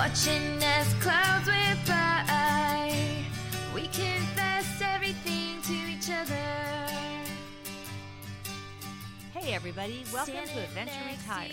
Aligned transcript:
Watching 0.00 0.64
as 0.64 0.94
clouds 0.94 1.46
whip 1.46 1.86
by, 1.86 3.22
we 3.74 3.82
confess 3.82 4.80
everything 4.80 5.60
to 5.60 5.74
each 5.74 6.08
other. 6.10 6.34
Hey, 9.34 9.52
everybody, 9.52 10.02
welcome 10.10 10.36
to 10.36 10.62
Adventure 10.62 10.94
Retired, 11.06 11.52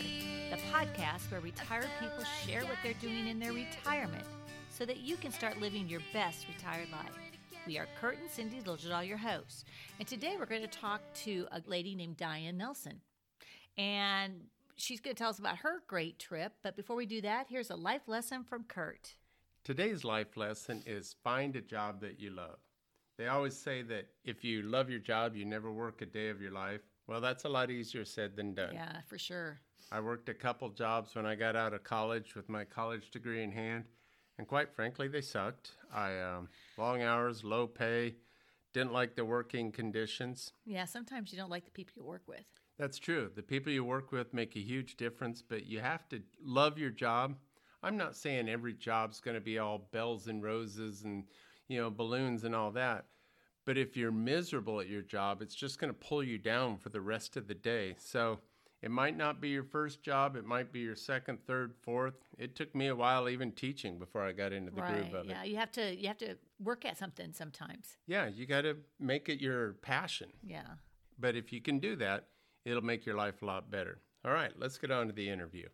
the 0.49 0.55
podcast 0.71 1.29
where 1.29 1.41
retired 1.41 1.89
people 1.99 2.23
share 2.45 2.61
what 2.61 2.77
they're 2.81 2.93
doing 3.01 3.27
in 3.27 3.37
their 3.37 3.51
retirement 3.51 4.23
so 4.69 4.85
that 4.85 5.01
you 5.01 5.17
can 5.17 5.33
start 5.33 5.59
living 5.59 5.89
your 5.89 5.99
best 6.13 6.47
retired 6.47 6.89
life. 6.89 7.19
We 7.65 7.77
are 7.77 7.87
Kurt 7.99 8.17
and 8.17 8.31
Cindy 8.31 8.61
Littledahl, 8.61 9.05
your 9.05 9.17
hosts, 9.17 9.65
and 9.99 10.07
today 10.07 10.37
we're 10.39 10.45
going 10.45 10.61
to 10.61 10.67
talk 10.67 11.01
to 11.25 11.47
a 11.51 11.61
lady 11.67 11.95
named 11.95 12.15
Diane 12.15 12.57
Nelson. 12.57 13.01
And 13.77 14.39
she's 14.77 15.01
going 15.01 15.15
to 15.15 15.19
tell 15.19 15.29
us 15.29 15.39
about 15.39 15.57
her 15.57 15.83
great 15.87 16.19
trip. 16.19 16.53
But 16.63 16.75
before 16.75 16.95
we 16.95 17.05
do 17.05 17.21
that, 17.21 17.47
here's 17.49 17.69
a 17.69 17.75
life 17.75 18.07
lesson 18.07 18.43
from 18.43 18.63
Kurt. 18.63 19.15
Today's 19.63 20.03
life 20.05 20.37
lesson 20.37 20.83
is 20.85 21.15
find 21.23 21.55
a 21.55 21.61
job 21.61 21.99
that 22.01 22.19
you 22.19 22.29
love. 22.29 22.59
They 23.17 23.27
always 23.27 23.57
say 23.57 23.81
that 23.83 24.07
if 24.23 24.43
you 24.43 24.61
love 24.61 24.89
your 24.89 24.99
job, 24.99 25.35
you 25.35 25.43
never 25.43 25.71
work 25.71 26.01
a 26.01 26.05
day 26.05 26.29
of 26.29 26.39
your 26.39 26.51
life. 26.51 26.81
Well, 27.07 27.19
that's 27.19 27.45
a 27.45 27.49
lot 27.49 27.71
easier 27.71 28.05
said 28.05 28.35
than 28.35 28.53
done. 28.53 28.73
Yeah, 28.73 29.01
for 29.07 29.17
sure. 29.17 29.59
I 29.91 29.99
worked 29.99 30.29
a 30.29 30.33
couple 30.33 30.69
jobs 30.69 31.15
when 31.15 31.25
I 31.25 31.35
got 31.35 31.55
out 31.55 31.73
of 31.73 31.83
college 31.83 32.35
with 32.35 32.47
my 32.47 32.63
college 32.63 33.09
degree 33.09 33.43
in 33.43 33.51
hand, 33.51 33.85
and 34.37 34.47
quite 34.47 34.73
frankly, 34.75 35.07
they 35.07 35.21
sucked. 35.21 35.71
I 35.93 36.19
um, 36.19 36.49
long 36.77 37.01
hours, 37.01 37.43
low 37.43 37.65
pay, 37.65 38.15
didn't 38.73 38.93
like 38.93 39.15
the 39.15 39.25
working 39.25 39.71
conditions. 39.71 40.51
Yeah, 40.65 40.85
sometimes 40.85 41.31
you 41.31 41.39
don't 41.39 41.49
like 41.49 41.65
the 41.65 41.71
people 41.71 41.93
you 41.95 42.03
work 42.03 42.23
with. 42.27 42.45
That's 42.77 42.99
true. 42.99 43.31
The 43.35 43.41
people 43.41 43.71
you 43.71 43.83
work 43.83 44.11
with 44.11 44.33
make 44.33 44.55
a 44.55 44.59
huge 44.59 44.97
difference, 44.97 45.41
but 45.41 45.65
you 45.65 45.79
have 45.79 46.07
to 46.09 46.21
love 46.43 46.77
your 46.77 46.91
job. 46.91 47.35
I'm 47.83 47.97
not 47.97 48.15
saying 48.15 48.49
every 48.49 48.73
job's 48.73 49.19
going 49.19 49.35
to 49.35 49.41
be 49.41 49.57
all 49.59 49.87
bells 49.91 50.27
and 50.27 50.43
roses 50.43 51.03
and, 51.03 51.23
you 51.67 51.79
know, 51.79 51.89
balloons 51.89 52.43
and 52.43 52.55
all 52.55 52.71
that. 52.71 53.05
But 53.65 53.77
if 53.77 53.97
you're 53.97 54.11
miserable 54.11 54.79
at 54.79 54.87
your 54.87 55.01
job, 55.01 55.41
it's 55.41 55.55
just 55.55 55.79
going 55.79 55.91
to 55.91 55.99
pull 55.99 56.23
you 56.23 56.37
down 56.37 56.77
for 56.77 56.89
the 56.89 57.01
rest 57.01 57.35
of 57.35 57.47
the 57.47 57.53
day. 57.53 57.95
So 57.99 58.39
it 58.81 58.91
might 58.91 59.17
not 59.17 59.41
be 59.41 59.49
your 59.49 59.63
first 59.63 60.03
job, 60.03 60.35
it 60.35 60.45
might 60.45 60.71
be 60.71 60.79
your 60.79 60.95
second, 60.95 61.39
third, 61.45 61.73
fourth. 61.81 62.13
It 62.37 62.55
took 62.55 62.73
me 62.75 62.87
a 62.87 62.95
while 62.95 63.27
even 63.27 63.51
teaching 63.51 63.97
before 63.97 64.23
I 64.23 64.31
got 64.31 64.53
into 64.53 64.71
the 64.71 64.81
right. 64.81 64.93
groove 64.93 65.13
of 65.15 65.25
Yeah, 65.25 65.43
it. 65.43 65.49
you 65.49 65.57
have 65.57 65.71
to 65.73 65.95
you 65.95 66.07
have 66.07 66.17
to 66.19 66.37
work 66.63 66.85
at 66.85 66.97
something 66.97 67.33
sometimes. 67.33 67.97
Yeah, 68.05 68.27
you 68.27 68.45
got 68.45 68.61
to 68.61 68.77
make 68.99 69.29
it 69.29 69.41
your 69.41 69.73
passion. 69.81 70.29
Yeah. 70.43 70.61
But 71.19 71.35
if 71.35 71.51
you 71.51 71.59
can 71.59 71.79
do 71.79 71.95
that, 71.97 72.27
it'll 72.67 72.83
make 72.83 73.05
your 73.05 73.15
life 73.15 73.41
a 73.41 73.45
lot 73.45 73.71
better. 73.71 73.99
All 74.25 74.33
right, 74.33 74.51
let's 74.57 74.77
get 74.77 74.91
on 74.91 75.07
to 75.07 75.13
the 75.13 75.29
interview. 75.29 75.67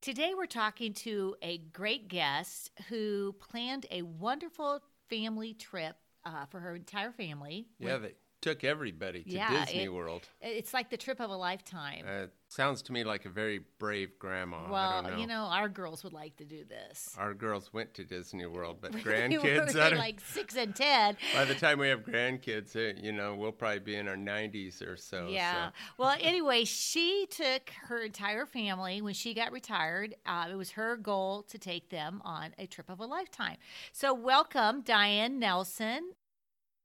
Today, 0.00 0.32
we're 0.34 0.46
talking 0.46 0.94
to 0.94 1.34
a 1.42 1.58
great 1.58 2.08
guest 2.08 2.70
who 2.88 3.34
planned 3.38 3.86
a 3.90 4.02
wonderful 4.02 4.80
family 5.10 5.52
trip 5.52 5.96
uh, 6.24 6.46
for 6.46 6.60
her 6.60 6.76
entire 6.76 7.12
family. 7.12 7.66
Yeah, 7.78 7.98
they 7.98 8.14
took 8.40 8.64
everybody 8.64 9.22
to 9.22 9.30
Yeah, 9.30 9.64
Disney 9.64 9.84
it- 9.84 9.92
World. 9.92 10.28
It's 10.40 10.72
like 10.72 10.90
the 10.90 10.96
trip 10.96 11.20
of 11.20 11.30
a 11.30 11.36
lifetime. 11.36 12.04
Uh, 12.08 12.26
sounds 12.48 12.82
to 12.82 12.92
me 12.92 13.04
like 13.04 13.26
a 13.26 13.28
very 13.28 13.60
brave 13.78 14.18
grandma. 14.18 14.64
I 14.66 14.70
well, 14.70 15.02
don't 15.02 15.12
know. 15.12 15.18
you 15.18 15.26
know, 15.26 15.42
our 15.42 15.68
girls 15.68 16.02
would 16.04 16.12
like 16.12 16.36
to 16.38 16.44
do 16.44 16.64
this. 16.64 17.14
Our 17.18 17.34
girls 17.34 17.72
went 17.72 17.94
to 17.94 18.04
Disney 18.04 18.46
World, 18.46 18.78
but 18.80 18.92
grandkids, 19.04 19.74
were 19.74 19.96
like 19.96 20.20
six 20.20 20.56
and 20.56 20.74
ten. 20.74 21.16
by 21.34 21.44
the 21.44 21.54
time 21.54 21.78
we 21.78 21.88
have 21.88 22.02
grandkids, 22.02 22.74
uh, 22.74 22.98
you 23.00 23.12
know, 23.12 23.34
we'll 23.34 23.52
probably 23.52 23.80
be 23.80 23.96
in 23.96 24.08
our 24.08 24.16
90s 24.16 24.86
or 24.86 24.96
so. 24.96 25.28
Yeah. 25.28 25.68
so. 25.68 25.72
Well, 25.98 26.16
anyway, 26.20 26.64
she 26.64 27.26
took 27.30 27.70
her 27.88 28.02
entire 28.02 28.46
family 28.46 29.02
when 29.02 29.14
she 29.14 29.34
got 29.34 29.52
retired. 29.52 30.14
Uh, 30.24 30.48
it 30.50 30.56
was 30.56 30.70
her 30.72 30.96
goal 30.96 31.42
to 31.44 31.58
take 31.58 31.90
them 31.90 32.22
on 32.24 32.54
a 32.58 32.66
trip 32.66 32.88
of 32.88 33.00
a 33.00 33.06
lifetime. 33.06 33.56
So, 33.92 34.14
welcome, 34.14 34.80
Diane 34.80 35.38
Nelson. 35.38 36.12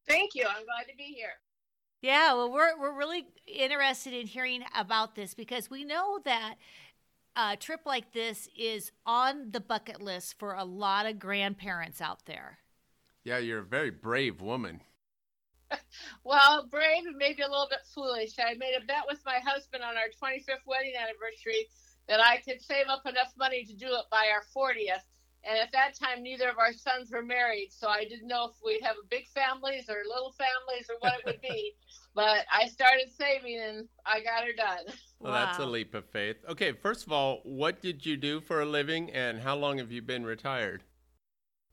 Thank 0.07 0.35
you. 0.35 0.45
I'm 0.45 0.65
glad 0.65 0.87
to 0.89 0.95
be 0.97 1.05
here. 1.05 1.33
Yeah, 2.01 2.33
well, 2.33 2.51
we're 2.51 2.79
we're 2.79 2.97
really 2.97 3.27
interested 3.47 4.13
in 4.13 4.27
hearing 4.27 4.63
about 4.75 5.15
this 5.15 5.33
because 5.33 5.69
we 5.69 5.83
know 5.83 6.19
that 6.23 6.55
a 7.35 7.57
trip 7.57 7.81
like 7.85 8.13
this 8.13 8.47
is 8.57 8.91
on 9.05 9.51
the 9.51 9.59
bucket 9.59 10.01
list 10.01 10.37
for 10.39 10.53
a 10.53 10.63
lot 10.63 11.05
of 11.05 11.19
grandparents 11.19 12.01
out 12.01 12.25
there. 12.25 12.59
Yeah, 13.23 13.39
you're 13.39 13.59
a 13.59 13.65
very 13.65 13.89
brave 13.89 14.41
woman. 14.41 14.81
Well, 16.23 16.67
brave 16.69 17.05
and 17.05 17.17
maybe 17.17 17.41
a 17.41 17.47
little 17.49 17.67
bit 17.69 17.85
foolish. 17.93 18.33
I 18.39 18.53
made 18.55 18.75
a 18.75 18.85
bet 18.85 19.03
with 19.07 19.19
my 19.25 19.39
husband 19.45 19.83
on 19.83 19.95
our 19.95 20.09
25th 20.21 20.65
wedding 20.65 20.93
anniversary 20.95 21.67
that 22.07 22.19
I 22.19 22.37
could 22.37 22.61
save 22.61 22.87
up 22.87 23.05
enough 23.05 23.33
money 23.37 23.63
to 23.65 23.73
do 23.73 23.87
it 23.87 24.05
by 24.11 24.25
our 24.33 24.43
40th. 24.55 25.05
And 25.47 25.59
at 25.59 25.71
that 25.73 25.93
time, 25.93 26.23
neither 26.23 26.49
of 26.49 26.57
our 26.57 26.73
sons 26.73 27.11
were 27.11 27.21
married, 27.21 27.69
so 27.71 27.87
I 27.87 28.03
didn't 28.05 28.27
know 28.27 28.45
if 28.45 28.55
we'd 28.65 28.81
have 28.83 28.95
big 29.09 29.27
families 29.27 29.89
or 29.89 29.97
little 30.07 30.33
families 30.33 30.89
or 30.89 30.95
what 30.99 31.19
it 31.19 31.25
would 31.25 31.41
be. 31.41 31.73
but 32.15 32.45
I 32.51 32.67
started 32.67 33.11
saving 33.15 33.59
and 33.59 33.87
I 34.05 34.21
got 34.21 34.43
her 34.43 34.53
done. 34.57 34.95
Well, 35.19 35.33
that's 35.33 35.59
a 35.59 35.65
leap 35.65 35.93
of 35.93 36.05
faith. 36.05 36.37
Okay, 36.49 36.71
first 36.71 37.05
of 37.05 37.11
all, 37.11 37.41
what 37.43 37.81
did 37.81 38.05
you 38.05 38.17
do 38.17 38.41
for 38.41 38.61
a 38.61 38.65
living 38.65 39.11
and 39.11 39.39
how 39.39 39.55
long 39.55 39.77
have 39.77 39.91
you 39.91 40.01
been 40.01 40.25
retired? 40.25 40.83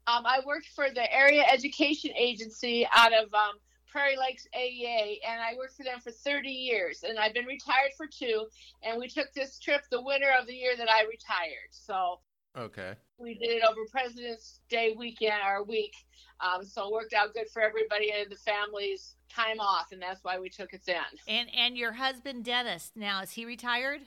Um, 0.06 0.26
I 0.26 0.40
worked 0.44 0.68
for 0.74 0.90
the 0.90 1.10
area 1.14 1.44
education 1.50 2.10
agency 2.16 2.86
out 2.92 3.12
of 3.12 3.32
um, 3.32 3.54
Prairie 3.86 4.16
Lakes 4.16 4.46
AEA, 4.54 5.18
and 5.28 5.40
I 5.40 5.54
worked 5.56 5.76
for 5.76 5.84
them 5.84 6.00
for 6.00 6.10
30 6.10 6.48
years. 6.48 7.04
And 7.06 7.18
I've 7.18 7.34
been 7.34 7.46
retired 7.46 7.92
for 7.96 8.06
two. 8.06 8.46
And 8.82 8.98
we 8.98 9.08
took 9.08 9.32
this 9.32 9.58
trip 9.58 9.82
the 9.90 10.02
winter 10.02 10.30
of 10.38 10.46
the 10.46 10.54
year 10.54 10.76
that 10.76 10.90
I 10.90 11.02
retired. 11.02 11.70
So 11.70 12.18
Okay. 12.56 12.94
we 13.18 13.34
did 13.34 13.50
it 13.50 13.62
over 13.68 13.80
President's 13.90 14.60
Day 14.68 14.94
weekend 14.96 15.40
or 15.46 15.64
week. 15.64 15.94
Um, 16.40 16.64
so 16.64 16.86
it 16.86 16.92
worked 16.92 17.14
out 17.14 17.32
good 17.34 17.48
for 17.52 17.62
everybody 17.62 18.12
and 18.12 18.30
the 18.30 18.36
families 18.36 19.16
time 19.30 19.60
off, 19.60 19.92
and 19.92 20.02
that's 20.02 20.22
why 20.22 20.38
we 20.38 20.48
took 20.50 20.72
it 20.74 20.82
then. 20.86 20.96
And 21.28 21.48
and 21.56 21.76
your 21.76 21.92
husband 21.92 22.44
Dennis 22.44 22.92
now 22.94 23.22
is 23.22 23.30
he 23.30 23.46
retired? 23.46 24.00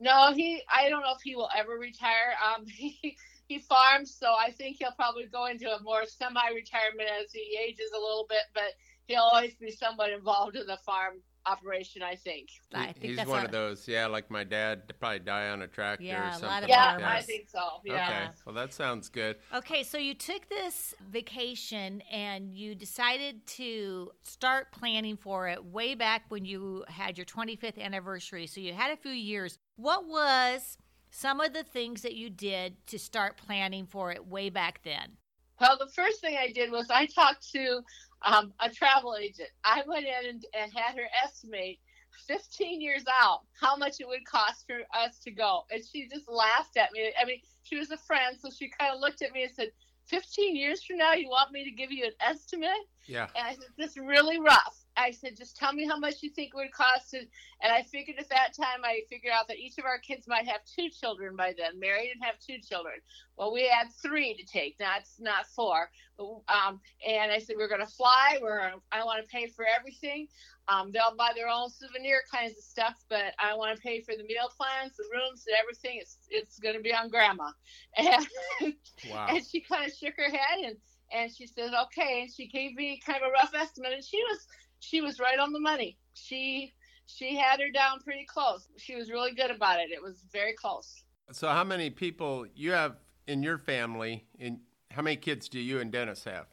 No, 0.00 0.32
he. 0.34 0.62
I 0.68 0.90
don't 0.90 1.02
know 1.02 1.14
if 1.14 1.22
he 1.22 1.34
will 1.36 1.48
ever 1.56 1.72
retire. 1.72 2.34
Um, 2.44 2.66
he 2.66 3.16
he 3.46 3.58
farms, 3.60 4.14
so 4.18 4.34
I 4.38 4.50
think 4.50 4.76
he'll 4.78 4.92
probably 4.92 5.26
go 5.26 5.46
into 5.46 5.70
a 5.72 5.82
more 5.82 6.04
semi-retirement 6.04 7.08
as 7.22 7.32
he 7.32 7.58
ages 7.64 7.90
a 7.94 8.00
little 8.00 8.26
bit. 8.28 8.42
But 8.52 8.74
he'll 9.06 9.28
always 9.32 9.54
be 9.54 9.70
somewhat 9.70 10.10
involved 10.10 10.56
in 10.56 10.66
the 10.66 10.78
farm 10.84 11.22
operation. 11.46 12.02
I 12.02 12.14
think. 12.16 12.48
I 12.74 12.86
think 12.92 13.04
He's 13.04 13.16
that's 13.16 13.28
one 13.28 13.42
a- 13.42 13.44
of 13.46 13.50
those, 13.52 13.86
yeah, 13.88 14.06
like 14.06 14.30
my 14.30 14.44
dad, 14.44 14.88
to 14.88 14.94
probably 14.94 15.18
die 15.20 15.48
on 15.48 15.62
a 15.62 15.66
tractor 15.66 16.04
Yeah, 16.04 16.24
a 16.24 16.28
or 16.28 16.30
lot 16.30 16.40
something 16.40 16.64
of 16.64 16.68
Yeah, 16.68 16.76
like 16.76 17.00
farmers. 17.00 17.00
that. 17.00 17.18
I 17.18 17.22
think 17.22 17.48
so. 17.48 17.60
Yeah. 17.84 18.08
Okay, 18.08 18.28
well, 18.46 18.54
that 18.54 18.72
sounds 18.72 19.08
good. 19.08 19.36
Okay, 19.54 19.82
so 19.82 19.98
you 19.98 20.14
took 20.14 20.48
this 20.48 20.94
vacation 21.10 22.02
and 22.10 22.54
you 22.54 22.74
decided 22.74 23.46
to 23.46 24.10
start 24.22 24.72
planning 24.72 25.16
for 25.16 25.48
it 25.48 25.64
way 25.64 25.94
back 25.94 26.24
when 26.28 26.44
you 26.44 26.84
had 26.88 27.18
your 27.18 27.26
25th 27.26 27.78
anniversary. 27.78 28.46
So 28.46 28.60
you 28.60 28.72
had 28.72 28.92
a 28.92 28.96
few 28.96 29.12
years. 29.12 29.58
What 29.76 30.06
was 30.06 30.76
some 31.10 31.40
of 31.40 31.52
the 31.52 31.64
things 31.64 32.02
that 32.02 32.14
you 32.14 32.30
did 32.30 32.76
to 32.86 32.98
start 32.98 33.36
planning 33.36 33.86
for 33.86 34.12
it 34.12 34.26
way 34.26 34.48
back 34.48 34.80
then? 34.84 35.16
Well, 35.60 35.76
the 35.78 35.90
first 35.94 36.20
thing 36.20 36.36
I 36.36 36.50
did 36.50 36.72
was 36.72 36.88
I 36.90 37.06
talked 37.06 37.50
to 37.52 37.82
um, 38.24 38.52
a 38.60 38.70
travel 38.70 39.16
agent. 39.16 39.48
I 39.64 39.82
went 39.86 40.06
in 40.06 40.28
and, 40.28 40.44
and 40.54 40.72
had 40.74 40.96
her 40.96 41.08
estimate 41.24 41.78
15 42.26 42.80
years 42.80 43.04
out 43.20 43.40
how 43.60 43.76
much 43.76 44.00
it 44.00 44.08
would 44.08 44.24
cost 44.26 44.66
for 44.66 44.80
us 44.96 45.18
to 45.20 45.30
go. 45.30 45.62
And 45.70 45.82
she 45.84 46.08
just 46.08 46.28
laughed 46.28 46.76
at 46.76 46.92
me. 46.92 47.12
I 47.20 47.24
mean, 47.24 47.40
she 47.62 47.78
was 47.78 47.90
a 47.90 47.96
friend, 47.96 48.36
so 48.38 48.50
she 48.50 48.68
kind 48.68 48.94
of 48.94 49.00
looked 49.00 49.22
at 49.22 49.32
me 49.32 49.44
and 49.44 49.52
said, 49.52 49.68
15 50.06 50.56
years 50.56 50.82
from 50.82 50.98
now, 50.98 51.14
you 51.14 51.28
want 51.28 51.52
me 51.52 51.64
to 51.64 51.70
give 51.70 51.92
you 51.92 52.04
an 52.04 52.12
estimate? 52.20 52.70
Yeah. 53.06 53.28
And 53.36 53.46
I 53.46 53.52
said, 53.52 53.68
this 53.78 53.92
is 53.92 53.98
really 53.98 54.40
rough. 54.40 54.81
I 54.96 55.10
said, 55.10 55.36
just 55.36 55.56
tell 55.56 55.72
me 55.72 55.86
how 55.86 55.98
much 55.98 56.22
you 56.22 56.30
think 56.30 56.50
it 56.54 56.56
would 56.56 56.72
cost. 56.72 57.14
And, 57.14 57.26
and 57.62 57.72
I 57.72 57.82
figured 57.82 58.18
at 58.18 58.28
that 58.30 58.54
time, 58.56 58.84
I 58.84 59.00
figured 59.08 59.32
out 59.32 59.48
that 59.48 59.58
each 59.58 59.78
of 59.78 59.84
our 59.84 59.98
kids 59.98 60.26
might 60.28 60.46
have 60.46 60.60
two 60.64 60.88
children 60.90 61.36
by 61.36 61.54
then, 61.56 61.78
married 61.78 62.10
and 62.14 62.22
have 62.24 62.38
two 62.38 62.58
children. 62.58 62.94
Well, 63.36 63.52
we 63.52 63.68
had 63.68 63.88
three 64.02 64.34
to 64.34 64.44
take, 64.44 64.76
not 64.80 65.02
not 65.18 65.46
four. 65.46 65.90
Um, 66.20 66.80
and 67.06 67.32
I 67.32 67.38
said, 67.38 67.56
we're 67.58 67.68
going 67.68 67.80
to 67.80 67.86
fly. 67.86 68.38
We're 68.40 68.72
I 68.92 69.04
want 69.04 69.22
to 69.22 69.28
pay 69.28 69.46
for 69.48 69.64
everything. 69.66 70.28
Um, 70.68 70.92
they'll 70.92 71.16
buy 71.16 71.32
their 71.34 71.48
own 71.48 71.70
souvenir 71.70 72.22
kinds 72.32 72.56
of 72.56 72.64
stuff, 72.64 73.04
but 73.08 73.34
I 73.38 73.54
want 73.54 73.76
to 73.76 73.82
pay 73.82 74.00
for 74.02 74.14
the 74.16 74.22
meal 74.24 74.48
plans, 74.56 74.96
the 74.96 75.04
rooms, 75.12 75.44
and 75.46 75.56
everything. 75.60 75.98
It's 76.00 76.18
it's 76.30 76.58
going 76.58 76.76
to 76.76 76.82
be 76.82 76.94
on 76.94 77.08
Grandma. 77.08 77.50
And 77.96 78.74
Wow. 79.02 79.26
and 79.28 79.44
she 79.44 79.60
kind 79.60 79.86
of 79.86 79.92
shook 79.96 80.14
her 80.16 80.30
head 80.30 80.58
and 80.64 80.76
and 81.12 81.34
she 81.34 81.46
said 81.46 81.70
okay 81.84 82.22
and 82.22 82.32
she 82.32 82.48
gave 82.48 82.74
me 82.74 83.00
kind 83.04 83.22
of 83.22 83.28
a 83.28 83.32
rough 83.32 83.52
estimate 83.54 83.92
and 83.92 84.04
she 84.04 84.18
was 84.18 84.46
she 84.82 85.00
was 85.00 85.18
right 85.18 85.38
on 85.38 85.52
the 85.52 85.60
money 85.60 85.96
she 86.14 86.72
she 87.06 87.36
had 87.36 87.60
her 87.60 87.70
down 87.70 88.00
pretty 88.00 88.24
close 88.26 88.68
she 88.76 88.94
was 88.96 89.10
really 89.10 89.32
good 89.34 89.50
about 89.50 89.78
it 89.80 89.90
it 89.90 90.02
was 90.02 90.24
very 90.32 90.52
close 90.54 91.04
So, 91.32 91.48
how 91.48 91.64
many 91.64 91.88
people 91.90 92.46
you 92.54 92.72
have 92.72 92.96
in 93.26 93.42
your 93.42 93.56
family? 93.58 94.26
In 94.38 94.60
how 94.90 95.00
many 95.02 95.16
kids 95.16 95.48
do 95.48 95.58
you 95.58 95.80
and 95.80 95.90
Dennis 95.90 96.24
have? 96.24 96.46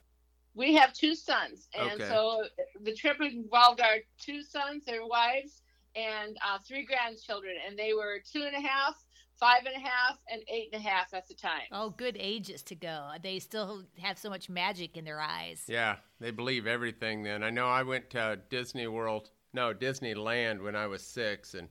we 0.55 0.73
have 0.75 0.93
two 0.93 1.15
sons 1.15 1.67
and 1.77 1.93
Okay. 2.01 2.07
so 2.09 2.43
the 2.81 2.93
trip 2.93 3.17
involved 3.21 3.81
our 3.81 3.97
two 4.19 4.41
sons 4.41 4.83
their 4.85 5.05
wives 5.05 5.61
and 5.95 6.37
uh, 6.45 6.57
three 6.67 6.85
grandchildren 6.85 7.55
and 7.65 7.77
they 7.77 7.93
were 7.93 8.15
two 8.31 8.43
and 8.43 8.55
a 8.55 8.67
half 8.67 8.95
five 9.39 9.65
and 9.65 9.75
a 9.75 9.79
half, 9.79 10.17
and 10.31 10.41
eight 10.47 10.69
and 10.73 10.83
a 10.83 10.87
half 10.87 11.13
at 11.13 11.27
the 11.27 11.33
time. 11.33 11.67
Oh, 11.71 11.89
good 11.91 12.17
ages 12.19 12.61
to 12.63 12.75
go. 12.75 13.11
They 13.21 13.39
still 13.39 13.83
have 13.99 14.17
so 14.17 14.29
much 14.29 14.49
magic 14.49 14.97
in 14.97 15.05
their 15.05 15.21
eyes. 15.21 15.63
Yeah, 15.67 15.97
they 16.19 16.31
believe 16.31 16.67
everything 16.67 17.23
then. 17.23 17.43
I 17.43 17.49
know 17.49 17.67
I 17.67 17.83
went 17.83 18.09
to 18.11 18.39
Disney 18.49 18.87
World, 18.87 19.29
no, 19.53 19.73
Disneyland 19.73 20.63
when 20.63 20.75
I 20.75 20.87
was 20.87 21.01
six, 21.01 21.53
and 21.53 21.69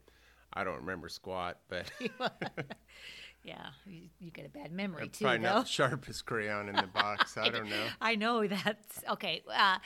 I 0.53 0.65
don't 0.65 0.77
remember 0.77 1.09
squat, 1.09 1.59
but 1.69 1.91
yeah, 3.43 3.69
you, 3.87 4.03
you 4.19 4.31
get 4.31 4.47
a 4.47 4.49
bad 4.49 4.73
memory 4.73 5.05
I'm 5.05 5.11
too, 5.11 5.25
probably 5.25 5.39
though. 5.39 5.55
not 5.55 5.65
the 5.65 5.71
sharpest 5.71 6.27
crayon 6.27 6.69
in 6.69 6.77
the 6.77 6.87
box. 6.95 7.37
I 7.37 7.49
don't 7.49 7.69
know. 7.69 7.87
I 8.01 8.15
know 8.15 8.47
that's 8.47 9.03
okay. 9.11 9.43
Uh, 9.53 9.79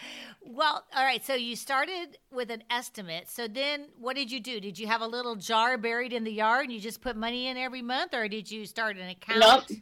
well, 0.42 0.84
all 0.94 1.04
right. 1.04 1.24
So 1.24 1.34
you 1.34 1.54
started 1.54 2.18
with 2.32 2.50
an 2.50 2.64
estimate. 2.70 3.28
So 3.28 3.46
then, 3.46 3.86
what 3.98 4.16
did 4.16 4.32
you 4.32 4.40
do? 4.40 4.58
Did 4.58 4.78
you 4.78 4.86
have 4.86 5.00
a 5.00 5.06
little 5.06 5.36
jar 5.36 5.78
buried 5.78 6.12
in 6.12 6.24
the 6.24 6.32
yard 6.32 6.64
and 6.64 6.72
you 6.72 6.80
just 6.80 7.00
put 7.00 7.16
money 7.16 7.46
in 7.46 7.56
every 7.56 7.82
month, 7.82 8.14
or 8.14 8.26
did 8.28 8.50
you 8.50 8.66
start 8.66 8.96
an 8.96 9.08
account? 9.08 9.40
Nope. 9.40 9.78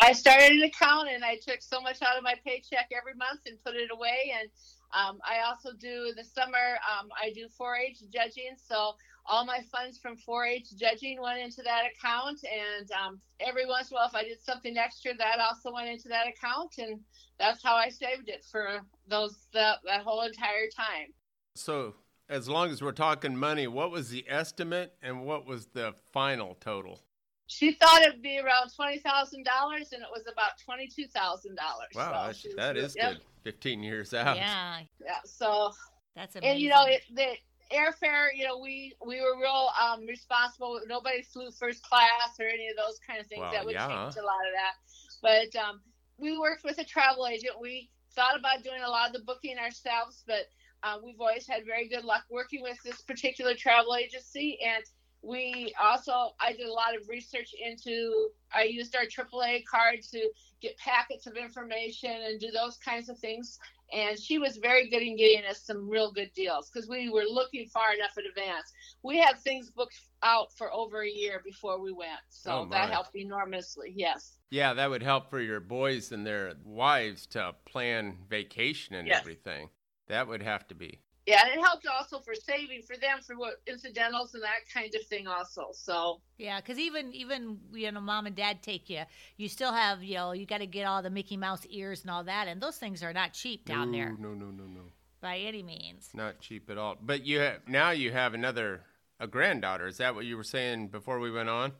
I 0.00 0.12
started 0.12 0.50
an 0.52 0.62
account 0.64 1.08
and 1.08 1.24
I 1.24 1.36
took 1.36 1.62
so 1.62 1.80
much 1.80 2.02
out 2.02 2.16
of 2.16 2.24
my 2.24 2.34
paycheck 2.44 2.88
every 2.96 3.14
month 3.14 3.40
and 3.46 3.62
put 3.64 3.74
it 3.74 3.90
away. 3.92 4.34
And 4.40 4.48
um, 4.92 5.18
I 5.24 5.48
also 5.48 5.70
do 5.72 6.12
the 6.16 6.24
summer. 6.24 6.78
Um, 6.90 7.08
I 7.20 7.30
do 7.32 7.46
4-H 7.60 8.02
judging, 8.12 8.56
so 8.56 8.94
all 9.26 9.44
my 9.44 9.60
funds 9.72 9.98
from 9.98 10.16
4-H 10.16 10.76
judging 10.76 11.20
went 11.20 11.40
into 11.40 11.62
that 11.62 11.84
account. 11.86 12.40
And 12.44 12.90
um, 12.92 13.20
every 13.40 13.66
once 13.66 13.90
in 13.90 13.96
a 13.96 14.00
while, 14.00 14.08
if 14.08 14.14
I 14.14 14.22
did 14.24 14.42
something 14.42 14.76
extra, 14.76 15.14
that 15.16 15.38
also 15.40 15.72
went 15.72 15.88
into 15.88 16.08
that 16.08 16.26
account. 16.28 16.74
And 16.78 17.00
that's 17.38 17.62
how 17.62 17.74
I 17.74 17.88
saved 17.88 18.28
it 18.28 18.44
for 18.50 18.80
those 19.08 19.46
the, 19.52 19.74
that 19.86 20.02
whole 20.02 20.22
entire 20.22 20.68
time. 20.76 21.12
So, 21.54 21.94
as 22.28 22.48
long 22.48 22.70
as 22.70 22.82
we're 22.82 22.92
talking 22.92 23.36
money, 23.36 23.66
what 23.66 23.90
was 23.90 24.10
the 24.10 24.24
estimate 24.28 24.94
and 25.02 25.24
what 25.24 25.46
was 25.46 25.66
the 25.66 25.94
final 26.12 26.56
total? 26.60 27.00
She 27.46 27.72
thought 27.72 28.00
it'd 28.02 28.22
be 28.22 28.38
around 28.38 28.70
twenty 28.74 28.98
thousand 28.98 29.44
dollars, 29.44 29.92
and 29.92 30.02
it 30.02 30.08
was 30.10 30.22
about 30.22 30.52
twenty-two 30.64 31.06
thousand 31.08 31.56
dollars. 31.56 31.90
Wow, 31.94 32.32
so 32.32 32.48
that's, 32.56 32.56
that 32.56 32.74
real- 32.74 32.90
yep, 32.96 33.12
good. 33.12 33.20
15 33.44 33.82
years 33.82 34.14
out. 34.14 34.36
Yeah, 34.36 34.80
Yeah. 35.04 35.16
So 35.26 35.70
that's 36.16 36.36
amazing. 36.36 36.50
and 36.50 36.60
you 36.60 36.70
know 36.70 36.84
it, 36.86 37.02
the 37.14 37.34
airfare 37.74 38.28
you 38.34 38.44
know 38.46 38.58
we 38.58 38.94
we 39.04 39.20
were 39.20 39.36
real 39.40 39.70
um 39.80 40.06
responsible. 40.06 40.80
Nobody 40.86 41.22
flew 41.22 41.50
first 41.50 41.82
class 41.82 42.38
or 42.40 42.46
any 42.46 42.68
of 42.68 42.76
those 42.76 42.98
kind 43.06 43.20
of 43.20 43.26
things 43.26 43.40
Well, 43.40 43.52
that 43.52 43.64
would 43.64 43.74
yeah. 43.74 43.88
change 43.88 44.16
a 44.16 44.22
lot 44.24 44.44
of 44.46 44.52
that. 44.54 44.74
But 45.22 45.60
um 45.60 45.80
we 46.18 46.38
worked 46.38 46.64
with 46.64 46.78
a 46.78 46.84
travel 46.84 47.26
agent. 47.26 47.54
We 47.60 47.90
thought 48.12 48.38
about 48.38 48.62
doing 48.62 48.82
a 48.82 48.88
lot 48.88 49.08
of 49.08 49.12
the 49.14 49.24
booking 49.24 49.58
ourselves 49.58 50.22
but 50.26 50.46
uh, 50.84 50.98
we've 51.02 51.18
always 51.18 51.46
had 51.48 51.64
very 51.64 51.88
good 51.88 52.04
luck 52.04 52.24
working 52.30 52.60
with 52.62 52.76
this 52.84 53.00
particular 53.00 53.54
travel 53.54 53.96
agency. 53.96 54.58
And 54.62 54.84
we 55.24 55.72
also 55.82 56.32
i 56.40 56.52
did 56.52 56.66
a 56.66 56.72
lot 56.72 56.94
of 56.94 57.08
research 57.08 57.54
into 57.64 58.28
i 58.54 58.62
used 58.62 58.94
our 58.94 59.04
aaa 59.04 59.64
card 59.64 60.02
to 60.02 60.28
get 60.60 60.76
packets 60.76 61.26
of 61.26 61.36
information 61.36 62.10
and 62.10 62.38
do 62.38 62.50
those 62.50 62.76
kinds 62.76 63.08
of 63.08 63.18
things 63.18 63.58
and 63.94 64.18
she 64.18 64.38
was 64.38 64.56
very 64.56 64.88
good 64.90 65.02
in 65.02 65.16
getting 65.16 65.44
us 65.48 65.62
some 65.62 65.88
real 65.88 66.10
good 66.12 66.30
deals 66.34 66.68
because 66.70 66.88
we 66.88 67.08
were 67.10 67.24
looking 67.24 67.66
far 67.66 67.94
enough 67.94 68.16
in 68.18 68.24
advance. 68.26 68.72
We 69.02 69.18
had 69.18 69.38
things 69.40 69.70
booked 69.70 69.98
out 70.22 70.48
for 70.56 70.72
over 70.72 71.02
a 71.02 71.08
year 71.10 71.40
before 71.44 71.80
we 71.80 71.92
went, 71.92 72.20
so 72.28 72.50
Oh, 72.50 72.68
that 72.72 72.90
helped 72.90 73.14
enormously. 73.16 73.92
Yes, 73.96 74.38
Yeah, 74.50 74.74
that 74.74 74.90
would 74.90 75.02
help 75.02 75.30
for 75.30 75.40
your 75.40 75.60
boys 75.60 76.12
and 76.12 76.26
their 76.26 76.54
wives 76.64 77.26
to 77.28 77.54
plan 77.64 78.18
vacation 78.28 78.94
and 78.94 79.06
Yes. 79.08 79.20
everything. 79.20 79.70
That 80.08 80.28
would 80.28 80.42
have 80.42 80.66
to 80.68 80.74
be. 80.74 81.00
Yeah, 81.26 81.46
and 81.46 81.58
it 81.58 81.62
helped 81.64 81.86
also 81.86 82.18
for 82.18 82.34
saving 82.34 82.82
for 82.82 82.96
them 82.96 83.20
for 83.26 83.36
what 83.36 83.54
incidentals 83.66 84.34
and 84.34 84.42
that 84.42 84.68
kind 84.72 84.94
of 84.94 85.06
thing 85.06 85.26
also. 85.26 85.68
So 85.72 86.20
Yeah, 86.38 86.60
because 86.60 86.78
even 86.78 87.12
even 87.12 87.58
you 87.72 87.90
know, 87.90 88.00
mom 88.00 88.26
and 88.26 88.36
dad 88.36 88.62
take 88.62 88.90
you, 88.90 89.02
you 89.36 89.48
still 89.48 89.72
have 89.72 90.02
you 90.02 90.16
know, 90.16 90.32
you 90.32 90.46
got 90.46 90.58
to 90.58 90.66
get 90.66 90.84
all 90.84 91.02
the 91.02 91.10
Mickey 91.10 91.36
Mouse 91.36 91.66
ears 91.70 92.02
and 92.02 92.10
all 92.10 92.24
that, 92.24 92.48
and 92.48 92.60
those 92.60 92.76
things 92.76 93.02
are 93.02 93.12
not 93.12 93.32
cheap 93.32 93.64
down 93.64 93.90
no, 93.90 93.98
there 93.98 94.16
No, 94.18 94.34
no, 94.34 94.46
no, 94.46 94.64
no. 94.64 94.82
by 95.20 95.38
any 95.38 95.62
means. 95.62 96.10
Not 96.12 96.40
cheap 96.40 96.68
at 96.68 96.78
all. 96.78 96.96
But 97.00 97.24
you 97.24 97.40
have, 97.40 97.60
now 97.66 97.90
you 97.90 98.12
have 98.12 98.34
another 98.34 98.82
a 99.20 99.26
granddaughter. 99.26 99.86
Is 99.86 99.98
that 99.98 100.14
what 100.14 100.26
you 100.26 100.36
were 100.36 100.44
saying 100.44 100.88
before 100.88 101.20
we 101.20 101.30
went 101.30 101.48
on? 101.48 101.72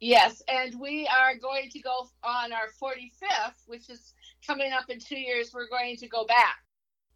yes, 0.00 0.42
and 0.48 0.78
we 0.78 1.08
are 1.08 1.36
going 1.36 1.68
to 1.70 1.80
go 1.80 2.08
on 2.22 2.52
our 2.52 2.68
45th, 2.80 3.66
which 3.66 3.90
is 3.90 4.14
coming 4.46 4.72
up 4.72 4.88
in 4.88 5.00
two 5.00 5.18
years. 5.18 5.50
We're 5.52 5.68
going 5.68 5.96
to 5.96 6.08
go 6.08 6.24
back. 6.24 6.58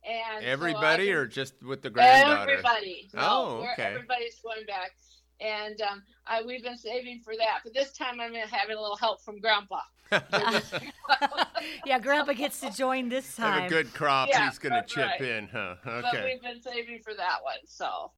And 0.04 0.44
Everybody 0.44 1.10
I've 1.10 1.18
or 1.18 1.26
just 1.26 1.62
with 1.62 1.82
the 1.82 1.90
granddaughter? 1.90 2.52
Everybody. 2.52 3.08
No, 3.14 3.22
Oh, 3.22 3.66
okay. 3.72 3.94
Everybody's 3.94 4.40
going 4.42 4.66
back, 4.66 4.96
and 5.40 5.80
um, 5.82 6.02
I, 6.26 6.42
we've 6.42 6.62
been 6.62 6.76
saving 6.76 7.20
for 7.24 7.34
that. 7.36 7.60
But 7.62 7.72
this 7.72 7.92
time, 7.92 8.20
I'm 8.20 8.34
having 8.34 8.76
a 8.76 8.80
little 8.80 8.96
help 8.96 9.22
from 9.22 9.38
Grandpa. 9.38 9.80
yeah, 11.86 11.98
Grandpa 12.00 12.32
gets 12.32 12.60
to 12.60 12.70
join 12.70 13.08
this 13.08 13.36
time. 13.36 13.52
have 13.62 13.70
a 13.70 13.74
good 13.74 13.94
crop. 13.94 14.28
Yeah, 14.28 14.48
He's 14.48 14.58
going 14.58 14.74
to 14.74 14.86
chip 14.86 15.06
right. 15.06 15.20
in, 15.20 15.48
huh? 15.48 15.76
Okay. 15.86 16.00
But 16.12 16.24
we've 16.24 16.42
been 16.42 16.60
saving 16.60 17.00
for 17.02 17.14
that 17.14 17.38
one. 17.42 17.58
So 17.64 18.10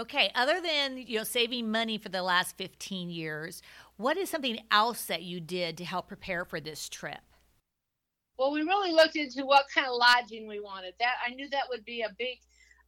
Okay, 0.00 0.30
other 0.36 0.60
than 0.60 0.96
you 0.96 1.18
know 1.18 1.24
saving 1.24 1.72
money 1.72 1.98
for 1.98 2.08
the 2.08 2.22
last 2.22 2.56
15 2.56 3.10
years, 3.10 3.62
what 3.96 4.16
is 4.16 4.30
something 4.30 4.60
else 4.70 5.06
that 5.06 5.22
you 5.22 5.40
did 5.40 5.76
to 5.78 5.84
help 5.84 6.06
prepare 6.06 6.44
for 6.44 6.60
this 6.60 6.88
trip? 6.88 7.18
Well, 8.38 8.52
we 8.52 8.62
really 8.62 8.92
looked 8.92 9.16
into 9.16 9.44
what 9.44 9.66
kind 9.72 9.86
of 9.86 9.96
lodging 9.96 10.46
we 10.46 10.60
wanted. 10.60 10.94
That 11.00 11.14
I 11.26 11.34
knew 11.34 11.48
that 11.50 11.68
would 11.68 11.84
be 11.84 12.02
a 12.02 12.14
big, 12.18 12.38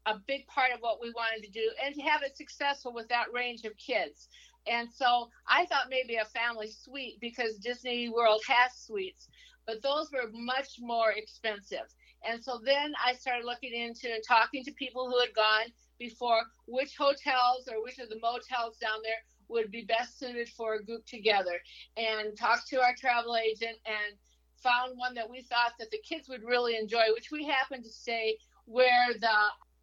a 0.07 0.15
big 0.27 0.47
part 0.47 0.71
of 0.73 0.81
what 0.81 1.01
we 1.03 1.11
wanted 1.11 1.45
to 1.45 1.51
do, 1.51 1.71
and 1.85 1.95
to 1.95 2.03
have 2.03 2.23
it 2.23 2.37
successful 2.37 2.95
with 2.95 3.09
that 3.09 3.33
range 3.35 3.65
of 3.65 3.77
kids. 3.77 4.29
And 4.67 4.89
so 4.95 5.29
I 5.49 5.67
thought 5.67 5.87
maybe 5.91 6.17
a 6.17 6.25
family 6.27 6.71
suite 6.71 7.19
because 7.21 7.57
Disney 7.57 8.09
World 8.09 8.43
has 8.47 8.73
suites, 8.77 9.29
but 9.67 9.83
those 9.83 10.11
were 10.13 10.31
much 10.33 10.77
more 10.79 11.13
expensive. 11.13 11.89
And 12.25 12.43
so 12.43 12.61
then 12.65 12.93
I 13.05 13.15
started 13.15 13.47
looking 13.47 13.73
into 13.73 14.13
and 14.13 14.23
talking 14.27 14.63
to 14.65 14.73
people 14.73 15.09
who 15.09 15.19
had 15.19 15.35
gone 15.35 15.73
before 15.99 16.43
which 16.67 16.97
hotels 16.97 17.69
or 17.69 17.83
which 17.83 17.99
of 17.99 18.09
the 18.09 18.21
motels 18.21 18.77
down 18.77 18.99
there 19.03 19.23
would 19.49 19.71
be 19.71 19.83
best 19.83 20.19
suited 20.19 20.49
for 20.51 20.75
a 20.75 20.85
group 20.85 21.05
together 21.07 21.59
and 21.97 22.39
talked 22.39 22.69
to 22.69 22.81
our 22.81 22.95
travel 23.01 23.37
agent 23.37 23.79
and 23.87 24.17
found 24.63 24.97
one 24.99 25.15
that 25.15 25.29
we 25.31 25.43
thought 25.43 25.73
that 25.79 25.91
the 25.91 25.99
kids 25.99 26.29
would 26.29 26.45
really 26.45 26.77
enjoy 26.77 27.05
which 27.15 27.31
we 27.31 27.45
happened 27.47 27.85
to 27.85 27.91
stay 27.91 28.37
where 28.67 29.13
the 29.21 29.35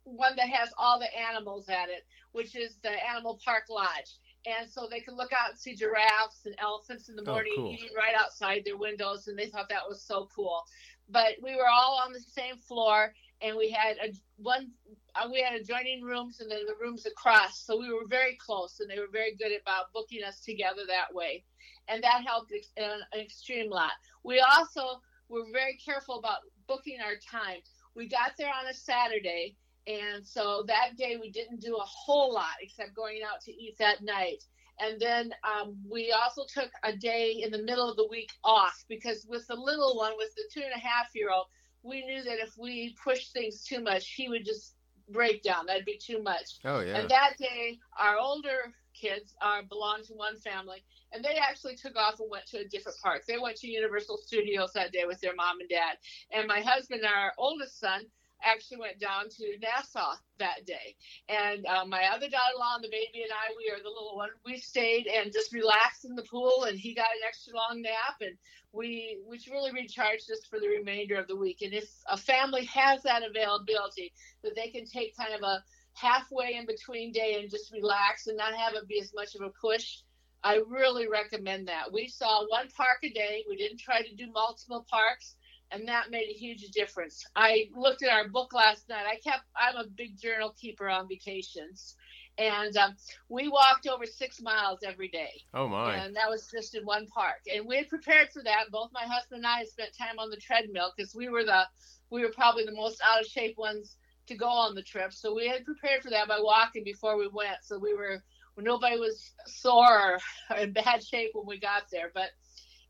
one 0.04 0.36
that 0.38 0.48
has 0.50 0.70
all 0.78 1.00
the 1.00 1.18
animals 1.18 1.68
at 1.70 1.90
it 1.90 2.06
which 2.32 2.56
is 2.56 2.78
the 2.84 3.10
animal 3.10 3.40
park 3.44 3.64
lodge. 3.70 4.20
And 4.46 4.70
so 4.70 4.88
they 4.90 5.02
could 5.02 5.16
look 5.16 5.34
out 5.34 5.50
and 5.50 5.60
see 5.60 5.76
giraffes 5.76 6.46
and 6.46 6.56
elephants 6.60 7.10
in 7.10 7.16
the 7.16 7.24
Oh, 7.24 7.32
morning 7.34 7.54
cool. 7.56 7.74
eating 7.74 7.90
right 7.96 8.14
outside 8.16 8.64
their 8.64 8.78
windows 8.78 9.28
and 9.28 9.38
they 9.38 9.48
thought 9.48 9.70
that 9.70 9.88
was 9.90 10.02
so 10.02 10.30
cool. 10.36 10.64
But 11.10 11.34
we 11.42 11.56
were 11.56 11.68
all 11.68 12.02
on 12.06 12.14
the 12.14 12.20
same 12.20 12.58
floor 12.58 13.14
and 13.42 13.58
we 13.58 13.72
had 13.72 13.98
a 13.98 14.14
one 14.38 14.72
uh, 15.16 15.28
we 15.32 15.42
had 15.42 15.54
adjoining 15.60 16.04
rooms 16.04 16.40
and 16.40 16.50
then 16.50 16.66
the 16.68 16.76
rooms 16.80 17.06
across. 17.06 17.60
So 17.66 17.78
we 17.80 17.92
were 17.92 18.06
very 18.08 18.38
close 18.38 18.80
and 18.80 18.90
they 18.90 19.00
were 19.00 19.12
very 19.12 19.36
good 19.36 19.52
about 19.60 19.92
booking 19.94 20.24
us 20.24 20.40
together 20.42 20.82
that 20.88 21.14
way 21.14 21.44
and 21.88 22.04
that 22.04 22.24
helped 22.26 22.52
ex- 22.56 22.72
an, 22.78 23.02
an 23.14 23.20
extreme 23.20 23.70
lot. 23.70 23.92
We 24.24 24.40
also 24.40 25.02
were 25.30 25.46
very 25.52 25.78
careful 25.84 26.20
about 26.20 26.40
booking 26.68 27.00
our 27.02 27.16
time. 27.16 27.60
We 27.96 28.08
got 28.08 28.34
there 28.38 28.50
on 28.50 28.68
a 28.68 28.74
saturday 28.74 29.56
and 29.88 30.26
so 30.26 30.64
that 30.68 30.98
day 30.98 31.18
we 31.20 31.32
didn't 31.32 31.62
do 31.62 31.76
a 31.76 31.86
whole 31.86 32.34
lot 32.34 32.56
except 32.62 32.96
going 32.96 33.22
out 33.24 33.42
to 33.42 33.52
eat 33.52 33.78
that 33.80 34.04
night. 34.04 34.44
And 34.80 35.00
then 35.00 35.32
um, 35.44 35.78
we 35.90 36.12
also 36.12 36.44
took 36.48 36.70
a 36.84 36.96
day 36.96 37.42
in 37.44 37.52
the 37.52 37.64
middle 37.64 37.90
of 37.90 37.96
the 37.98 38.08
week 38.08 38.30
off 38.44 38.84
because 38.90 39.26
with 39.28 39.48
the 39.48 39.56
little 39.56 39.96
one 39.96 40.12
with 40.18 40.36
the 40.36 40.44
two 40.54 40.62
and 40.62 40.74
a 40.76 40.80
half 40.80 41.08
year 41.16 41.32
old 41.32 41.48
we 41.84 42.06
knew 42.06 42.22
that 42.24 42.40
if 42.40 42.52
we 42.58 42.96
pushed 43.02 43.32
things 43.34 43.64
too 43.64 43.82
much 43.82 44.10
he 44.10 44.28
would 44.30 44.46
just 44.46 44.76
break 45.10 45.44
down. 45.44 45.66
That'd 45.66 45.86
be 45.86 45.98
too 45.98 46.22
much. 46.22 46.60
Oh, 46.66 46.82
yeah. 46.82 46.98
and 46.98 47.10
that 47.10 47.38
day, 47.38 47.80
our 48.00 48.18
older 48.18 48.74
kids 49.00 49.36
are 49.42 49.64
belong 49.64 50.04
to 50.08 50.14
one 50.14 50.38
family, 50.38 50.84
and 51.12 51.24
they 51.24 51.38
actually 51.38 51.76
took 51.76 51.96
off 51.96 52.20
and 52.20 52.30
went 52.30 52.46
to 52.48 52.60
a 52.60 52.68
different 52.68 52.98
park. 53.04 53.24
They 53.28 53.38
went 53.38 53.58
to 53.58 53.68
Universal 53.68 54.18
Studios 54.26 54.74
that 54.74 54.92
day 54.92 55.06
with 55.06 55.22
their 55.22 55.36
mom 55.36 55.60
and 55.60 55.70
dad. 55.70 55.98
And 56.32 56.48
my 56.48 56.62
husband, 56.62 57.04
our 57.06 57.34
oldest 57.38 57.80
son, 57.80 58.06
actually 58.44 58.78
went 58.78 59.00
down 59.00 59.30
to 59.30 59.58
Nassau 59.60 60.14
that 60.40 60.66
day. 60.66 60.96
And 61.28 61.66
uh, 61.66 61.86
my 61.86 62.04
other 62.06 62.30
daughter-in-law 62.30 62.76
and 62.76 62.84
the 62.84 62.90
baby 62.90 63.24
and 63.24 63.32
I, 63.32 63.54
we 63.58 63.72
are 63.74 63.82
the 63.82 63.90
little 63.90 64.16
one. 64.16 64.30
We 64.46 64.60
stayed 64.60 65.08
and 65.08 65.34
just 65.34 65.54
relaxed 65.54 66.06
in 66.06 66.16
the 66.16 66.24
pool, 66.24 66.66
and 66.68 66.78
he 66.78 66.94
got 66.94 67.06
an 67.06 67.26
extra 67.28 67.56
long 67.56 67.82
nap, 67.82 68.22
and 68.22 68.38
we 68.72 69.20
which 69.26 69.48
really 69.48 69.72
recharged 69.72 70.30
us 70.32 70.46
for 70.50 70.60
the 70.60 70.68
remainder 70.68 71.16
of 71.16 71.28
the 71.28 71.36
week. 71.36 71.62
And 71.62 71.74
if 71.74 71.90
a 72.08 72.18
family 72.18 72.66
has 72.66 73.02
that 73.04 73.24
availability, 73.24 74.14
that 74.44 74.56
they 74.56 74.70
can 74.70 74.86
take 74.86 75.18
kind 75.18 75.34
of 75.34 75.42
a 75.42 75.64
halfway 75.98 76.56
in 76.56 76.66
between 76.66 77.12
day 77.12 77.40
and 77.42 77.50
just 77.50 77.72
relax 77.74 78.28
and 78.28 78.38
not 78.38 78.54
have 78.54 78.74
it 78.76 78.88
be 78.88 79.00
as 79.02 79.14
much 79.14 79.36
of 79.36 79.42
a 79.42 79.50
push. 79.50 80.02
I 80.44 80.62
really 80.68 81.08
recommend 81.08 81.68
that. 81.68 81.92
We 81.92 82.08
saw 82.08 82.46
one 82.48 82.70
park 82.78 83.00
a 83.04 83.10
day. 83.10 83.44
We 83.50 83.58
didn't 83.58 83.80
try 83.80 84.02
to 84.04 84.16
do 84.16 84.32
multiple 84.32 84.86
parks. 84.90 85.36
and 85.72 85.88
that 85.88 86.12
made 86.12 86.30
a 86.30 86.34
huge 86.34 86.62
difference. 86.72 87.26
I 87.36 87.70
looked 87.76 88.04
at 88.04 88.12
our 88.12 88.30
book 88.30 88.54
last 88.54 88.88
night. 88.90 89.06
I 89.06 89.16
kept. 89.16 89.44
I'm 89.56 89.76
a 89.76 89.90
big 89.90 90.18
journal 90.20 90.54
keeper 90.60 90.88
on 90.88 91.08
vacations, 91.10 91.96
and 92.38 92.76
um, 92.78 92.96
we 93.28 93.50
walked 93.50 93.88
over 93.88 94.06
six 94.06 94.42
miles 94.42 94.80
every 94.86 95.10
day. 95.10 95.42
Oh 95.54 95.68
my! 95.68 95.96
And 95.96 96.16
that 96.16 96.30
was 96.30 96.48
just 96.54 96.76
in 96.76 96.86
one 96.86 97.08
park, 97.08 97.42
and 97.54 97.66
we 97.68 97.78
had 97.78 97.90
prepared 97.90 98.30
for 98.32 98.44
that. 98.44 98.72
Both 98.72 98.92
my 98.94 99.04
husband 99.04 99.40
and 99.40 99.48
I 99.48 99.60
had 99.60 99.68
spent 99.68 99.98
time 99.98 100.20
on 100.20 100.30
the 100.30 100.38
treadmill 100.38 100.94
because 100.96 101.14
we 101.16 101.28
were 101.30 101.44
the 101.44 101.64
we 102.10 102.22
were 102.22 102.32
probably 102.32 102.64
the 102.64 102.76
most 102.76 103.02
out 103.04 103.20
of 103.20 103.28
shape 103.28 103.58
ones 103.58 103.98
to 104.28 104.36
go 104.36 104.48
on 104.48 104.76
the 104.76 104.82
trip. 104.82 105.14
So 105.14 105.34
we 105.34 105.48
had 105.48 105.66
prepared 105.66 106.04
for 106.04 106.10
that 106.10 106.28
by 106.28 106.40
walking 106.40 106.84
before 106.84 107.18
we 107.18 107.28
went. 107.28 107.58
So 107.64 107.78
we 107.80 107.94
were 107.94 108.24
nobody 108.58 108.98
was 109.00 109.34
sore 109.46 110.20
or 110.50 110.58
in 110.58 110.74
bad 110.74 111.04
shape 111.04 111.32
when 111.34 111.46
we 111.46 111.60
got 111.60 111.84
there. 111.92 112.12
But 112.14 112.30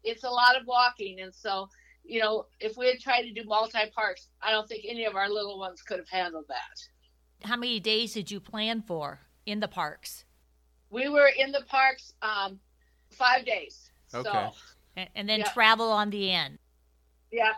it's 0.03 0.23
a 0.23 0.29
lot 0.29 0.55
of 0.59 0.65
walking, 0.67 1.19
and 1.21 1.33
so 1.33 1.67
you 2.03 2.19
know 2.21 2.45
if 2.59 2.77
we 2.77 2.87
had 2.87 2.99
tried 2.99 3.23
to 3.23 3.33
do 3.33 3.43
multi 3.45 3.79
parks, 3.95 4.29
I 4.41 4.51
don't 4.51 4.67
think 4.67 4.85
any 4.87 5.05
of 5.05 5.15
our 5.15 5.29
little 5.29 5.59
ones 5.59 5.81
could 5.81 5.99
have 5.99 6.09
handled 6.09 6.45
that. 6.49 7.47
How 7.47 7.55
many 7.55 7.79
days 7.79 8.13
did 8.13 8.31
you 8.31 8.39
plan 8.39 8.81
for 8.81 9.19
in 9.45 9.59
the 9.59 9.67
parks? 9.67 10.25
We 10.89 11.09
were 11.09 11.29
in 11.37 11.51
the 11.51 11.61
parks 11.67 12.13
um, 12.21 12.59
five 13.11 13.45
days. 13.45 13.91
Okay. 14.13 14.29
So, 14.29 14.51
And, 14.95 15.09
and 15.15 15.29
then 15.29 15.39
Yeah. 15.41 15.51
travel 15.51 15.91
on 15.91 16.09
the 16.09 16.31
end. 16.31 16.57
yeah, 17.31 17.53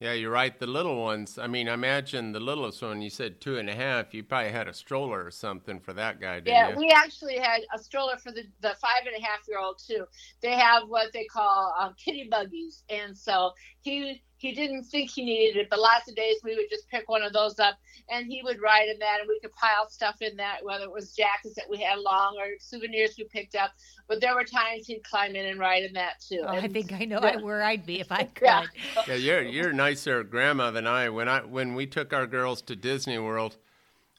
Yeah, 0.00 0.12
you're 0.12 0.30
right. 0.30 0.56
The 0.58 0.66
little 0.68 1.00
ones. 1.02 1.38
I 1.38 1.48
mean, 1.48 1.68
I 1.68 1.74
imagine 1.74 2.30
the 2.32 2.38
littlest 2.40 2.82
one. 2.82 3.02
You 3.02 3.10
said 3.10 3.40
two 3.40 3.58
and 3.58 3.68
a 3.68 3.74
half. 3.74 4.14
You 4.14 4.22
probably 4.22 4.52
had 4.52 4.68
a 4.68 4.74
stroller 4.74 5.24
or 5.24 5.30
something 5.32 5.80
for 5.80 5.92
that 5.94 6.20
guy, 6.20 6.38
didn't 6.40 6.46
Yeah, 6.54 6.68
you? 6.68 6.76
we 6.76 6.88
actually 6.90 7.36
had 7.38 7.62
a 7.74 7.78
stroller 7.78 8.16
for 8.16 8.30
the, 8.32 8.44
the 8.60 8.76
five 8.80 9.06
and 9.06 9.16
a 9.16 9.26
half 9.26 9.40
year 9.48 9.58
old 9.58 9.80
too. 9.84 10.04
They 10.40 10.52
have 10.52 10.84
what 10.88 11.12
they 11.12 11.24
call 11.24 11.74
um, 11.80 11.94
kitty 12.02 12.28
buggies, 12.30 12.84
and 12.88 13.16
so 13.16 13.52
he 13.80 14.22
he 14.38 14.52
didn't 14.52 14.84
think 14.84 15.10
he 15.10 15.24
needed 15.24 15.56
it, 15.56 15.68
but 15.68 15.80
lots 15.80 16.08
of 16.08 16.14
days 16.14 16.36
we 16.44 16.54
would 16.54 16.70
just 16.70 16.88
pick 16.88 17.08
one 17.08 17.22
of 17.22 17.32
those 17.32 17.58
up, 17.58 17.76
and 18.08 18.26
he 18.26 18.40
would 18.42 18.62
ride 18.62 18.88
in 18.88 18.98
that, 19.00 19.18
and 19.20 19.28
we 19.28 19.38
could 19.40 19.52
pile 19.52 19.88
stuff 19.88 20.22
in 20.22 20.36
that, 20.36 20.58
whether 20.62 20.84
it 20.84 20.92
was 20.92 21.12
jackets 21.12 21.54
that 21.56 21.68
we 21.68 21.78
had 21.78 21.98
long 21.98 22.36
or 22.38 22.46
souvenirs 22.60 23.16
we 23.18 23.24
picked 23.24 23.56
up. 23.56 23.72
But 24.06 24.20
there 24.20 24.34
were 24.34 24.44
times 24.44 24.86
he'd 24.86 25.02
climb 25.02 25.34
in 25.34 25.46
and 25.46 25.58
ride 25.58 25.82
in 25.82 25.92
that 25.94 26.20
too. 26.20 26.42
Oh, 26.46 26.48
I 26.48 26.68
think 26.68 26.92
I 26.92 27.04
know 27.04 27.20
yeah. 27.20 27.40
where 27.40 27.62
I'd 27.62 27.84
be 27.84 28.00
if 28.00 28.12
I 28.12 28.22
could. 28.34 28.46
Yeah. 28.46 28.64
Yeah, 29.06 29.14
you're 29.14 29.42
you're 29.42 29.72
nicer 29.72 30.22
grandma 30.22 30.70
than 30.70 30.86
I. 30.86 31.08
When 31.08 31.28
I 31.28 31.40
when 31.40 31.74
we 31.74 31.86
took 31.86 32.12
our 32.12 32.26
girls 32.26 32.62
to 32.62 32.76
Disney 32.76 33.18
World, 33.18 33.56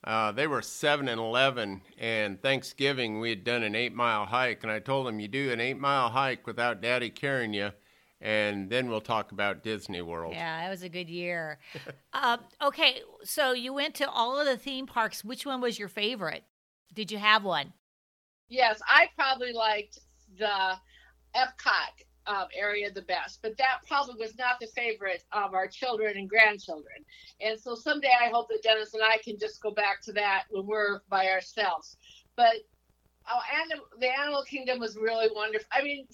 uh, 0.03 0.31
they 0.31 0.47
were 0.47 0.61
seven 0.61 1.07
and 1.07 1.19
eleven, 1.19 1.81
and 1.97 2.41
Thanksgiving 2.41 3.19
we 3.19 3.29
had 3.29 3.43
done 3.43 3.63
an 3.63 3.75
eight 3.75 3.93
mile 3.93 4.25
hike, 4.25 4.63
and 4.63 4.71
I 4.71 4.79
told 4.79 5.07
them 5.07 5.19
you 5.19 5.27
do 5.27 5.51
an 5.51 5.61
eight 5.61 5.79
mile 5.79 6.09
hike 6.09 6.45
without 6.45 6.81
Daddy 6.81 7.09
carrying 7.09 7.53
you, 7.53 7.71
and 8.21 8.69
then 8.69 8.89
we'll 8.89 9.01
talk 9.01 9.31
about 9.31 9.63
Disney 9.63 10.01
World. 10.01 10.33
Yeah, 10.33 10.61
that 10.61 10.69
was 10.69 10.83
a 10.83 10.89
good 10.89 11.09
year. 11.09 11.59
uh, 12.13 12.37
okay, 12.61 13.01
so 13.23 13.51
you 13.53 13.73
went 13.73 13.95
to 13.95 14.09
all 14.09 14.39
of 14.39 14.45
the 14.45 14.57
theme 14.57 14.85
parks. 14.85 15.23
Which 15.23 15.45
one 15.45 15.61
was 15.61 15.79
your 15.79 15.87
favorite? 15.87 16.43
Did 16.93 17.11
you 17.11 17.17
have 17.17 17.43
one? 17.43 17.73
Yes, 18.49 18.81
I 18.87 19.09
probably 19.15 19.53
liked 19.53 19.99
the 20.37 20.73
Epcot 21.35 22.03
um, 22.25 22.47
area 22.57 22.91
the 22.91 23.03
best, 23.03 23.39
but 23.41 23.57
that 23.57 23.79
probably 23.87 24.15
was 24.19 24.37
not 24.37 24.59
the 24.59 24.67
favorite 24.67 25.23
of 25.31 25.53
our 25.53 25.67
children 25.67 26.17
and 26.17 26.29
grandchildren. 26.29 27.05
And 27.41 27.59
so 27.59 27.75
someday 27.75 28.11
I 28.21 28.29
hope 28.29 28.49
that 28.49 28.63
Dennis 28.63 28.93
and 28.93 29.03
I 29.03 29.17
can 29.23 29.37
just 29.39 29.61
go 29.61 29.71
back 29.71 30.01
to 30.03 30.13
that 30.13 30.43
when 30.49 30.65
we're 30.65 31.01
by 31.09 31.27
ourselves. 31.27 31.97
But 32.35 32.57
oh, 33.29 33.39
and 33.61 33.81
the 33.99 34.07
Animal 34.07 34.43
Kingdom 34.43 34.79
was 34.79 34.97
really 34.97 35.29
wonderful. 35.33 35.67
I 35.71 35.83
mean, 35.83 36.07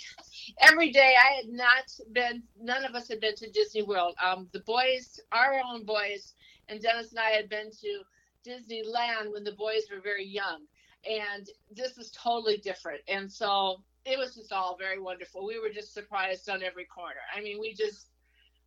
every 0.60 0.92
day 0.92 1.16
I 1.20 1.36
had 1.36 1.50
not 1.50 1.86
been, 2.12 2.44
none 2.60 2.86
of 2.86 2.96
us 2.96 3.08
had 3.08 3.20
been 3.20 3.36
to 3.36 3.50
Disney 3.52 3.84
World. 3.84 4.16
Um, 4.24 4.48
the 4.54 4.62
boys, 4.62 5.20
our 5.32 5.62
own 5.66 5.86
boys, 5.86 6.34
and 6.70 6.82
Dennis 6.82 7.12
and 7.12 7.20
I 7.20 7.30
had 7.30 7.50
been 7.50 7.70
to 7.72 8.02
Disneyland 8.48 9.32
when 9.32 9.44
the 9.44 9.54
boys 9.54 9.84
were 9.92 10.02
very 10.02 10.26
young 10.26 10.62
and 11.10 11.50
this 11.72 11.98
was 11.98 12.12
totally 12.12 12.58
different. 12.58 13.02
And 13.08 13.32
so 13.32 13.82
it 14.06 14.18
was 14.18 14.36
just 14.36 14.52
all 14.52 14.78
very 14.78 15.00
wonderful. 15.00 15.46
We 15.46 15.60
were 15.60 15.70
just 15.70 15.94
surprised 15.94 16.50
on 16.50 16.64
every 16.64 16.86
corner. 16.86 17.22
I 17.36 17.42
mean, 17.42 17.60
we 17.60 17.74
just 17.74 18.08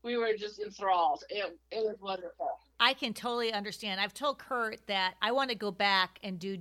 we 0.02 0.16
were 0.16 0.32
just 0.38 0.60
enthralled. 0.60 1.24
It 1.28 1.58
it 1.70 1.84
was 1.84 1.96
wonderful. 2.00 2.48
I 2.80 2.94
can 2.94 3.12
totally 3.12 3.52
understand. 3.52 4.00
I've 4.00 4.14
told 4.14 4.38
Kurt 4.38 4.86
that 4.86 5.14
I 5.20 5.32
want 5.32 5.50
to 5.50 5.56
go 5.56 5.70
back 5.70 6.18
and 6.22 6.38
do 6.38 6.56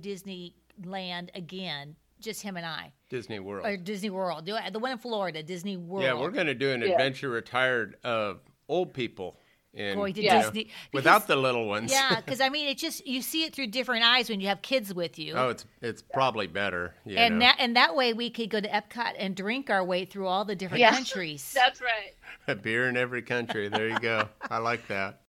Disneyland 0.82 1.28
again, 1.34 1.96
just 2.20 2.42
him 2.42 2.56
and 2.56 2.66
I, 2.66 2.92
Disney 3.08 3.38
World. 3.38 3.66
or 3.66 3.76
Disney 3.76 4.10
World, 4.10 4.46
the 4.46 4.78
one 4.78 4.92
in 4.92 4.98
Florida, 4.98 5.42
Disney 5.42 5.76
World. 5.76 6.04
yeah, 6.04 6.14
we're 6.14 6.30
going 6.30 6.46
to 6.46 6.54
do 6.54 6.70
an 6.70 6.82
Yeah. 6.82 6.88
adventure 6.90 7.28
retired 7.30 7.96
of 8.04 8.40
old 8.68 8.92
people 8.94 9.38
in 9.74 9.96
Going 9.96 10.14
to 10.14 10.22
you 10.22 10.30
know, 10.30 10.42
Disney 10.42 10.70
without 10.92 11.18
because- 11.18 11.26
the 11.28 11.36
little 11.36 11.68
ones. 11.68 11.92
Yeah, 11.92 12.16
because 12.24 12.40
I 12.40 12.48
mean, 12.48 12.66
it 12.68 12.78
just 12.78 13.06
you 13.06 13.20
see 13.22 13.44
it 13.44 13.54
through 13.54 13.68
different 13.68 14.02
eyes 14.04 14.28
when 14.30 14.40
you 14.40 14.48
have 14.48 14.62
kids 14.62 14.92
with 14.94 15.18
you. 15.18 15.34
oh, 15.36 15.50
it's 15.50 15.66
it's 15.82 16.02
probably 16.02 16.46
better. 16.46 16.94
You 17.04 17.16
and 17.18 17.34
know. 17.38 17.46
that 17.46 17.56
and 17.60 17.76
that 17.76 17.94
way 17.94 18.12
we 18.14 18.30
could 18.30 18.48
go 18.50 18.60
to 18.60 18.68
Epcot 18.68 19.12
and 19.18 19.36
drink 19.36 19.68
our 19.70 19.84
way 19.84 20.04
through 20.06 20.26
all 20.26 20.44
the 20.44 20.56
different 20.56 20.80
Yeah. 20.80 20.90
countries. 20.92 21.52
That's 21.54 21.80
right. 21.82 22.14
A 22.48 22.54
beer 22.56 22.88
in 22.88 22.96
every 22.96 23.22
country. 23.22 23.68
There 23.68 23.88
you 23.88 23.98
go. 24.00 24.28
I 24.50 24.58
like 24.58 24.88
that. 24.88 25.20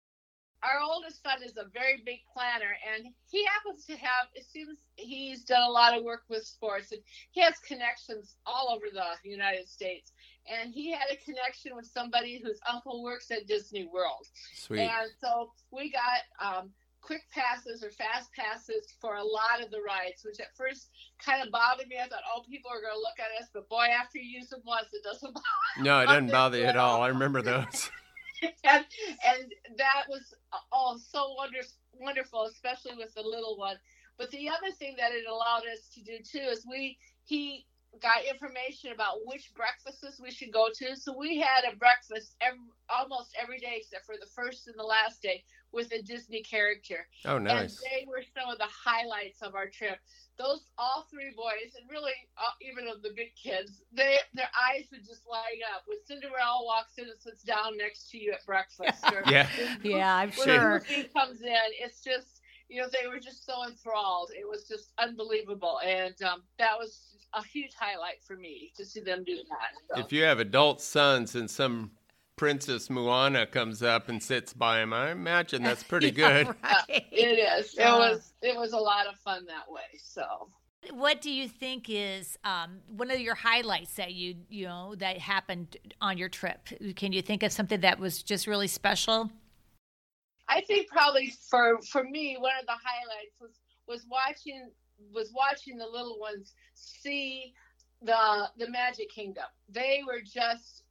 Our 0.63 0.81
oldest 0.81 1.23
son 1.23 1.41
is 1.43 1.55
a 1.57 1.69
very 1.73 2.01
big 2.05 2.19
planner, 2.33 2.75
and 2.93 3.13
he 3.29 3.45
happens 3.45 3.85
to 3.85 3.95
have. 3.95 4.27
It 4.35 4.45
seems 4.45 4.79
he's 4.95 5.43
done 5.43 5.61
a 5.61 5.71
lot 5.71 5.97
of 5.97 6.03
work 6.03 6.23
with 6.29 6.45
sports, 6.45 6.91
and 6.91 7.01
he 7.31 7.41
has 7.41 7.57
connections 7.59 8.35
all 8.45 8.69
over 8.69 8.85
the 8.91 9.29
United 9.29 9.69
States. 9.69 10.11
And 10.51 10.73
he 10.73 10.91
had 10.91 11.11
a 11.11 11.17
connection 11.23 11.75
with 11.75 11.85
somebody 11.85 12.41
whose 12.43 12.59
uncle 12.71 13.03
works 13.03 13.31
at 13.31 13.47
Disney 13.47 13.87
World. 13.93 14.25
Sweet. 14.55 14.81
And 14.81 15.09
so 15.21 15.51
we 15.71 15.91
got 15.91 16.21
um, 16.41 16.71
quick 17.01 17.21
passes 17.31 17.83
or 17.83 17.91
fast 17.91 18.29
passes 18.33 18.93
for 18.99 19.15
a 19.15 19.23
lot 19.23 19.61
of 19.63 19.71
the 19.71 19.81
rides, 19.81 20.23
which 20.23 20.39
at 20.39 20.55
first 20.55 20.89
kind 21.23 21.45
of 21.45 21.51
bothered 21.51 21.87
me. 21.87 21.97
I 22.03 22.07
thought, 22.07 22.21
oh, 22.35 22.43
people 22.49 22.71
are 22.71 22.81
going 22.81 22.93
to 22.93 22.99
look 22.99 23.19
at 23.19 23.41
us, 23.41 23.49
but 23.53 23.69
boy, 23.69 23.85
after 23.85 24.17
you 24.17 24.39
use 24.39 24.49
them 24.49 24.61
once, 24.65 24.87
it 24.93 25.03
doesn't 25.03 25.33
bother. 25.33 25.45
No, 25.81 26.01
it 26.01 26.07
doesn't 26.07 26.31
bother 26.31 26.57
you 26.57 26.65
at 26.65 26.77
all. 26.77 27.01
I 27.01 27.07
remember 27.07 27.41
those. 27.43 27.89
and, 28.63 28.85
and 29.27 29.53
that 29.77 30.03
was 30.09 30.33
all 30.71 30.97
so 30.97 31.33
wonder, 31.37 31.59
wonderful, 31.93 32.43
especially 32.45 32.95
with 32.97 33.13
the 33.13 33.21
little 33.21 33.57
one. 33.57 33.77
But 34.17 34.31
the 34.31 34.49
other 34.49 34.71
thing 34.77 34.95
that 34.97 35.11
it 35.13 35.25
allowed 35.29 35.63
us 35.71 35.89
to 35.95 36.01
do 36.03 36.17
too 36.23 36.47
is 36.49 36.65
we 36.69 36.97
he 37.23 37.65
got 38.01 38.23
information 38.23 38.91
about 38.91 39.25
which 39.25 39.51
breakfasts 39.55 40.19
we 40.21 40.31
should 40.31 40.51
go 40.53 40.67
to. 40.75 40.95
So 40.95 41.17
we 41.17 41.37
had 41.39 41.63
a 41.65 41.75
breakfast 41.75 42.35
every, 42.41 42.59
almost 42.89 43.35
every 43.41 43.59
day 43.59 43.81
except 43.81 44.05
for 44.05 44.15
the 44.19 44.29
first 44.35 44.67
and 44.67 44.77
the 44.77 44.83
last 44.83 45.21
day 45.21 45.43
with 45.71 45.91
a 45.91 46.01
Disney 46.01 46.41
character. 46.41 47.07
Oh, 47.25 47.37
And 47.49 47.69
nice. 47.69 47.81
they 47.83 48.05
were 48.07 48.23
some 48.35 48.49
of 48.49 48.57
the 48.57 48.69
highlights 48.69 49.41
of 49.41 49.55
our 49.55 49.67
trip. 49.67 49.97
Those 50.37 50.65
all 50.77 51.05
three 51.09 51.31
boys, 51.35 51.75
and 51.79 51.89
really 51.89 52.13
uh, 52.37 52.51
even 52.61 52.87
of 52.87 53.01
the 53.01 53.11
big 53.15 53.35
kids, 53.35 53.81
they 53.91 54.17
their 54.33 54.49
eyes 54.55 54.85
would 54.91 55.05
just 55.05 55.27
light 55.27 55.61
up 55.73 55.83
when 55.87 55.97
Cinderella 56.05 56.63
walks 56.63 56.97
in 56.97 57.05
and 57.05 57.19
sits 57.19 57.43
down 57.43 57.77
next 57.77 58.09
to 58.11 58.17
you 58.17 58.31
at 58.31 58.45
breakfast. 58.45 59.11
or 59.11 59.25
Yeah. 59.25 59.47
when 59.81 59.81
Yeah, 59.83 60.15
I'm 60.15 60.31
when 60.35 60.47
sure. 60.47 60.79
Goofy 60.87 61.09
comes 61.15 61.41
in, 61.41 61.67
it's 61.81 62.01
just 62.03 62.41
you 62.69 62.81
know 62.81 62.87
they 62.89 63.07
were 63.07 63.19
just 63.19 63.45
so 63.45 63.65
enthralled. 63.67 64.31
It 64.37 64.47
was 64.47 64.67
just 64.67 64.93
unbelievable, 64.97 65.79
and 65.85 66.15
um, 66.21 66.43
that 66.57 66.77
was 66.77 67.17
a 67.33 67.43
huge 67.43 67.73
highlight 67.79 68.23
for 68.23 68.35
me 68.35 68.71
to 68.77 68.85
see 68.85 68.99
them 69.01 69.23
do 69.23 69.35
that. 69.49 69.95
So. 69.95 70.01
If 70.05 70.11
you 70.11 70.23
have 70.23 70.39
adult 70.39 70.81
sons 70.81 71.35
and 71.35 71.49
some 71.49 71.91
Princess 72.35 72.89
Moana 72.89 73.45
comes 73.45 73.83
up 73.83 74.09
and 74.09 74.21
sits 74.23 74.53
by 74.53 74.81
him, 74.81 74.93
I 74.93 75.11
imagine 75.11 75.61
that's 75.61 75.83
pretty 75.91 76.07
Yeah, 76.07 76.43
good. 76.43 76.55
right. 76.63 76.83
It 76.87 77.39
is. 77.39 77.73
It 77.75 77.81
Uh, 77.81 77.97
was. 77.97 78.33
It 78.41 78.57
was 78.57 78.73
a 78.73 78.77
lot 78.77 79.07
of 79.07 79.15
fun 79.19 79.45
that 79.45 79.69
way. 79.71 79.81
So. 80.01 80.49
What 80.91 81.21
do 81.21 81.29
you 81.29 81.49
think 81.49 81.87
is 81.89 82.37
um, 82.45 82.79
one 82.87 83.11
of 83.11 83.19
your 83.19 83.35
highlights 83.35 83.95
that 83.95 84.13
you 84.13 84.35
you 84.49 84.65
know 84.65 84.95
that 84.95 85.17
happened 85.17 85.75
on 85.99 86.17
your 86.17 86.29
trip? 86.29 86.69
Can 86.95 87.11
you 87.11 87.21
think 87.21 87.43
of 87.43 87.51
something 87.51 87.81
that 87.81 87.99
was 87.99 88.23
just 88.23 88.47
really 88.47 88.67
special? 88.67 89.29
I 90.47 90.61
think 90.61 90.87
probably 90.87 91.33
for 91.49 91.79
for 91.81 92.03
me 92.05 92.37
one 92.39 92.53
of 92.59 92.65
the 92.65 92.71
highlights 92.71 93.39
was 93.41 93.51
was 93.87 94.05
watching 94.09 94.71
was 95.13 95.31
watching 95.33 95.77
the 95.77 95.85
little 95.85 96.19
ones 96.19 96.53
see 96.75 97.53
the 98.01 98.49
the 98.57 98.69
Magic 98.69 99.09
Kingdom. 99.09 99.45
They 99.69 100.01
were 100.05 100.21
just 100.21 100.83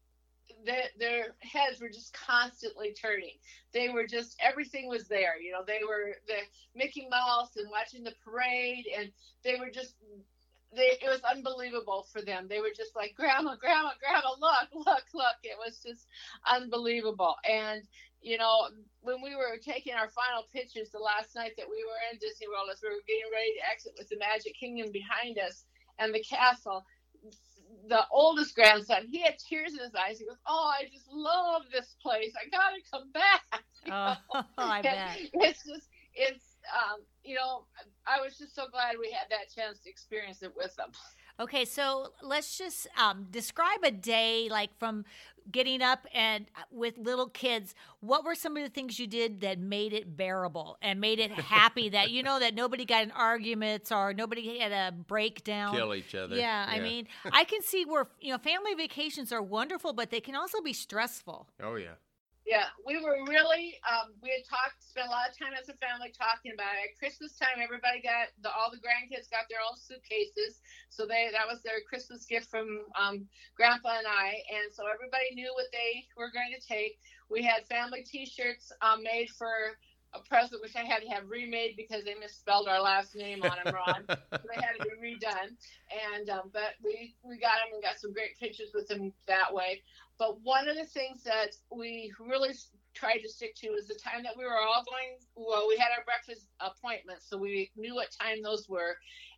their 0.65 0.85
their 0.99 1.35
heads 1.41 1.81
were 1.81 1.89
just 1.89 2.13
constantly 2.15 2.93
turning. 2.93 3.37
They 3.73 3.89
were 3.89 4.07
just 4.07 4.37
everything 4.41 4.89
was 4.89 5.09
there. 5.09 5.41
You 5.41 5.53
know, 5.53 5.63
they 5.67 5.81
were 5.87 6.17
the 6.27 6.39
Mickey 6.75 7.07
Mouse 7.11 7.57
and 7.57 7.71
watching 7.71 8.05
the 8.05 8.15
parade, 8.25 8.87
and 8.97 9.11
they 9.45 9.57
were 9.57 9.71
just. 9.71 9.95
They, 10.75 10.99
it 11.01 11.09
was 11.09 11.23
unbelievable 11.23 12.07
for 12.13 12.21
them. 12.21 12.47
They 12.49 12.61
were 12.61 12.75
just 12.77 12.95
like, 12.95 13.15
Grandma, 13.17 13.57
Grandma, 13.57 13.91
Grandma, 14.01 14.37
look, 14.39 14.87
look, 14.87 15.05
look. 15.15 15.39
It 15.43 15.57
was 15.59 15.81
just 15.81 16.07
unbelievable. 16.47 17.37
And 17.49 17.83
you 18.21 18.37
know, 18.37 18.69
when 19.01 19.23
we 19.23 19.37
were 19.37 19.59
taking 19.63 19.95
our 19.95 20.09
final 20.09 20.45
pictures 20.53 20.91
the 20.91 20.99
last 20.99 21.35
night 21.35 21.53
that 21.57 21.69
we 21.69 21.85
were 21.85 22.01
in 22.13 22.19
Disney 22.19 22.49
World, 22.49 22.69
as 22.73 22.81
we 22.83 22.89
were 22.91 23.07
getting 23.07 23.31
ready 23.33 23.55
to 23.59 23.71
exit 23.71 23.93
with 23.97 24.09
the 24.09 24.19
Magic 24.19 24.55
Kingdom 24.59 24.91
behind 24.93 25.39
us 25.39 25.65
and 25.99 26.13
the 26.13 26.23
castle, 26.23 26.85
the 27.89 28.05
oldest 28.11 28.55
grandson, 28.55 29.07
he 29.07 29.21
had 29.23 29.39
tears 29.39 29.73
in 29.73 29.81
his 29.81 29.95
eyes. 29.95 30.19
He 30.19 30.27
goes, 30.27 30.39
"Oh, 30.47 30.73
I 30.75 30.85
just 30.93 31.07
love 31.11 31.63
this 31.73 31.95
place. 32.03 32.35
I 32.37 32.49
gotta 32.51 32.83
come 32.91 33.11
back." 33.13 33.65
You 33.85 33.93
Oh, 33.95 34.17
know? 34.35 34.45
I 34.59 34.83
bet. 34.83 35.19
It's 35.33 35.65
just, 35.65 35.89
it's, 36.15 36.48
um, 36.75 37.01
you 37.25 37.35
know, 37.35 37.65
I 38.07 38.21
was 38.21 38.39
just 38.39 38.55
so 38.55 38.67
glad 38.71 38.97
we 38.99 39.11
had 39.11 39.29
that 39.31 39.53
chance 39.55 39.81
to 39.81 39.91
experience 39.91 40.43
it 40.43 40.53
with 40.57 40.75
them. 40.77 40.91
Okay, 41.41 41.65
so 41.65 42.13
let's 42.21 42.59
just 42.59 42.89
um, 43.01 43.27
describe 43.31 43.85
a 43.85 43.93
day 43.93 44.49
like 44.51 44.77
from 44.79 45.05
getting 45.53 45.83
up 45.83 46.07
and 46.13 46.47
uh, 46.57 46.63
with 46.73 46.99
little 46.99 47.29
kids. 47.29 47.77
What 48.01 48.25
were 48.25 48.35
some 48.35 48.57
of 48.57 48.65
the 48.65 48.69
things 48.69 48.99
you 48.99 49.07
did 49.07 49.41
that 49.43 49.59
made 49.59 49.93
it 49.93 50.17
bearable 50.17 50.79
and 50.83 51.01
made 51.01 51.21
it 51.21 51.31
happy? 51.31 51.91
that 51.91 52.11
you 52.11 52.25
know 52.25 52.41
that 52.41 52.55
nobody 52.55 52.85
got 52.85 53.05
in 53.05 53.13
arguments 53.13 53.93
or 53.93 54.13
nobody 54.13 54.59
had 54.59 54.73
a 54.73 54.93
breakdown. 54.93 55.77
Kill 55.77 55.95
each 55.95 56.15
other. 56.15 56.35
Yeah, 56.35 56.67
I 56.69 56.81
mean, 56.81 57.07
I 57.31 57.45
can 57.45 57.63
see 57.63 57.85
where 57.85 58.09
you 58.21 58.33
know 58.33 58.39
family 58.39 58.75
vacations 58.75 59.33
are 59.33 59.43
wonderful, 59.43 59.93
but 59.93 60.11
they 60.11 60.21
can 60.21 60.35
also 60.35 60.61
be 60.61 60.73
stressful. 60.73 61.49
Oh 61.63 61.77
yeah. 61.77 61.95
Yeah, 62.49 62.73
we 62.81 62.97
were 62.97 63.29
really, 63.29 63.77
um, 63.85 64.17
we 64.25 64.33
had 64.33 64.41
talked, 64.49 64.81
spent 64.81 65.05
a 65.05 65.13
lot 65.13 65.29
of 65.29 65.37
time 65.37 65.53
as 65.53 65.69
a 65.69 65.77
family 65.85 66.09
talking 66.17 66.57
about 66.57 66.81
it. 66.81 66.89
At 66.89 66.97
Christmas 66.97 67.37
time, 67.37 67.61
everybody 67.61 68.01
got, 68.01 68.33
the, 68.41 68.49
all 68.49 68.73
the 68.73 68.81
grandkids 68.81 69.29
got 69.29 69.45
their 69.53 69.61
own 69.61 69.77
suitcases. 69.77 70.65
So 70.89 71.05
they, 71.05 71.29
that 71.29 71.45
was 71.45 71.61
their 71.61 71.85
Christmas 71.85 72.25
gift 72.25 72.49
from 72.49 72.89
um, 72.97 73.29
Grandpa 73.53 74.01
and 74.01 74.09
I. 74.09 74.41
And 74.49 74.73
so 74.73 74.89
everybody 74.89 75.37
knew 75.37 75.53
what 75.61 75.69
they 75.77 76.09
were 76.17 76.33
going 76.33 76.57
to 76.57 76.63
take. 76.65 76.97
We 77.29 77.45
had 77.45 77.69
family 77.69 78.01
t-shirts 78.01 78.73
um, 78.81 79.05
made 79.05 79.29
for 79.37 79.77
a 80.15 80.21
present, 80.21 80.63
which 80.63 80.77
I 80.77 80.85
had 80.85 81.01
to 81.03 81.09
have 81.09 81.29
remade 81.29 81.77
because 81.77 82.05
they 82.05 82.15
misspelled 82.15 82.69
our 82.69 82.81
last 82.81 83.15
name 83.15 83.43
on 83.43 83.57
them 83.63 83.75
wrong. 83.75 84.03
so 84.09 84.17
they 84.49 84.61
had 84.61 84.77
to 84.79 84.85
be 84.85 84.97
redone. 84.97 85.53
And, 86.15 86.31
um, 86.31 86.51
but 86.53 86.75
we, 86.83 87.15
we 87.23 87.39
got 87.39 87.57
them 87.61 87.75
and 87.75 87.83
got 87.83 88.01
some 88.01 88.13
great 88.13 88.39
pictures 88.39 88.71
with 88.75 88.89
them 88.89 89.13
that 89.27 89.53
way. 89.53 89.83
But 90.19 90.41
one 90.43 90.69
of 90.69 90.77
the 90.77 90.87
things 90.87 91.23
that 91.25 91.55
we 91.71 92.13
really 92.19 92.55
tried 92.95 93.19
to 93.19 93.29
stick 93.29 93.55
to 93.57 93.71
was 93.71 93.87
the 93.87 93.95
time 93.95 94.23
that 94.25 94.37
we 94.37 94.45
were 94.45 94.59
all 94.59 94.85
going. 94.85 95.19
Well, 95.37 95.69
we 95.69 95.77
had 95.77 95.91
our 95.97 96.05
breakfast 96.05 96.49
appointments, 96.61 97.27
so 97.29 97.39
we 97.39 97.71
knew 97.77 97.95
what 97.95 98.09
time 98.21 98.43
those 98.43 98.69
were, 98.69 98.97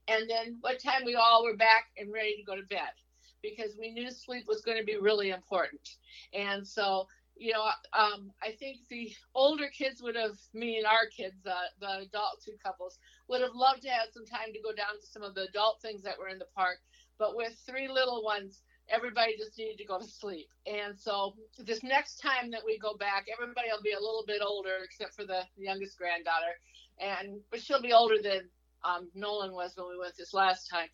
and 0.09 0.29
then 0.29 0.57
what 0.61 0.83
time 0.83 1.05
we 1.05 1.15
all 1.15 1.45
were 1.45 1.57
back 1.57 1.87
and 1.99 2.13
ready 2.13 2.37
to 2.37 2.43
go 2.43 2.57
to 2.57 2.67
bed, 2.67 2.97
because 3.43 3.77
we 3.79 3.93
knew 3.93 4.11
sleep 4.11 4.45
was 4.49 4.63
going 4.63 4.79
to 4.79 4.85
be 4.85 4.97
really 4.97 5.31
important. 5.31 5.87
And 6.33 6.67
so, 6.67 7.07
you 7.41 7.53
know, 7.55 7.65
um, 7.97 8.31
I 8.43 8.53
think 8.53 8.77
the 8.91 9.11
older 9.35 9.69
kids 9.73 10.03
would 10.03 10.15
have, 10.15 10.37
me 10.53 10.77
and 10.77 10.87
our 10.87 11.09
kids, 11.09 11.41
uh, 11.47 11.73
the 11.81 12.05
adult 12.05 12.45
two 12.45 12.53
couples, 12.63 12.99
would 13.29 13.41
have 13.41 13.55
loved 13.55 13.81
to 13.83 13.89
have 13.89 14.09
some 14.13 14.27
time 14.27 14.53
to 14.53 14.61
go 14.61 14.77
down 14.77 15.01
to 15.01 15.07
some 15.07 15.23
of 15.23 15.35
the 15.35 15.49
adult 15.49 15.81
things 15.81 16.03
that 16.03 16.19
were 16.19 16.29
in 16.29 16.39
the 16.39 16.53
park. 16.55 16.77
But 17.19 17.37
with 17.37 17.57
three 17.67 17.89
little 17.89 18.23
ones, 18.23 18.61
everybody 18.91 19.39
just 19.39 19.57
needed 19.57 19.79
to 19.79 19.87
go 19.87 19.99
to 19.99 20.05
sleep. 20.05 20.49
And 20.67 20.99
so 20.99 21.35
this 21.59 21.83
next 21.83 22.17
time 22.21 22.51
that 22.51 22.61
we 22.65 22.79
go 22.79 22.95
back, 22.95 23.25
everybody 23.33 23.69
will 23.73 23.83
be 23.83 23.93
a 23.93 24.01
little 24.01 24.25
bit 24.27 24.43
older, 24.45 24.77
except 24.85 25.15
for 25.17 25.25
the 25.25 25.43
youngest 25.57 25.97
granddaughter, 25.97 26.53
and 27.01 27.41
but 27.51 27.63
she'll 27.63 27.81
be 27.81 27.95
older 27.95 28.21
than 28.23 28.43
um, 28.85 29.09
Nolan 29.15 29.53
was 29.53 29.73
when 29.77 29.89
we 29.89 29.99
went 29.99 30.15
this 30.17 30.35
last 30.35 30.69
time. 30.69 30.89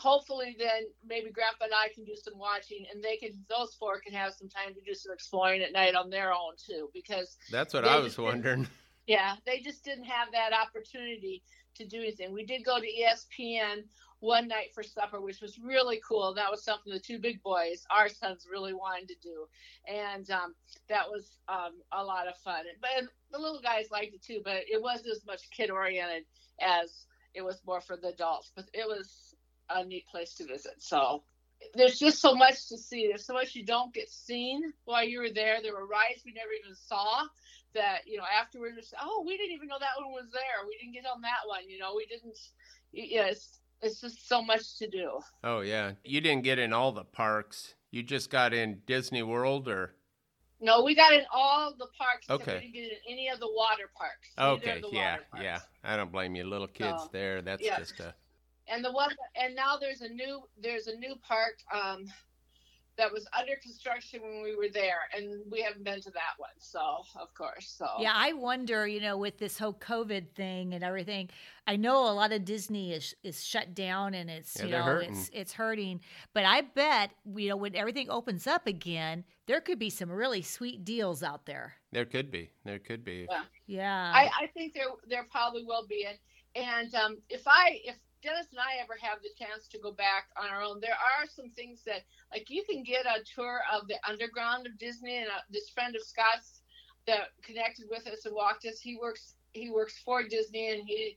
Hopefully, 0.00 0.56
then 0.58 0.84
maybe 1.06 1.30
Grandpa 1.30 1.64
and 1.64 1.74
I 1.74 1.92
can 1.94 2.04
do 2.04 2.14
some 2.16 2.38
watching, 2.38 2.86
and 2.92 3.02
they 3.04 3.16
can 3.16 3.32
those 3.50 3.74
four 3.74 4.00
can 4.00 4.14
have 4.14 4.32
some 4.32 4.48
time 4.48 4.72
to 4.74 4.80
do 4.80 4.94
some 4.94 5.12
exploring 5.12 5.60
at 5.62 5.72
night 5.72 5.94
on 5.94 6.08
their 6.08 6.32
own 6.32 6.54
too, 6.56 6.88
because 6.94 7.36
That's 7.50 7.74
what 7.74 7.86
I 7.86 7.98
was 7.98 8.16
wondering. 8.16 8.66
yeah, 9.06 9.34
they 9.44 9.60
just 9.60 9.84
didn't 9.84 10.04
have 10.04 10.28
that 10.32 10.52
opportunity 10.54 11.42
to 11.76 11.86
do 11.86 11.98
anything. 11.98 12.32
We 12.32 12.46
did 12.46 12.64
go 12.64 12.78
to 12.80 12.86
ESPN 12.86 13.84
one 14.20 14.48
night 14.48 14.74
for 14.74 14.82
supper, 14.82 15.20
which 15.20 15.40
was 15.40 15.58
really 15.58 16.00
cool. 16.06 16.34
That 16.34 16.50
was 16.50 16.64
something 16.64 16.92
the 16.92 16.98
two 16.98 17.18
big 17.18 17.42
boys, 17.42 17.84
our 17.90 18.08
sons, 18.08 18.46
really 18.50 18.74
wanted 18.74 19.08
to 19.08 19.14
do, 19.22 19.46
and 19.86 20.30
um, 20.30 20.54
that 20.88 21.08
was 21.08 21.38
um, 21.48 21.72
a 21.92 22.02
lot 22.02 22.26
of 22.26 22.36
fun. 22.38 22.64
But 22.80 23.08
the 23.30 23.38
little 23.38 23.60
guys 23.60 23.90
liked 23.90 24.14
it 24.14 24.22
too, 24.22 24.40
but 24.44 24.62
it 24.70 24.80
wasn't 24.80 25.12
as 25.12 25.26
much 25.26 25.50
kid 25.50 25.70
oriented 25.70 26.24
as 26.60 27.06
it 27.34 27.42
was 27.42 27.60
more 27.66 27.80
for 27.80 27.96
the 27.96 28.08
adults. 28.08 28.52
But 28.54 28.66
it 28.74 28.86
was 28.86 29.29
a 29.74 29.84
neat 29.84 30.06
place 30.08 30.34
to 30.34 30.46
visit. 30.46 30.74
So 30.78 31.22
there's 31.74 31.98
just 31.98 32.20
so 32.20 32.34
much 32.34 32.68
to 32.68 32.78
see. 32.78 33.06
There's 33.08 33.26
so 33.26 33.34
much 33.34 33.54
you 33.54 33.64
don't 33.64 33.92
get 33.92 34.08
seen 34.10 34.72
while 34.84 35.04
you 35.04 35.20
were 35.20 35.30
there. 35.30 35.58
There 35.62 35.74
were 35.74 35.86
rides 35.86 36.22
we 36.24 36.32
never 36.32 36.50
even 36.62 36.74
saw 36.74 37.24
that 37.72 38.00
you 38.04 38.16
know 38.16 38.24
afterwards 38.40 38.92
oh 39.00 39.22
we 39.24 39.36
didn't 39.36 39.52
even 39.54 39.68
know 39.68 39.78
that 39.78 39.90
one 39.96 40.10
was 40.10 40.24
there 40.32 40.66
we 40.66 40.76
didn't 40.80 40.92
get 40.92 41.04
on 41.08 41.20
that 41.20 41.46
one 41.46 41.60
you 41.68 41.78
know 41.78 41.92
we 41.94 42.04
didn't 42.06 42.36
yeah 42.92 43.26
it's 43.26 43.60
it's 43.80 44.00
just 44.00 44.28
so 44.28 44.42
much 44.42 44.76
to 44.76 44.88
do 44.90 45.20
Oh 45.44 45.60
yeah. 45.60 45.92
You 46.02 46.20
didn't 46.20 46.42
get 46.42 46.58
in 46.58 46.72
all 46.72 46.90
the 46.90 47.04
parks. 47.04 47.74
You 47.92 48.02
just 48.02 48.28
got 48.28 48.52
in 48.52 48.80
Disney 48.88 49.22
World 49.22 49.68
or 49.68 49.94
no 50.60 50.82
we 50.82 50.96
got 50.96 51.12
in 51.12 51.22
all 51.32 51.72
the 51.78 51.86
parks 51.96 52.28
Okay. 52.28 52.54
we 52.54 52.60
didn't 52.60 52.74
get 52.74 52.82
in 52.90 52.98
any 53.12 53.28
of 53.28 53.38
the 53.38 53.48
water 53.54 53.88
parks 53.96 54.28
Okay, 54.36 54.80
the 54.80 54.88
yeah, 54.90 55.18
parks. 55.30 55.44
yeah. 55.44 55.60
I 55.84 55.96
don't 55.96 56.10
blame 56.10 56.34
you. 56.34 56.42
Little 56.44 56.66
kids 56.66 57.02
So, 57.04 57.08
there. 57.12 57.40
That's 57.40 57.62
yeah. 57.62 57.78
just 57.78 58.00
a 58.00 58.12
and 58.70 58.84
the 58.84 58.92
one 58.92 59.10
and 59.34 59.54
now 59.54 59.76
there's 59.76 60.00
a 60.00 60.08
new 60.08 60.40
there's 60.62 60.86
a 60.86 60.96
new 60.96 61.14
park 61.26 61.56
um 61.74 62.04
that 62.96 63.10
was 63.10 63.26
under 63.38 63.52
construction 63.62 64.20
when 64.20 64.42
we 64.42 64.54
were 64.54 64.68
there 64.70 64.98
and 65.16 65.40
we 65.50 65.62
haven't 65.62 65.84
been 65.84 66.02
to 66.02 66.10
that 66.10 66.34
one 66.36 66.50
so 66.58 66.98
of 67.18 67.32
course 67.34 67.72
so 67.78 67.86
Yeah, 67.98 68.12
I 68.14 68.34
wonder, 68.34 68.86
you 68.86 69.00
know, 69.00 69.16
with 69.16 69.38
this 69.38 69.56
whole 69.58 69.72
COVID 69.72 70.32
thing 70.34 70.74
and 70.74 70.84
everything, 70.84 71.30
I 71.66 71.76
know 71.76 72.10
a 72.10 72.12
lot 72.12 72.32
of 72.32 72.44
Disney 72.44 72.92
is 72.92 73.14
is 73.22 73.42
shut 73.42 73.74
down 73.74 74.12
and 74.12 74.28
it's 74.28 74.54
Yeah, 74.58 74.64
you 74.64 74.70
know 74.72 74.82
hurting. 74.82 75.10
it's 75.12 75.30
it's 75.32 75.52
hurting. 75.54 76.00
But 76.34 76.44
I 76.44 76.60
bet 76.60 77.12
you 77.34 77.48
know 77.48 77.56
when 77.56 77.74
everything 77.74 78.10
opens 78.10 78.46
up 78.46 78.66
again, 78.66 79.24
there 79.46 79.62
could 79.62 79.78
be 79.78 79.88
some 79.88 80.10
really 80.10 80.42
sweet 80.42 80.84
deals 80.84 81.22
out 81.22 81.46
there. 81.46 81.76
there 81.92 82.04
could 82.04 82.30
be. 82.30 82.50
There 82.64 82.80
could 82.80 83.02
be. 83.02 83.26
Yeah. 83.30 83.42
Yeah. 83.66 84.12
I, 84.14 84.30
I 84.42 84.46
think 84.48 84.74
there 84.74 84.88
there 85.08 85.26
probably 85.30 85.64
will 85.64 85.86
be 85.88 86.06
and 86.06 86.18
and 86.54 86.94
um, 86.96 87.16
if 87.30 87.44
I 87.46 87.78
if 87.84 87.96
Dennis 88.22 88.48
and 88.50 88.60
I 88.60 88.82
ever 88.82 88.96
have 89.00 89.22
the 89.22 89.32
chance 89.38 89.66
to 89.68 89.78
go 89.78 89.92
back 89.92 90.28
on 90.36 90.50
our 90.50 90.62
own, 90.62 90.80
there 90.80 90.92
are 90.92 91.26
some 91.26 91.50
things 91.50 91.82
that 91.86 92.02
like 92.32 92.50
you 92.50 92.64
can 92.68 92.82
get 92.82 93.06
a 93.06 93.24
tour 93.34 93.62
of 93.72 93.88
the 93.88 93.98
underground 94.08 94.66
of 94.66 94.78
Disney 94.78 95.18
and 95.18 95.28
uh, 95.28 95.40
this 95.50 95.70
friend 95.70 95.96
of 95.96 96.02
Scott's 96.02 96.60
that 97.06 97.32
connected 97.42 97.86
with 97.90 98.06
us 98.06 98.26
and 98.26 98.34
walked 98.34 98.64
us. 98.66 98.80
He 98.80 98.96
works 98.96 99.34
he 99.52 99.70
works 99.70 99.98
for 100.04 100.22
Disney 100.22 100.70
and 100.70 100.82
he 100.86 101.16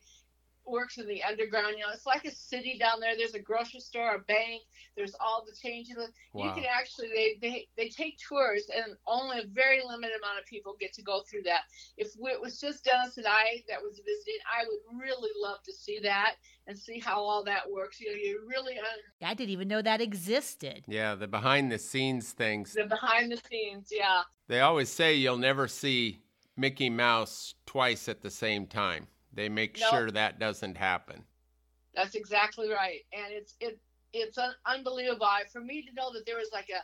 works 0.65 0.97
in 0.97 1.07
the 1.07 1.23
underground. 1.23 1.75
You 1.77 1.83
know, 1.83 1.91
it's 1.93 2.05
like 2.05 2.25
a 2.25 2.31
city 2.31 2.77
down 2.79 2.99
there. 2.99 3.15
There's 3.17 3.33
a 3.33 3.39
grocery 3.39 3.79
store, 3.79 4.15
a 4.15 4.19
bank. 4.19 4.61
There's 4.95 5.15
all 5.19 5.43
the 5.45 5.55
changing. 5.55 5.95
You 6.35 6.51
can 6.53 6.63
actually 6.65 7.09
they, 7.13 7.37
they 7.41 7.67
they 7.77 7.89
take 7.89 8.17
tours, 8.19 8.63
and 8.75 8.95
only 9.07 9.39
a 9.39 9.45
very 9.47 9.81
limited 9.85 10.15
amount 10.17 10.39
of 10.39 10.45
people 10.45 10.75
get 10.79 10.93
to 10.93 11.01
go 11.01 11.21
through 11.29 11.43
that. 11.43 11.61
If 11.97 12.09
we, 12.19 12.31
it 12.31 12.41
was 12.41 12.59
just 12.59 12.83
Dennis 12.85 13.17
and 13.17 13.27
I 13.27 13.63
that 13.69 13.81
was 13.81 13.97
visiting, 13.97 14.39
I 14.51 14.65
would 14.67 15.01
really 15.01 15.31
love 15.41 15.61
to 15.63 15.73
see 15.73 15.99
that 16.03 16.35
and 16.67 16.77
see 16.77 16.99
how 16.99 17.19
all 17.21 17.43
that 17.43 17.69
works. 17.69 17.99
You 17.99 18.11
know, 18.11 18.17
you 18.17 18.41
really 18.47 18.77
un- 18.77 19.27
I 19.27 19.33
didn't 19.33 19.51
even 19.51 19.67
know 19.67 19.81
that 19.81 20.01
existed. 20.01 20.83
Yeah, 20.87 21.15
the 21.15 21.27
behind 21.27 21.71
the 21.71 21.79
scenes 21.79 22.31
things. 22.31 22.73
the 22.73 22.85
behind 22.85 23.31
the 23.31 23.41
scenes. 23.49 23.89
Yeah, 23.91 24.21
They 24.47 24.59
always 24.61 24.89
say 24.89 25.15
you'll 25.15 25.37
never 25.37 25.67
see 25.67 26.19
Mickey 26.55 26.89
Mouse 26.89 27.55
twice 27.65 28.07
at 28.07 28.21
the 28.21 28.29
same 28.29 28.67
time. 28.67 29.07
They 29.33 29.49
make 29.49 29.77
Nope. 29.79 29.89
sure 29.89 30.11
that 30.11 30.39
doesn't 30.39 30.77
happen. 30.77 31.25
that's 31.95 32.15
exactly 32.15 32.69
right. 32.69 33.01
And 33.13 33.31
it's 33.33 33.55
it 33.59 33.79
it's 34.13 34.37
un- 34.37 34.55
unbelievable. 34.65 35.25
I- 35.25 35.45
For 35.51 35.61
me 35.61 35.83
to 35.83 35.93
know 35.93 36.11
that 36.13 36.25
there 36.25 36.37
was 36.37 36.49
like 36.51 36.69
a 36.69 36.81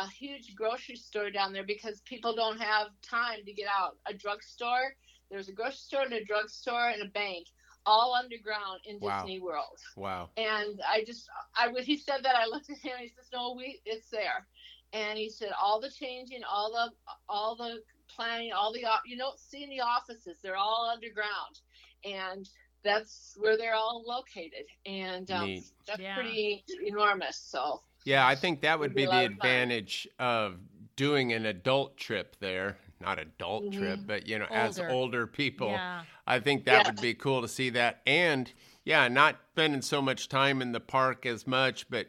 a 0.00 0.08
huge 0.08 0.54
grocery 0.54 0.96
store 0.96 1.30
down 1.30 1.52
there 1.52 1.64
because 1.64 2.00
people 2.02 2.34
don't 2.34 2.60
have 2.60 2.88
time 3.02 3.44
to 3.44 3.52
get 3.52 3.68
out. 3.68 3.98
A 4.06 4.14
drugstore. 4.14 4.94
There's 5.30 5.48
a 5.48 5.52
grocery 5.52 5.76
store 5.90 6.02
and 6.02 6.12
a 6.14 6.24
drugstore 6.24 6.88
and 6.90 7.02
a 7.02 7.08
bank, 7.08 7.46
all 7.84 8.14
underground 8.14 8.80
in 8.86 8.98
Wow. 9.00 9.20
Disney 9.20 9.40
World. 9.40 9.78
Wow. 9.96 10.30
And 10.36 10.80
I 10.88 11.04
just, 11.04 11.28
I 11.56 11.68
when 11.68 11.84
he 11.84 11.96
said 11.98 12.22
that, 12.24 12.36
I 12.36 12.46
looked 12.46 12.70
at 12.70 12.78
him. 12.78 12.92
and 12.94 13.02
He 13.02 13.08
says, 13.08 13.28
"No, 13.32 13.52
we, 13.54 13.80
it's 13.84 14.08
there." 14.10 14.46
And 14.94 15.18
he 15.18 15.28
said, 15.28 15.52
"All 15.60 15.80
the 15.80 15.90
changing, 15.90 16.42
all 16.44 16.70
the, 16.72 16.92
all 17.28 17.56
the 17.56 17.82
planning, 18.08 18.52
all 18.52 18.72
the, 18.72 18.84
you 19.06 19.16
don't 19.18 19.38
see 19.38 19.66
the 19.66 19.80
offices. 19.80 20.38
They're 20.42 20.56
all 20.56 20.90
underground, 20.92 21.60
and 22.04 22.48
that's 22.84 23.34
where 23.38 23.56
they're 23.56 23.74
all 23.74 24.02
located. 24.06 24.66
And 24.86 25.30
um, 25.30 25.62
that's 25.86 26.00
Yeah. 26.00 26.14
pretty 26.14 26.64
enormous. 26.84 27.36
So 27.36 27.82
Yeah, 28.04 28.26
I 28.26 28.34
think 28.34 28.62
that 28.62 28.78
would 28.80 28.90
Would 28.90 28.96
be 28.96 29.02
be 29.02 29.06
the 29.06 29.12
lot 29.12 29.24
of 29.24 29.30
fun. 29.30 29.36
advantage 29.36 30.08
of 30.18 30.58
doing 30.96 31.32
an 31.32 31.46
adult 31.46 31.96
trip 31.96 32.36
there. 32.40 32.76
Not 33.00 33.18
adult 33.20 33.64
Mhm. 33.66 33.78
trip, 33.78 34.00
but 34.06 34.26
you 34.26 34.38
know, 34.38 34.46
as 34.50 34.78
Older. 34.78 34.90
older 34.90 35.26
people. 35.26 35.68
Yeah. 35.68 36.04
I 36.26 36.40
think 36.40 36.64
that 36.64 36.84
Yeah. 36.84 36.90
would 36.90 37.00
be 37.00 37.14
cool 37.14 37.42
to 37.42 37.48
see 37.48 37.70
that. 37.70 38.00
And 38.06 38.52
yeah, 38.84 39.06
not 39.08 39.38
spending 39.52 39.82
so 39.82 40.02
much 40.02 40.28
time 40.28 40.60
in 40.60 40.72
the 40.72 40.80
park 40.80 41.26
as 41.26 41.46
much, 41.46 41.88
but 41.88 42.08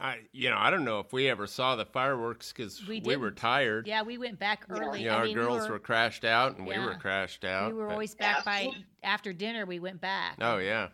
I, 0.00 0.18
you 0.32 0.48
know, 0.50 0.56
I 0.58 0.70
don't 0.70 0.84
know 0.84 1.00
if 1.00 1.12
we 1.12 1.28
ever 1.28 1.46
saw 1.46 1.76
the 1.76 1.84
fireworks 1.84 2.52
because 2.52 2.86
We 2.86 3.00
we, 3.00 3.16
were 3.16 3.30
tired. 3.30 3.86
Yeah, 3.86 4.02
we 4.02 4.16
went 4.18 4.38
back 4.38 4.64
Yeah. 4.68 4.76
early. 4.78 5.02
You 5.02 5.08
know, 5.08 5.14
I 5.14 5.18
our 5.18 5.24
mean, 5.24 5.36
we 5.36 5.42
girls 5.42 5.68
were, 5.68 5.78
crashed 5.78 6.24
out 6.24 6.56
and 6.56 6.66
we 6.66 6.78
were 6.78 6.94
crashed 6.94 7.44
out. 7.44 7.72
we 7.72 7.78
were 7.78 7.86
but- 7.86 7.92
always 7.92 8.14
back 8.14 8.38
Yeah. 8.38 8.42
by 8.44 8.70
after 9.02 9.32
dinner. 9.32 9.66
We 9.66 9.78
went 9.78 10.00
back. 10.00 10.36
Oh 10.40 10.56
yeah. 10.58 10.88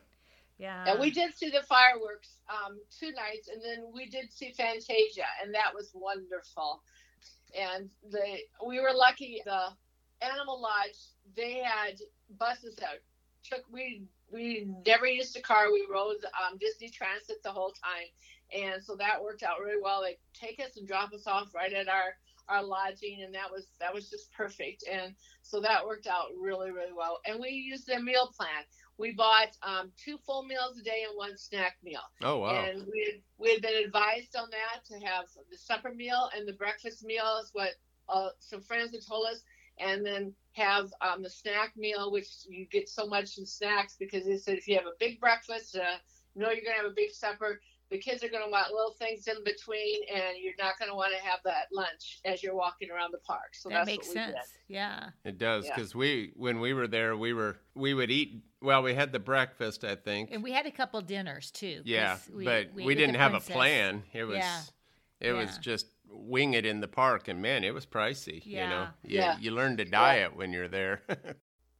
Yeah. 0.58 0.84
And 0.90 0.98
we 1.00 1.10
did 1.10 1.34
see 1.36 1.50
the 1.50 1.62
fireworks 1.62 2.38
um, 2.48 2.78
two 2.98 3.12
nights, 3.12 3.48
and 3.48 3.62
then 3.62 3.84
we 3.92 4.06
did 4.06 4.32
see 4.32 4.52
Fantasia, 4.56 5.26
and 5.42 5.54
that 5.54 5.74
was 5.74 5.90
wonderful. 5.94 6.82
And 7.58 7.90
the 8.10 8.38
we 8.66 8.80
were 8.80 8.92
lucky. 8.94 9.42
The 9.44 9.68
Animal 10.22 10.60
Lodge 10.60 10.96
they 11.36 11.58
had 11.58 12.00
buses 12.38 12.74
that 12.76 13.00
took 13.44 13.62
we 13.70 14.02
we 14.32 14.68
never 14.86 15.06
used 15.06 15.36
a 15.36 15.40
car. 15.40 15.72
We 15.72 15.86
rode 15.90 16.16
um, 16.24 16.58
Disney 16.58 16.88
Transit 16.88 17.42
the 17.42 17.52
whole 17.52 17.72
time, 17.72 18.08
and 18.52 18.82
so 18.82 18.96
that 18.96 19.22
worked 19.22 19.42
out 19.42 19.60
really 19.60 19.80
well. 19.82 20.02
They 20.02 20.18
take 20.34 20.60
us 20.60 20.76
and 20.76 20.86
drop 20.86 21.12
us 21.12 21.26
off 21.26 21.54
right 21.54 21.72
at 21.72 21.88
our 21.88 22.14
our 22.48 22.62
lodging, 22.62 23.22
and 23.24 23.34
that 23.34 23.50
was 23.50 23.66
that 23.80 23.92
was 23.92 24.10
just 24.10 24.32
perfect. 24.32 24.84
And 24.90 25.14
so 25.42 25.60
that 25.60 25.84
worked 25.86 26.06
out 26.06 26.26
really 26.40 26.70
really 26.70 26.92
well. 26.96 27.20
And 27.26 27.40
we 27.40 27.50
used 27.50 27.86
their 27.86 28.02
meal 28.02 28.32
plan. 28.36 28.64
We 28.98 29.12
bought 29.12 29.48
um, 29.62 29.92
two 30.02 30.16
full 30.24 30.44
meals 30.44 30.78
a 30.80 30.82
day 30.82 31.04
and 31.06 31.16
one 31.16 31.36
snack 31.36 31.76
meal. 31.84 32.00
Oh 32.22 32.38
wow. 32.38 32.64
And 32.64 32.86
we 32.90 33.10
had, 33.12 33.20
we 33.38 33.50
had 33.52 33.62
been 33.62 33.84
advised 33.84 34.36
on 34.36 34.48
that 34.50 34.84
to 34.86 35.06
have 35.06 35.26
the 35.50 35.58
supper 35.58 35.92
meal 35.92 36.30
and 36.34 36.48
the 36.48 36.54
breakfast 36.54 37.04
meal 37.04 37.40
is 37.42 37.50
what 37.52 37.72
uh, 38.08 38.28
some 38.38 38.62
friends 38.62 38.92
had 38.92 39.06
told 39.06 39.26
us, 39.26 39.42
and 39.78 40.04
then 40.04 40.32
have 40.52 40.92
um, 41.00 41.22
the 41.22 41.30
snack 41.30 41.76
meal, 41.76 42.10
which 42.10 42.28
you 42.48 42.66
get 42.66 42.88
so 42.88 43.06
much 43.06 43.38
in 43.38 43.44
snacks 43.46 43.96
because 43.98 44.24
they 44.24 44.38
said 44.38 44.56
if 44.56 44.66
you 44.66 44.74
have 44.76 44.86
a 44.86 44.94
big 44.98 45.20
breakfast, 45.20 45.76
uh, 45.76 45.96
you 46.34 46.42
know 46.42 46.50
you're 46.50 46.64
gonna 46.64 46.76
have 46.76 46.86
a 46.90 46.94
big 46.94 47.12
supper. 47.12 47.60
The 47.88 47.98
kids 47.98 48.24
are 48.24 48.28
gonna 48.28 48.50
want 48.50 48.72
little 48.72 48.94
things 48.98 49.28
in 49.28 49.44
between, 49.44 50.00
and 50.12 50.36
you're 50.42 50.54
not 50.58 50.76
gonna 50.78 50.94
want 50.96 51.12
to 51.16 51.22
have 51.24 51.38
that 51.44 51.66
lunch 51.72 52.18
as 52.24 52.42
you're 52.42 52.54
walking 52.56 52.90
around 52.90 53.12
the 53.12 53.18
park. 53.18 53.54
So 53.54 53.68
that 53.68 53.74
that's 53.76 53.86
makes 53.86 54.06
what 54.08 54.16
we 54.16 54.20
sense. 54.22 54.34
did. 54.34 54.74
Yeah. 54.74 55.10
It 55.24 55.38
does 55.38 55.66
Yeah. 55.66 55.74
because 55.76 55.94
we 55.94 56.32
when 56.34 56.58
we 56.60 56.72
were 56.74 56.88
there 56.88 57.16
we 57.16 57.32
were 57.32 57.58
we 57.74 57.94
would 57.94 58.10
eat 58.10 58.42
well 58.60 58.82
we 58.82 58.92
had 58.94 59.12
the 59.12 59.20
breakfast 59.20 59.84
I 59.84 59.94
think 59.94 60.30
And 60.32 60.42
we 60.42 60.50
had 60.52 60.66
a 60.66 60.70
couple 60.72 61.00
dinners 61.02 61.50
too. 61.52 61.82
yeah 61.84 62.16
we- 62.34 62.44
but 62.44 62.72
we 62.74 62.84
we, 62.86 62.94
didn't 62.96 63.14
have 63.16 63.30
princess. 63.30 63.50
a 63.50 63.52
plan 63.52 64.02
it 64.12 64.24
was 64.24 64.38
Yeah. 64.38 64.60
it 65.20 65.32
was 65.32 65.56
just 65.58 65.86
wing 66.08 66.54
it 66.54 66.64
in 66.66 66.80
the 66.80 66.88
park 66.88 67.28
and 67.28 67.40
man 67.42 67.64
it 67.64 67.74
was 67.74 67.86
pricey 67.86 68.44
you 68.44 68.56
know 68.56 68.88
Yeah. 69.02 69.10
you, 69.10 69.18
Yeah. 69.18 69.38
you 69.38 69.50
learn 69.50 69.76
to 69.78 69.84
diet 69.84 70.34
when 70.36 70.52
you're 70.52 70.68
there 70.68 71.02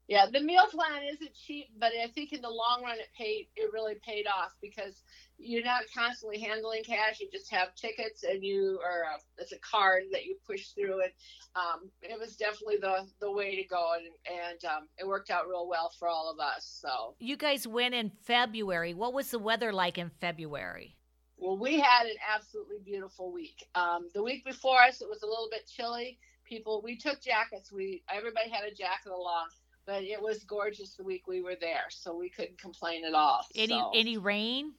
Yeah, 0.09 0.27
the 0.33 0.41
meal 0.41 0.67
plan 0.67 1.03
isn't 1.03 1.35
cheap, 1.35 1.67
but 1.81 1.91
I 2.01 2.07
think 2.07 2.33
in 2.33 2.41
the 2.41 2.49
long 2.49 2.81
run 2.85 2.99
it 2.99 3.09
paid. 3.19 3.49
It 3.57 3.73
really 3.73 3.97
paid 4.07 4.27
off 4.29 4.53
because 4.63 5.03
you're 5.37 5.65
not 5.65 5.83
constantly 5.93 6.39
handling 6.39 6.85
cash. 6.85 7.19
You 7.19 7.29
just 7.33 7.51
have 7.53 7.75
tickets 7.75 8.23
and 8.23 8.45
you 8.45 8.79
or 8.85 9.03
a, 9.03 9.43
it's 9.43 9.51
a 9.51 9.59
card 9.59 10.05
that 10.13 10.25
you 10.25 10.37
push 10.47 10.69
through, 10.69 11.03
and 11.03 11.13
um, 11.57 11.91
it 12.03 12.19
was 12.21 12.37
definitely 12.37 12.77
the 12.77 13.05
the 13.21 13.33
way 13.33 13.57
to 13.57 13.65
go, 13.67 13.95
and 13.97 14.07
and 14.43 14.65
um, 14.65 14.89
it 14.97 15.07
worked 15.07 15.31
out 15.31 15.49
real 15.49 15.67
well 15.69 15.91
for 15.99 16.07
all 16.07 16.31
of 16.33 16.39
us. 16.39 16.79
So 16.81 17.17
You 17.19 17.37
guys 17.37 17.67
went 17.67 17.95
in 17.95 18.11
February. 18.23 18.95
What 18.95 19.13
was 19.13 19.31
the 19.33 19.41
weather 19.41 19.73
like 19.73 19.99
in 19.99 20.11
February? 20.21 20.96
Well, 21.39 21.59
we 21.59 21.79
had 21.79 22.07
an 22.07 22.17
absolutely 22.35 22.79
beautiful 22.85 23.33
week. 23.33 23.67
Um, 23.75 24.09
the 24.15 24.23
week 24.23 24.45
before 24.45 24.81
us, 24.81 25.01
it 25.01 25.09
was 25.09 25.23
a 25.23 25.27
little 25.27 25.49
bit 25.51 25.67
chilly. 25.67 26.19
People, 26.45 26.81
we 26.83 26.97
took 26.97 27.21
jackets. 27.21 27.73
We 27.73 28.03
everybody 28.13 28.51
had 28.51 28.65
a 28.65 28.75
jacket 28.75 29.11
along. 29.11 29.49
But 29.87 30.03
it 30.03 30.21
was 30.21 30.43
gorgeous 30.43 30.95
the 30.95 31.05
week 31.05 31.29
we 31.29 31.43
were 31.43 31.55
there, 31.61 31.85
so 31.91 32.17
we 32.17 32.29
couldn't 32.29 32.59
complain 32.59 33.05
at 33.05 33.15
all. 33.15 33.47
Any 33.55 33.69
so. 33.69 33.93
any 33.95 34.19
rain? 34.19 34.73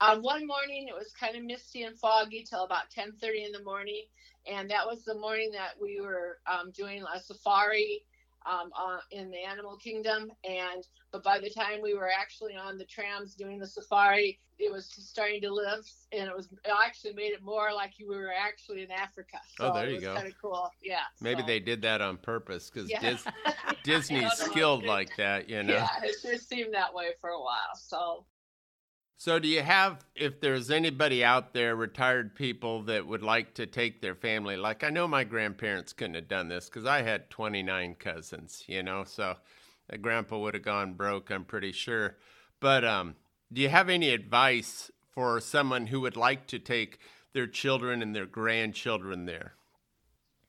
Um, 0.00 0.22
one 0.22 0.46
morning 0.46 0.88
it 0.88 0.94
was 0.94 1.12
kind 1.18 1.36
of 1.36 1.44
misty 1.44 1.84
and 1.84 1.98
foggy 1.98 2.42
till 2.42 2.64
about 2.64 2.90
10:30 2.90 3.46
in 3.46 3.52
the 3.52 3.62
morning, 3.62 4.04
and 4.46 4.68
that 4.70 4.86
was 4.86 5.04
the 5.04 5.14
morning 5.14 5.52
that 5.52 5.80
we 5.80 6.00
were 6.00 6.38
um, 6.46 6.72
doing 6.72 7.04
a 7.14 7.20
safari 7.20 8.04
um, 8.44 8.70
uh, 8.76 8.98
in 9.10 9.30
the 9.30 9.38
animal 9.38 9.76
kingdom. 9.76 10.30
And 10.44 10.84
but 11.12 11.22
by 11.22 11.38
the 11.38 11.50
time 11.50 11.80
we 11.82 11.94
were 11.94 12.10
actually 12.10 12.54
on 12.56 12.78
the 12.78 12.84
trams 12.84 13.34
doing 13.34 13.58
the 13.58 13.66
safari, 13.66 14.38
it 14.58 14.72
was 14.72 14.86
starting 14.86 15.40
to 15.42 15.52
lift, 15.52 15.92
and 16.12 16.28
it 16.28 16.36
was 16.36 16.46
it 16.52 16.72
actually 16.84 17.12
made 17.14 17.32
it 17.32 17.42
more 17.42 17.72
like 17.74 17.98
you 17.98 18.08
were 18.08 18.32
actually 18.32 18.82
in 18.82 18.90
Africa. 18.90 19.38
Oh, 19.60 19.68
So 19.68 19.74
there 19.74 19.88
it 19.88 19.94
you 19.94 20.00
go. 20.00 20.14
Kind 20.14 20.28
of 20.28 20.34
cool, 20.40 20.70
yeah. 20.82 21.00
maybe 21.20 21.42
so- 21.42 21.46
they 21.46 21.60
did 21.60 21.82
that 21.82 22.00
on 22.00 22.16
purpose 22.16 22.70
because 22.70 22.90
Yeah. 22.90 23.00
Dis- 23.00 23.26
Disney's 23.84 24.32
skilled 24.32 24.84
like 24.84 25.16
that 25.16 25.48
you 25.48 25.62
know 25.62 25.74
Yeah, 25.74 25.88
it 26.02 26.16
sure 26.20 26.36
seemed 26.36 26.74
that 26.74 26.92
way 26.92 27.10
for 27.20 27.30
a 27.30 27.40
while. 27.40 27.74
So 27.76 28.26
So, 29.18 29.38
do 29.38 29.48
you 29.48 29.62
have, 29.62 30.04
if 30.14 30.40
there's 30.40 30.70
anybody 30.70 31.24
out 31.24 31.54
there, 31.54 31.74
retired 31.74 32.34
people 32.34 32.82
that 32.82 33.06
would 33.06 33.22
like 33.22 33.54
to 33.54 33.66
take 33.66 34.02
their 34.02 34.14
family? 34.14 34.56
Like, 34.56 34.84
I 34.84 34.90
know 34.90 35.08
my 35.08 35.24
grandparents 35.24 35.92
couldn't 35.94 36.14
have 36.16 36.28
done 36.28 36.48
this 36.48 36.66
because 36.66 36.84
I 36.84 37.00
had 37.02 37.30
29 37.30 37.94
cousins, 37.94 38.64
you 38.66 38.82
know, 38.82 39.04
so 39.04 39.36
grandpa 39.96 40.38
would 40.38 40.54
have 40.54 40.62
gone 40.62 40.94
broke, 40.94 41.30
I'm 41.30 41.44
pretty 41.44 41.72
sure. 41.72 42.16
But 42.60 42.84
um, 42.84 43.14
do 43.52 43.60
you 43.60 43.68
have 43.68 43.88
any 43.88 44.10
advice 44.10 44.90
for 45.12 45.40
someone 45.40 45.86
who 45.86 46.00
would 46.00 46.16
like 46.16 46.46
to 46.48 46.58
take 46.58 46.98
their 47.32 47.46
children 47.46 48.02
and 48.02 48.14
their 48.14 48.26
grandchildren 48.26 49.26
there? 49.26 49.54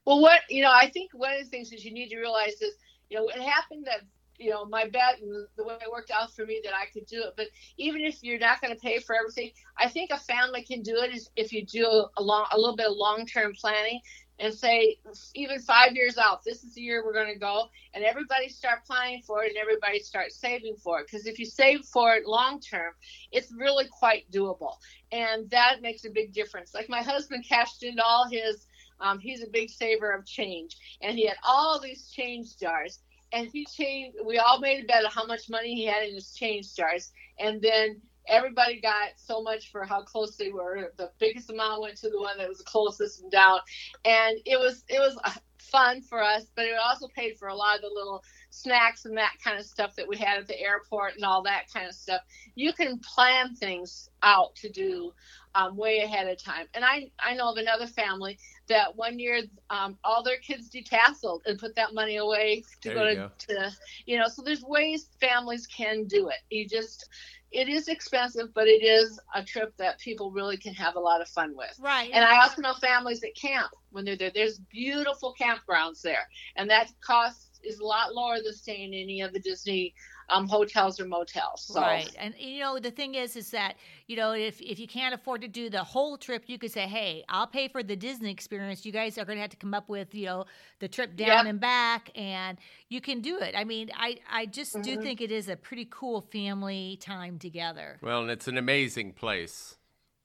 Well, 0.06 0.22
what 0.22 0.42
you 0.50 0.64
know, 0.64 0.72
I 0.72 0.90
think 0.90 1.12
one 1.14 1.34
of 1.34 1.40
the 1.44 1.50
things 1.50 1.70
that 1.70 1.84
you 1.84 1.94
need 1.94 2.10
to 2.10 2.18
realize 2.18 2.62
is, 2.62 2.76
you 3.10 3.18
know, 3.18 3.28
it 3.28 3.42
happened 3.42 3.86
that 3.86 4.02
you 4.38 4.50
know 4.50 4.66
my 4.66 4.88
bet 4.88 5.20
and 5.22 5.48
the 5.58 5.64
way 5.64 5.76
it 5.82 5.92
worked 5.92 6.12
out 6.12 6.34
for 6.34 6.46
me 6.46 6.62
that 6.64 6.74
I 6.74 6.86
could 6.94 7.06
do 7.06 7.24
it. 7.24 7.34
But 7.36 7.48
even 7.78 8.02
if 8.02 8.24
you're 8.24 8.40
not 8.40 8.62
going 8.62 8.74
to 8.74 8.80
pay 8.80 9.00
for 9.00 9.16
everything, 9.16 9.52
I 9.78 9.90
think 9.90 10.12
a 10.12 10.18
family 10.18 10.64
can 10.64 10.82
do 10.82 10.96
it 10.98 11.20
if 11.36 11.52
you 11.52 11.66
do 11.66 12.06
a 12.18 12.24
long, 12.24 12.46
a 12.52 12.58
little 12.58 12.76
bit 12.76 12.88
of 12.88 12.96
long-term 12.96 13.54
planning 13.60 14.00
and 14.40 14.54
say 14.54 14.98
even 15.34 15.60
five 15.60 15.94
years 15.94 16.18
out, 16.18 16.44
this 16.44 16.64
is 16.64 16.74
the 16.74 16.82
year 16.82 17.04
we're 17.04 17.14
going 17.14 17.34
to 17.34 17.40
go, 17.40 17.66
and 17.94 18.04
everybody 18.04 18.50
start 18.50 18.86
planning 18.86 19.22
for 19.26 19.44
it 19.44 19.50
and 19.50 19.58
everybody 19.58 20.00
start 20.00 20.32
saving 20.32 20.76
for 20.76 21.00
it. 21.00 21.08
Because 21.08 21.26
if 21.26 21.40
you 21.40 21.46
save 21.46 21.82
for 21.86 22.14
it 22.16 22.26
long 22.26 22.60
term, 22.60 22.94
it's 23.32 23.52
really 23.52 23.86
quite 23.92 24.30
doable, 24.32 24.76
and 25.12 25.50
that 25.50 25.82
makes 25.82 26.06
a 26.06 26.10
big 26.10 26.34
difference. 26.34 26.74
Like 26.74 26.90
my 26.90 27.02
husband 27.02 27.46
cashed 27.48 27.84
in 27.84 28.00
all 28.00 28.28
his 28.30 28.68
um, 29.00 29.20
he's 29.20 29.44
a 29.44 29.48
big 29.48 29.70
saver 29.70 30.12
of 30.12 30.26
change, 30.26 30.78
and 31.02 31.18
he 31.18 31.28
had 31.28 31.38
all 31.44 31.80
these 31.80 32.10
change 32.10 32.58
jars. 32.58 33.00
And 33.34 33.50
he 33.52 33.66
changed. 33.66 34.18
We 34.26 34.38
all 34.38 34.60
made 34.60 34.84
a 34.84 34.88
bet 34.88 35.04
of 35.04 35.14
how 35.14 35.26
much 35.26 35.50
money 35.50 35.76
he 35.76 35.86
had 35.86 36.04
in 36.04 36.16
his 36.16 36.34
change 36.34 36.74
jars, 36.74 37.12
and 37.38 37.62
then 37.62 38.02
everybody 38.28 38.80
got 38.82 39.12
so 39.18 39.42
much 39.42 39.72
for 39.72 39.84
how 39.86 40.02
close 40.02 40.36
they 40.36 40.52
were. 40.52 40.94
The 40.98 41.12
biggest 41.20 41.50
amount 41.50 41.82
went 41.82 41.98
to 41.98 42.10
the 42.10 42.20
one 42.20 42.38
that 42.38 42.50
was 42.50 42.62
closest 42.62 43.22
and 43.22 43.32
down, 43.32 43.60
and 44.06 44.38
it 44.46 44.60
was 44.60 44.84
it 44.88 45.00
was 45.00 45.18
uh, 45.24 45.32
fun 45.60 46.02
for 46.02 46.22
us. 46.22 46.46
But 46.56 46.66
it 46.66 46.76
also 46.84 47.08
paid 47.08 47.38
for 47.38 47.48
a 47.48 47.56
lot 47.56 47.76
of 47.76 47.82
the 47.82 47.92
little 47.94 48.24
snacks 48.50 49.06
and 49.06 49.18
that 49.18 49.34
kind 49.44 49.60
of 49.60 49.66
stuff 49.66 49.96
that 49.96 50.08
we 50.08 50.18
had 50.18 50.40
at 50.40 50.48
the 50.48 50.60
airport 50.60 51.16
and 51.16 51.24
all 51.26 51.44
that 51.44 51.72
kind 51.74 51.88
of 51.88 51.94
stuff. 51.94 52.22
You 52.56 52.74
can 52.74 53.00
plan 53.00 53.56
things 53.56 54.10
out 54.24 54.56
to 54.56 54.70
do 54.70 55.14
um, 55.56 55.76
way 55.76 56.00
ahead 56.00 56.28
of 56.28 56.42
time. 56.42 56.68
And 56.74 56.86
I 56.86 57.10
I 57.20 57.34
know 57.34 57.52
of 57.52 57.58
another 57.58 57.88
family 57.88 58.38
that 58.68 58.96
one 58.96 59.20
year 59.20 59.42
um, 59.70 59.98
all 60.04 60.24
their 60.24 60.38
kids 60.38 60.70
detasseled 60.70 61.42
and 61.46 61.58
put 61.60 61.76
that 61.76 61.94
money 61.94 62.18
away 62.18 62.64
to 62.82 62.90
There 62.90 62.96
go 62.96 63.06
to, 63.06 63.16
go. 63.16 63.32
to 63.40 63.72
you 64.06 64.18
know. 64.18 64.28
So 64.28 64.44
there's 64.44 64.64
ways 64.64 65.10
families 65.20 65.66
can 65.68 66.06
do 66.06 66.30
it. 66.30 66.38
You 66.50 66.68
just 66.68 67.10
it 67.52 67.70
is 67.70 67.88
expensive, 67.88 68.54
but 68.54 68.68
it 68.68 68.84
is 68.84 69.20
a 69.34 69.44
trip 69.44 69.76
that 69.78 70.00
people 70.00 70.32
really 70.32 70.58
can 70.58 70.74
have 70.74 70.96
a 70.96 71.00
lot 71.00 71.22
of 71.22 71.28
fun 71.30 71.56
with. 71.56 71.78
Right. 71.80 72.10
And 72.14 72.26
I 72.26 72.42
also 72.42 72.62
know 72.62 72.74
families 72.74 73.22
that 73.22 73.36
camp 73.36 73.72
when 73.92 74.06
they're 74.06 74.18
there. 74.18 74.32
There's 74.34 74.60
beautiful 74.60 75.34
campgrounds 75.40 76.02
there, 76.02 76.28
and 76.56 76.70
that 76.70 76.92
cost 77.02 77.60
is 77.64 77.80
a 77.80 77.86
lot 77.86 78.14
lower 78.14 78.38
than 78.44 78.54
staying 78.54 78.94
in 78.94 79.02
any 79.02 79.22
of 79.22 79.34
the 79.34 79.40
Disney 79.40 79.94
um, 80.30 80.48
hotels 80.48 81.00
or 81.00 81.06
motels. 81.06 81.62
So, 81.64 81.82
Right. 81.82 82.16
And 82.18 82.34
you 82.40 82.62
know, 82.62 82.80
the 82.80 82.92
thing 82.92 83.16
is 83.16 83.36
is 83.36 83.52
that, 83.52 83.76
you 84.08 84.16
know, 84.16 84.32
if 84.32 84.62
if 84.62 84.80
you 84.80 84.88
can't 84.88 85.14
afford 85.14 85.42
to 85.42 85.50
do 85.50 85.70
the 85.70 85.84
whole 85.84 86.18
trip, 86.18 86.46
you 86.48 86.58
could 86.58 86.72
say, 86.72 86.88
"Hey, 86.88 87.26
I'll 87.28 87.46
pay 87.48 87.68
for 87.68 87.84
the 87.84 87.96
Disney 87.98 88.32
experience. 88.32 88.86
You 88.86 88.94
guys 88.94 89.18
are 89.18 89.26
going 89.26 89.36
to 89.38 89.42
have 89.42 89.50
to 89.52 89.58
come 89.58 89.74
up 89.74 89.90
with, 89.90 90.16
you 90.16 90.26
know, 90.28 90.46
the 90.80 90.88
trip 90.88 91.18
down 91.18 91.46
Yep. 91.46 91.46
and 91.46 91.60
back 91.60 92.10
and 92.16 92.58
you 92.88 93.02
can 93.02 93.20
do 93.20 93.40
it." 93.40 93.54
I 93.56 93.66
mean, 93.66 93.92
I 93.96 94.20
I 94.30 94.46
just 94.46 94.82
do 94.82 94.96
Mhm. 94.96 94.98
think 94.98 95.20
it 95.20 95.32
is 95.32 95.50
a 95.50 95.58
pretty 95.58 95.86
cool 95.92 96.22
family 96.22 96.98
time 97.02 97.38
together. 97.38 98.02
Well, 98.02 98.22
and 98.22 98.32
it's 98.32 98.48
an 98.48 98.58
amazing 98.58 99.14
place. 99.14 99.78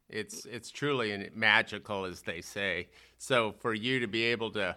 It's 0.09 0.45
it's 0.47 0.71
truly 0.71 1.31
magical, 1.35 2.05
as 2.05 2.23
they 2.23 2.41
say. 2.43 2.91
So 3.19 3.53
for 3.53 3.75
you 3.75 4.01
to 4.01 4.07
be 4.09 4.25
able 4.25 4.53
to 4.53 4.77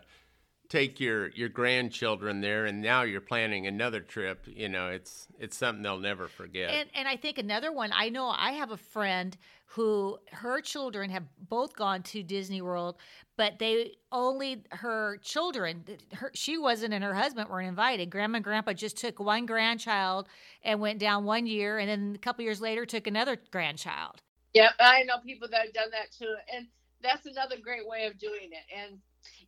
take 0.70 1.00
your 1.00 1.30
your 1.30 1.50
grandchildren 1.50 2.42
there, 2.42 2.66
and 2.66 2.82
now 2.82 3.04
you're 3.04 3.22
planning 3.22 3.68
another 3.68 4.00
trip, 4.00 4.46
you 4.48 4.70
know, 4.70 4.90
it's 4.90 5.28
it's 5.40 5.58
something 5.58 5.84
they'll 5.84 6.00
never 6.00 6.28
forget. 6.28 6.70
And 6.70 6.90
and 6.96 7.08
I 7.08 7.16
think 7.18 7.38
another 7.38 7.72
one, 7.72 7.92
I 7.94 8.10
know 8.10 8.28
I 8.28 8.54
have 8.54 8.72
a 8.72 8.78
friend 8.78 9.38
who 9.68 10.18
her 10.32 10.62
children 10.62 11.10
have 11.10 11.24
both 11.50 11.76
gone 11.76 12.02
to 12.04 12.24
Disney 12.24 12.62
World, 12.62 12.98
but 13.36 13.60
they 13.60 13.94
only 14.12 14.64
her 14.72 15.18
children, 15.22 15.84
her, 16.14 16.32
she 16.34 16.58
wasn't 16.58 16.94
and 16.94 17.04
her 17.04 17.14
husband 17.14 17.50
weren't 17.50 17.68
invited. 17.68 18.10
Grandma 18.10 18.38
and 18.38 18.44
grandpa 18.44 18.74
just 18.74 18.98
took 18.98 19.20
one 19.20 19.46
grandchild 19.46 20.28
and 20.64 20.80
went 20.80 21.00
down 21.00 21.26
one 21.26 21.46
year, 21.46 21.80
and 21.80 21.90
then 21.90 22.14
a 22.16 22.20
couple 22.20 22.44
years 22.44 22.62
later 22.62 22.86
took 22.86 23.08
another 23.08 23.38
grandchild. 23.52 24.22
yeah 24.54 24.70
I 24.80 25.04
know 25.04 25.16
people 25.26 25.48
that 25.52 25.66
have 25.66 25.74
done 25.74 25.92
that 25.92 26.12
too, 26.12 26.34
and 26.56 26.68
that's 27.02 27.26
another 27.26 27.56
great 27.62 27.88
way 27.88 28.06
of 28.06 28.18
doing 28.18 28.50
it. 28.52 28.66
And 28.76 29.00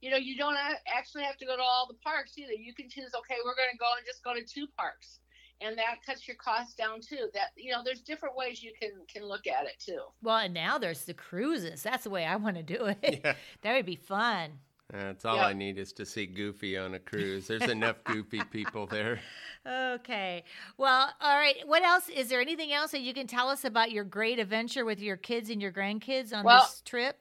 you 0.01 0.09
know, 0.11 0.17
you 0.17 0.37
don't 0.37 0.55
a- 0.55 0.81
actually 0.97 1.23
have 1.23 1.37
to 1.37 1.45
go 1.45 1.55
to 1.55 1.61
all 1.61 1.87
the 1.87 1.95
parks 2.03 2.37
either. 2.37 2.53
You 2.53 2.73
can 2.73 2.89
choose. 2.89 3.11
Okay, 3.17 3.35
we're 3.45 3.55
going 3.55 3.69
to 3.71 3.77
go 3.77 3.85
and 3.97 4.05
just 4.05 4.23
go 4.23 4.33
to 4.33 4.43
two 4.43 4.67
parks, 4.77 5.19
and 5.61 5.77
that 5.77 5.97
cuts 6.05 6.27
your 6.27 6.37
costs 6.37 6.75
down 6.75 7.01
too. 7.01 7.29
That 7.33 7.49
you 7.55 7.71
know, 7.71 7.81
there's 7.83 8.01
different 8.01 8.35
ways 8.35 8.61
you 8.63 8.73
can 8.79 8.91
can 9.11 9.23
look 9.27 9.47
at 9.47 9.65
it 9.65 9.75
too. 9.79 10.01
Well, 10.21 10.37
and 10.37 10.53
now 10.53 10.77
there's 10.77 11.05
the 11.05 11.13
cruises. 11.13 11.83
That's 11.83 12.03
the 12.05 12.09
way 12.09 12.25
I 12.25 12.35
want 12.35 12.57
to 12.57 12.63
do 12.63 12.85
it. 12.85 13.21
Yeah. 13.23 13.33
That 13.61 13.75
would 13.75 13.85
be 13.85 13.95
fun. 13.95 14.51
That's 14.89 15.25
all 15.25 15.35
Yeah. 15.35 15.47
I 15.47 15.53
need 15.53 15.77
is 15.77 15.91
to 15.93 16.05
see 16.05 16.25
Goofy 16.25 16.77
on 16.77 16.93
a 16.93 16.99
cruise. 16.99 17.47
There's 17.47 17.63
enough 17.69 18.01
goofy 18.05 18.41
people 18.51 18.87
there. 18.87 19.19
Okay. 19.67 20.45
Well, 20.77 21.09
all 21.19 21.35
right. 21.37 21.55
What 21.65 21.83
else? 21.83 22.07
Is 22.07 22.29
there 22.29 22.39
anything 22.39 22.71
else 22.71 22.91
that 22.91 23.01
you 23.01 23.13
can 23.13 23.27
tell 23.27 23.49
us 23.49 23.65
about 23.65 23.91
your 23.91 24.05
great 24.05 24.39
adventure 24.39 24.85
with 24.85 25.01
your 25.01 25.17
kids 25.17 25.49
and 25.49 25.61
your 25.61 25.73
grandkids 25.73 26.33
on 26.33 26.45
Well- 26.45 26.61
this 26.61 26.81
trip? 26.85 27.17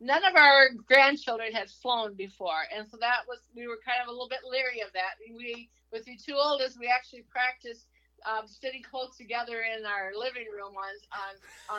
None 0.00 0.24
of 0.24 0.34
our 0.34 0.70
grandchildren 0.86 1.52
had 1.52 1.70
flown 1.70 2.14
before, 2.14 2.62
and 2.74 2.88
so 2.88 2.96
that 3.00 3.20
was 3.28 3.38
we 3.54 3.66
were 3.68 3.78
kind 3.84 3.98
of 4.02 4.08
a 4.08 4.10
little 4.10 4.28
bit 4.28 4.40
leery 4.48 4.80
of 4.80 4.92
that. 4.94 5.14
We 5.34 5.68
with 5.92 6.04
the 6.04 6.16
two 6.16 6.34
oldest, 6.36 6.78
we 6.78 6.88
actually 6.88 7.24
practiced 7.30 7.86
um, 8.26 8.46
sitting 8.46 8.82
close 8.82 9.16
together 9.16 9.62
in 9.62 9.84
our 9.86 10.12
living 10.16 10.46
room 10.54 10.74
on 10.76 10.94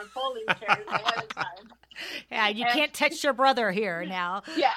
on 0.00 0.08
folding 0.08 0.44
chairs 0.58 0.86
ahead 0.88 1.24
of 1.24 1.28
time. 1.30 1.68
Yeah, 2.30 2.48
you 2.48 2.64
and- 2.64 2.72
can't 2.72 2.94
touch 2.94 3.22
your 3.22 3.34
brother 3.34 3.70
here 3.70 4.04
now. 4.08 4.42
Yeah. 4.56 4.70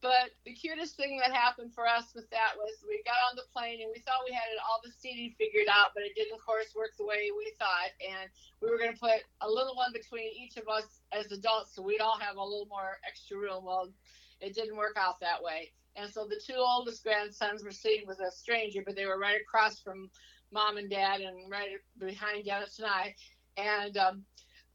But 0.00 0.32
the 0.46 0.54
cutest 0.54 0.96
thing 0.96 1.20
that 1.20 1.32
happened 1.32 1.74
for 1.74 1.86
us 1.86 2.12
with 2.14 2.28
that 2.30 2.56
was 2.56 2.80
we 2.88 3.02
got 3.04 3.20
on 3.28 3.36
the 3.36 3.44
plane 3.52 3.84
and 3.84 3.92
we 3.92 4.00
thought 4.00 4.24
we 4.24 4.32
had 4.32 4.48
all 4.64 4.80
the 4.82 4.90
seating 4.90 5.34
figured 5.36 5.68
out, 5.68 5.92
but 5.94 6.04
it 6.04 6.16
didn't, 6.16 6.32
of 6.32 6.44
course, 6.44 6.72
work 6.74 6.96
the 6.96 7.04
way 7.04 7.28
we 7.36 7.52
thought. 7.58 7.92
And 8.00 8.30
we 8.62 8.70
were 8.70 8.78
going 8.78 8.94
to 8.94 8.98
put 8.98 9.20
a 9.42 9.48
little 9.48 9.76
one 9.76 9.92
between 9.92 10.32
each 10.32 10.56
of 10.56 10.68
us 10.68 11.04
as 11.12 11.30
adults 11.32 11.76
so 11.76 11.82
we'd 11.82 12.00
all 12.00 12.18
have 12.18 12.36
a 12.36 12.42
little 12.42 12.66
more 12.70 12.96
extra 13.06 13.36
room. 13.36 13.64
Well, 13.64 13.92
it 14.40 14.54
didn't 14.54 14.76
work 14.76 14.96
out 14.96 15.20
that 15.20 15.42
way. 15.42 15.72
And 15.96 16.10
so 16.10 16.24
the 16.24 16.40
two 16.40 16.56
oldest 16.56 17.04
grandsons 17.04 17.62
were 17.62 17.70
sitting 17.70 18.06
with 18.06 18.20
a 18.20 18.30
stranger, 18.30 18.80
but 18.84 18.96
they 18.96 19.04
were 19.04 19.18
right 19.18 19.40
across 19.40 19.80
from 19.80 20.08
mom 20.50 20.78
and 20.78 20.88
dad 20.88 21.20
and 21.20 21.50
right 21.50 21.76
behind 21.98 22.46
Dennis 22.46 22.78
and 22.78 22.88
I. 22.88 23.14
And 23.56 23.96
um, 23.98 24.24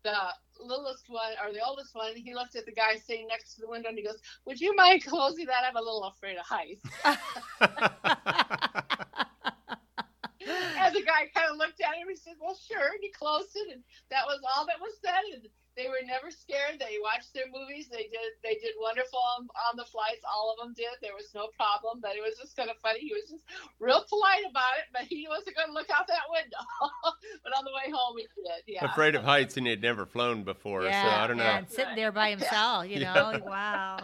the 0.04 0.14
littlest 0.60 1.10
one, 1.10 1.34
or 1.44 1.54
the 1.54 1.66
oldest 1.66 1.96
one, 1.96 2.16
he 2.16 2.34
looked 2.34 2.56
at 2.56 2.66
the 2.66 2.72
guy 2.72 2.98
sitting 2.98 3.28
next 3.28 3.56
to 3.56 3.62
the 3.62 3.68
window 3.68 3.90
and 3.90 3.98
he 3.98 4.04
goes, 4.04 4.22
Would 4.46 4.60
you 4.60 4.76
mind 4.76 5.06
closing 5.06 5.46
that? 5.48 5.64
I'm 5.68 5.76
a 5.76 5.80
little 5.80 6.04
afraid 6.04 6.38
of 6.38 6.46
heights. 6.46 6.84
And 10.86 10.94
the 10.94 11.02
guy 11.02 11.26
kind 11.34 11.50
of 11.50 11.58
looked 11.58 11.82
at 11.82 11.96
him. 11.96 12.08
And 12.08 12.12
he 12.12 12.16
said, 12.16 12.36
"Well, 12.40 12.56
sure." 12.56 12.94
And 12.94 13.02
he 13.02 13.10
closed 13.10 13.56
it, 13.56 13.74
and 13.74 13.84
that 14.12 14.26
was 14.26 14.40
all 14.56 14.66
that 14.68 14.80
was 14.80 14.94
said. 15.02 15.26
And 15.34 15.48
they 15.76 15.88
were 15.88 16.02
never 16.06 16.32
scared. 16.32 16.80
They 16.80 16.98
watched 17.02 17.34
their 17.34 17.48
movies. 17.52 17.88
They 17.92 18.08
did. 18.08 18.32
They 18.44 18.56
did 18.56 18.74
wonderful 18.80 19.20
on, 19.38 19.48
on 19.70 19.76
the 19.78 19.86
flights. 19.86 20.24
All 20.24 20.56
of 20.56 20.64
them 20.64 20.74
did. 20.74 20.88
There 21.02 21.14
was 21.16 21.30
no 21.36 21.48
problem. 21.56 22.00
But 22.02 22.16
it 22.16 22.24
was 22.24 22.38
just 22.40 22.56
kind 22.56 22.70
of 22.70 22.78
funny. 22.82 23.00
He 23.00 23.14
was 23.14 23.30
just 23.30 23.44
real 23.80 24.04
polite 24.08 24.46
about 24.50 24.80
it, 24.80 24.88
but 24.94 25.04
he 25.04 25.28
wasn't 25.28 25.56
going 25.56 25.68
to 25.68 25.74
look 25.74 25.90
out 25.90 26.08
that 26.08 26.28
window. 26.32 26.64
but 27.44 27.52
on 27.58 27.66
the 27.66 27.72
way 27.76 27.92
home, 27.92 28.16
he 28.18 28.28
did. 28.40 28.64
Yeah. 28.68 28.86
Afraid 28.86 29.16
of 29.16 29.24
heights, 29.24 29.58
and 29.58 29.66
he 29.66 29.72
had 29.72 29.82
never 29.82 30.06
flown 30.06 30.44
before, 30.44 30.84
so 30.84 30.90
I 30.90 31.28
don't 31.28 31.38
know. 31.38 31.44
yeah, 31.44 31.58
and 31.60 31.70
sitting 31.70 31.96
there 31.96 32.12
by 32.12 32.30
himself, 32.36 32.88
you 32.88 33.00
Yeah. 33.02 33.14
know. 33.14 33.44
Wow. 33.46 34.00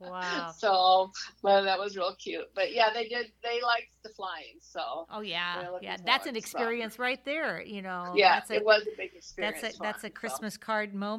Wow. 0.00 0.52
So, 0.56 1.10
well, 1.42 1.64
that 1.64 1.78
was 1.78 1.96
real 1.96 2.14
cute. 2.16 2.44
But 2.54 2.72
yeah, 2.74 2.90
they 2.92 3.08
did. 3.08 3.32
They 3.42 3.60
liked 3.62 3.88
the 4.02 4.10
flying. 4.10 4.58
So 4.60 5.06
Oh 5.10 5.20
yeah, 5.20 5.66
yeah. 5.80 5.96
That's 6.04 6.26
an 6.26 6.34
forward, 6.34 6.34
so. 6.34 6.38
experience 6.38 6.98
right 6.98 7.24
there. 7.24 7.62
You 7.62 7.82
know. 7.82 8.12
yeah, 8.14 8.34
that's 8.34 8.50
a, 8.50 8.54
it 8.56 8.64
was 8.64 8.82
a 8.82 8.96
big 8.96 9.14
experience. 9.14 9.58
That's 9.62 9.74
a 9.74 9.78
for 9.78 9.82
that's 9.82 9.98
a 10.00 10.02
them, 10.08 10.12
so, 10.14 10.20
Christmas 10.20 10.56
card 10.56 10.94
moment. 10.94 11.13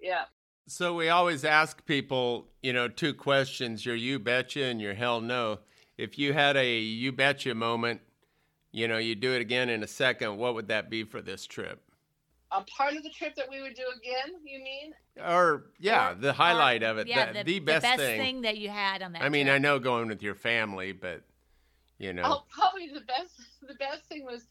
Yeah. 0.00 0.24
So 0.68 0.94
we 0.94 1.08
always 1.08 1.44
ask 1.44 1.84
people, 1.86 2.48
you 2.62 2.72
know, 2.72 2.88
two 2.88 3.14
questions: 3.14 3.86
your 3.86 3.94
you 3.94 4.18
betcha 4.18 4.64
and 4.64 4.80
your 4.80 4.94
hell 4.94 5.20
no. 5.20 5.60
If 5.96 6.18
you 6.18 6.32
had 6.32 6.56
a 6.56 6.78
you 6.78 7.12
betcha 7.12 7.54
moment, 7.54 8.00
you 8.72 8.88
know, 8.88 8.98
you 8.98 9.14
do 9.14 9.32
it 9.32 9.40
again 9.40 9.68
in 9.68 9.82
a 9.82 9.86
second. 9.86 10.36
What 10.36 10.54
would 10.54 10.68
that 10.68 10.90
be 10.90 11.04
for 11.04 11.22
this 11.22 11.46
trip? 11.46 11.80
A 12.52 12.62
part 12.62 12.94
of 12.94 13.02
the 13.02 13.10
trip 13.10 13.34
that 13.36 13.48
we 13.50 13.60
would 13.62 13.74
do 13.74 13.84
again. 13.96 14.34
You 14.44 14.62
mean? 14.62 14.92
Or 15.20 15.66
yeah, 15.80 16.12
Or- 16.12 16.14
the 16.14 16.32
highlight 16.32 16.82
of 16.82 16.98
it, 16.98 17.06
Yeah, 17.08 17.32
the, 17.32 17.38
the, 17.44 17.58
the 17.58 17.60
best, 17.60 17.96
thing. 17.96 18.20
thing 18.20 18.40
that 18.42 18.58
you 18.58 18.68
had 18.68 19.02
on 19.02 19.12
that. 19.12 19.22
I 19.22 19.28
mean, 19.30 19.48
I 19.48 19.58
know 19.58 19.78
going 19.78 20.08
with 20.08 20.22
your 20.22 20.34
family, 20.34 20.92
but 20.92 21.22
you 21.98 22.12
know, 22.12 22.22
Oh, 22.24 22.44
probably 22.50 22.88
the 22.88 23.00
best. 23.00 23.32
The 23.66 23.74
best 23.74 24.04
thing 24.04 24.24
was 24.24 24.46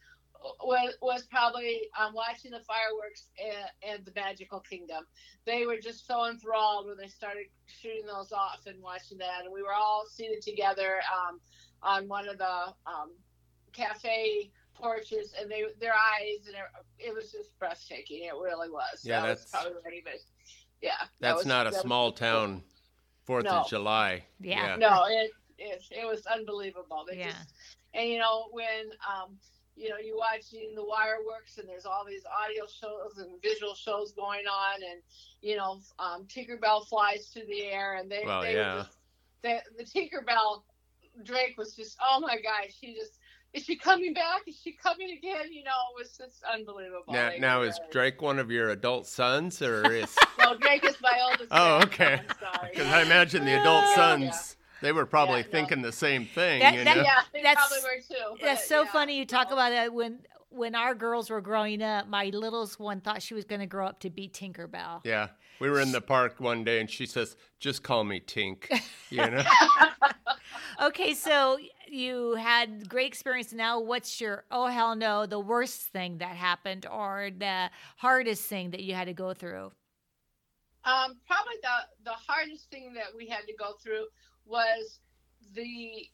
was, 0.63 0.93
was 1.01 1.25
probably 1.31 1.81
um, 1.99 2.13
watching 2.13 2.51
the 2.51 2.59
fireworks 2.61 3.29
and, 3.39 3.93
at 3.99 4.05
the 4.05 4.11
Magical 4.15 4.59
Kingdom. 4.59 5.05
They 5.45 5.65
were 5.65 5.77
just 5.77 6.05
so 6.07 6.25
enthralled 6.27 6.87
when 6.87 6.97
they 6.97 7.07
started 7.07 7.45
shooting 7.67 8.05
those 8.05 8.31
off 8.31 8.61
and 8.67 8.81
watching 8.81 9.17
that. 9.19 9.43
And 9.43 9.53
we 9.53 9.61
were 9.61 9.73
all 9.73 10.05
seated 10.09 10.41
together 10.41 10.97
um, 11.13 11.39
on 11.81 12.07
one 12.07 12.27
of 12.27 12.37
the 12.37 12.73
um, 12.85 13.11
cafe 13.73 14.51
porches, 14.73 15.33
and 15.39 15.49
they 15.49 15.63
their 15.79 15.93
eyes 15.93 16.47
and 16.47 16.55
it, 16.55 17.07
it 17.09 17.13
was 17.13 17.31
just 17.31 17.57
breathtaking. 17.59 18.23
It 18.25 18.33
really 18.33 18.69
was. 18.69 19.01
Yeah, 19.03 19.21
that 19.21 19.29
was 19.29 19.39
that's- 19.39 19.51
probably 19.51 19.81
my 19.83 19.89
favorite. 19.89 20.21
Yeah, 20.81 20.91
that 20.99 21.09
that's 21.19 21.37
was- 21.37 21.45
not 21.45 21.67
a 21.67 21.71
that 21.71 21.81
small 21.81 22.07
really 22.07 22.17
cool. 22.17 22.27
town 22.27 22.63
Fourth 23.25 23.45
No. 23.45 23.51
of 23.61 23.67
July. 23.69 24.23
Yeah. 24.39 24.75
No, 24.75 25.03
it, 25.07 25.31
it 25.57 25.81
it 25.91 26.05
was 26.05 26.25
unbelievable. 26.27 27.05
They 27.09 27.17
Yeah. 27.19 27.29
just 27.31 27.53
and 27.93 28.07
you 28.09 28.19
know 28.19 28.49
when 28.51 28.91
um 29.09 29.37
you 29.75 29.89
know 29.89 29.95
you're 30.03 30.17
watching 30.17 30.73
the 30.75 30.83
fireworks 30.89 31.57
and 31.57 31.67
there's 31.67 31.85
all 31.85 32.05
these 32.07 32.23
audio 32.25 32.63
shows 32.65 33.17
and 33.17 33.41
visual 33.41 33.75
shows 33.75 34.11
going 34.13 34.45
on 34.47 34.75
and 34.75 35.01
you 35.41 35.55
know 35.57 35.79
um, 35.99 36.25
Tinkerbell 36.27 36.87
flies 36.87 37.27
through 37.27 37.45
the 37.47 37.63
air 37.63 37.95
and 37.95 38.09
they 38.09 38.23
Well, 38.25 38.41
they 38.41 38.55
yeah. 38.55 38.83
just 38.83 38.97
the 39.41 39.59
the 39.77 39.83
Tinkerbell 39.83 40.63
Drake 41.23 41.57
was 41.57 41.75
just 41.75 41.97
oh 42.01 42.19
my 42.19 42.35
gosh 42.35 42.73
she 42.79 42.93
just 42.93 43.19
is 43.53 43.63
she 43.63 43.75
coming 43.77 44.13
back 44.13 44.41
is 44.47 44.59
she 44.61 44.73
coming 44.73 45.11
again 45.17 45.51
you 45.51 45.63
know 45.63 45.71
it 45.95 45.99
was 46.01 46.17
just 46.17 46.41
unbelievable. 46.51 47.03
Now, 47.13 47.29
They 47.29 47.39
now 47.39 47.61
is 47.61 47.79
Drake 47.91 48.21
one 48.21 48.37
of 48.39 48.51
your 48.51 48.69
adult 48.69 49.07
sons, 49.07 49.61
or 49.61 49.89
is? 49.91 50.13
no 50.39 50.57
Drake 50.57 50.83
is 50.85 50.97
my 51.01 51.17
oldest. 51.23 51.47
oh, 51.51 51.81
okay. 51.83 52.21
Because 52.27 52.87
I 52.93 53.01
imagine 53.01 53.45
the 53.45 53.59
adult 53.61 53.85
sons, 53.95 54.23
Yeah. 54.23 54.54
They 54.81 54.91
were 54.91 55.05
probably 55.05 55.39
Yeah, 55.39 55.45
no. 55.45 55.51
thinking 55.51 55.81
the 55.81 55.91
same 55.91 56.25
thing. 56.25 56.59
That- 56.61 56.73
you 56.75 56.83
that- 56.83 56.97
know? 56.97 57.03
yeah, 57.03 57.21
they 57.33 57.41
That's- 57.41 57.67
probably 57.67 57.83
were 57.83 58.01
too. 58.01 58.37
That's 58.43 58.67
so 58.67 58.83
yeah, 58.83 58.91
funny 58.91 59.17
you 59.17 59.25
talk 59.25 59.49
know. 59.49 59.55
about 59.55 59.69
that 59.71 59.93
when 59.93 60.19
when 60.49 60.73
our 60.73 60.95
girls 60.95 61.29
were 61.29 61.41
growing 61.41 61.81
up. 61.81 62.07
My 62.07 62.25
littlest 62.27 62.79
one 62.79 63.01
thought 63.01 63.21
she 63.21 63.33
was 63.33 63.43
going 63.43 63.59
to 63.59 63.67
grow 63.67 63.85
up 63.87 63.99
to 64.01 64.09
be 64.09 64.29
Tinkerbell. 64.29 65.01
Yeah. 65.03 65.27
We 65.59 65.69
were 65.69 65.81
in 65.81 65.91
the 65.91 65.99
park 65.99 66.39
one 66.39 66.63
day 66.63 66.79
and 66.79 66.89
she 66.89 67.05
says, 67.05 67.35
just 67.59 67.83
call 67.83 68.05
me 68.05 68.21
Tink. 68.21 68.69
You 69.09 69.29
know? 69.31 69.43
Okay, 70.81 71.13
so 71.13 71.57
you 71.87 72.35
had 72.35 72.89
great 72.89 73.07
experience. 73.07 73.53
Now, 73.53 73.79
what's 73.79 74.19
your 74.19 74.43
oh 74.51 74.67
hell 74.67 74.93
no, 74.95 75.25
the 75.25 75.39
worst 75.39 75.81
thing 75.93 76.17
that 76.17 76.35
happened, 76.35 76.85
or 76.85 77.29
the 77.37 77.69
hardest 77.97 78.43
thing 78.43 78.71
that 78.71 78.81
you 78.83 78.93
had 78.93 79.05
to 79.07 79.13
go 79.13 79.33
through? 79.33 79.71
Um, 80.83 81.17
probably 81.25 81.55
the 81.63 81.77
the 82.11 82.11
hardest 82.27 82.69
thing 82.69 82.93
that 82.95 83.07
we 83.15 83.27
had 83.27 83.47
to 83.47 83.53
go 83.55 83.73
through 83.81 84.05
was 84.45 84.99
the 85.53 86.09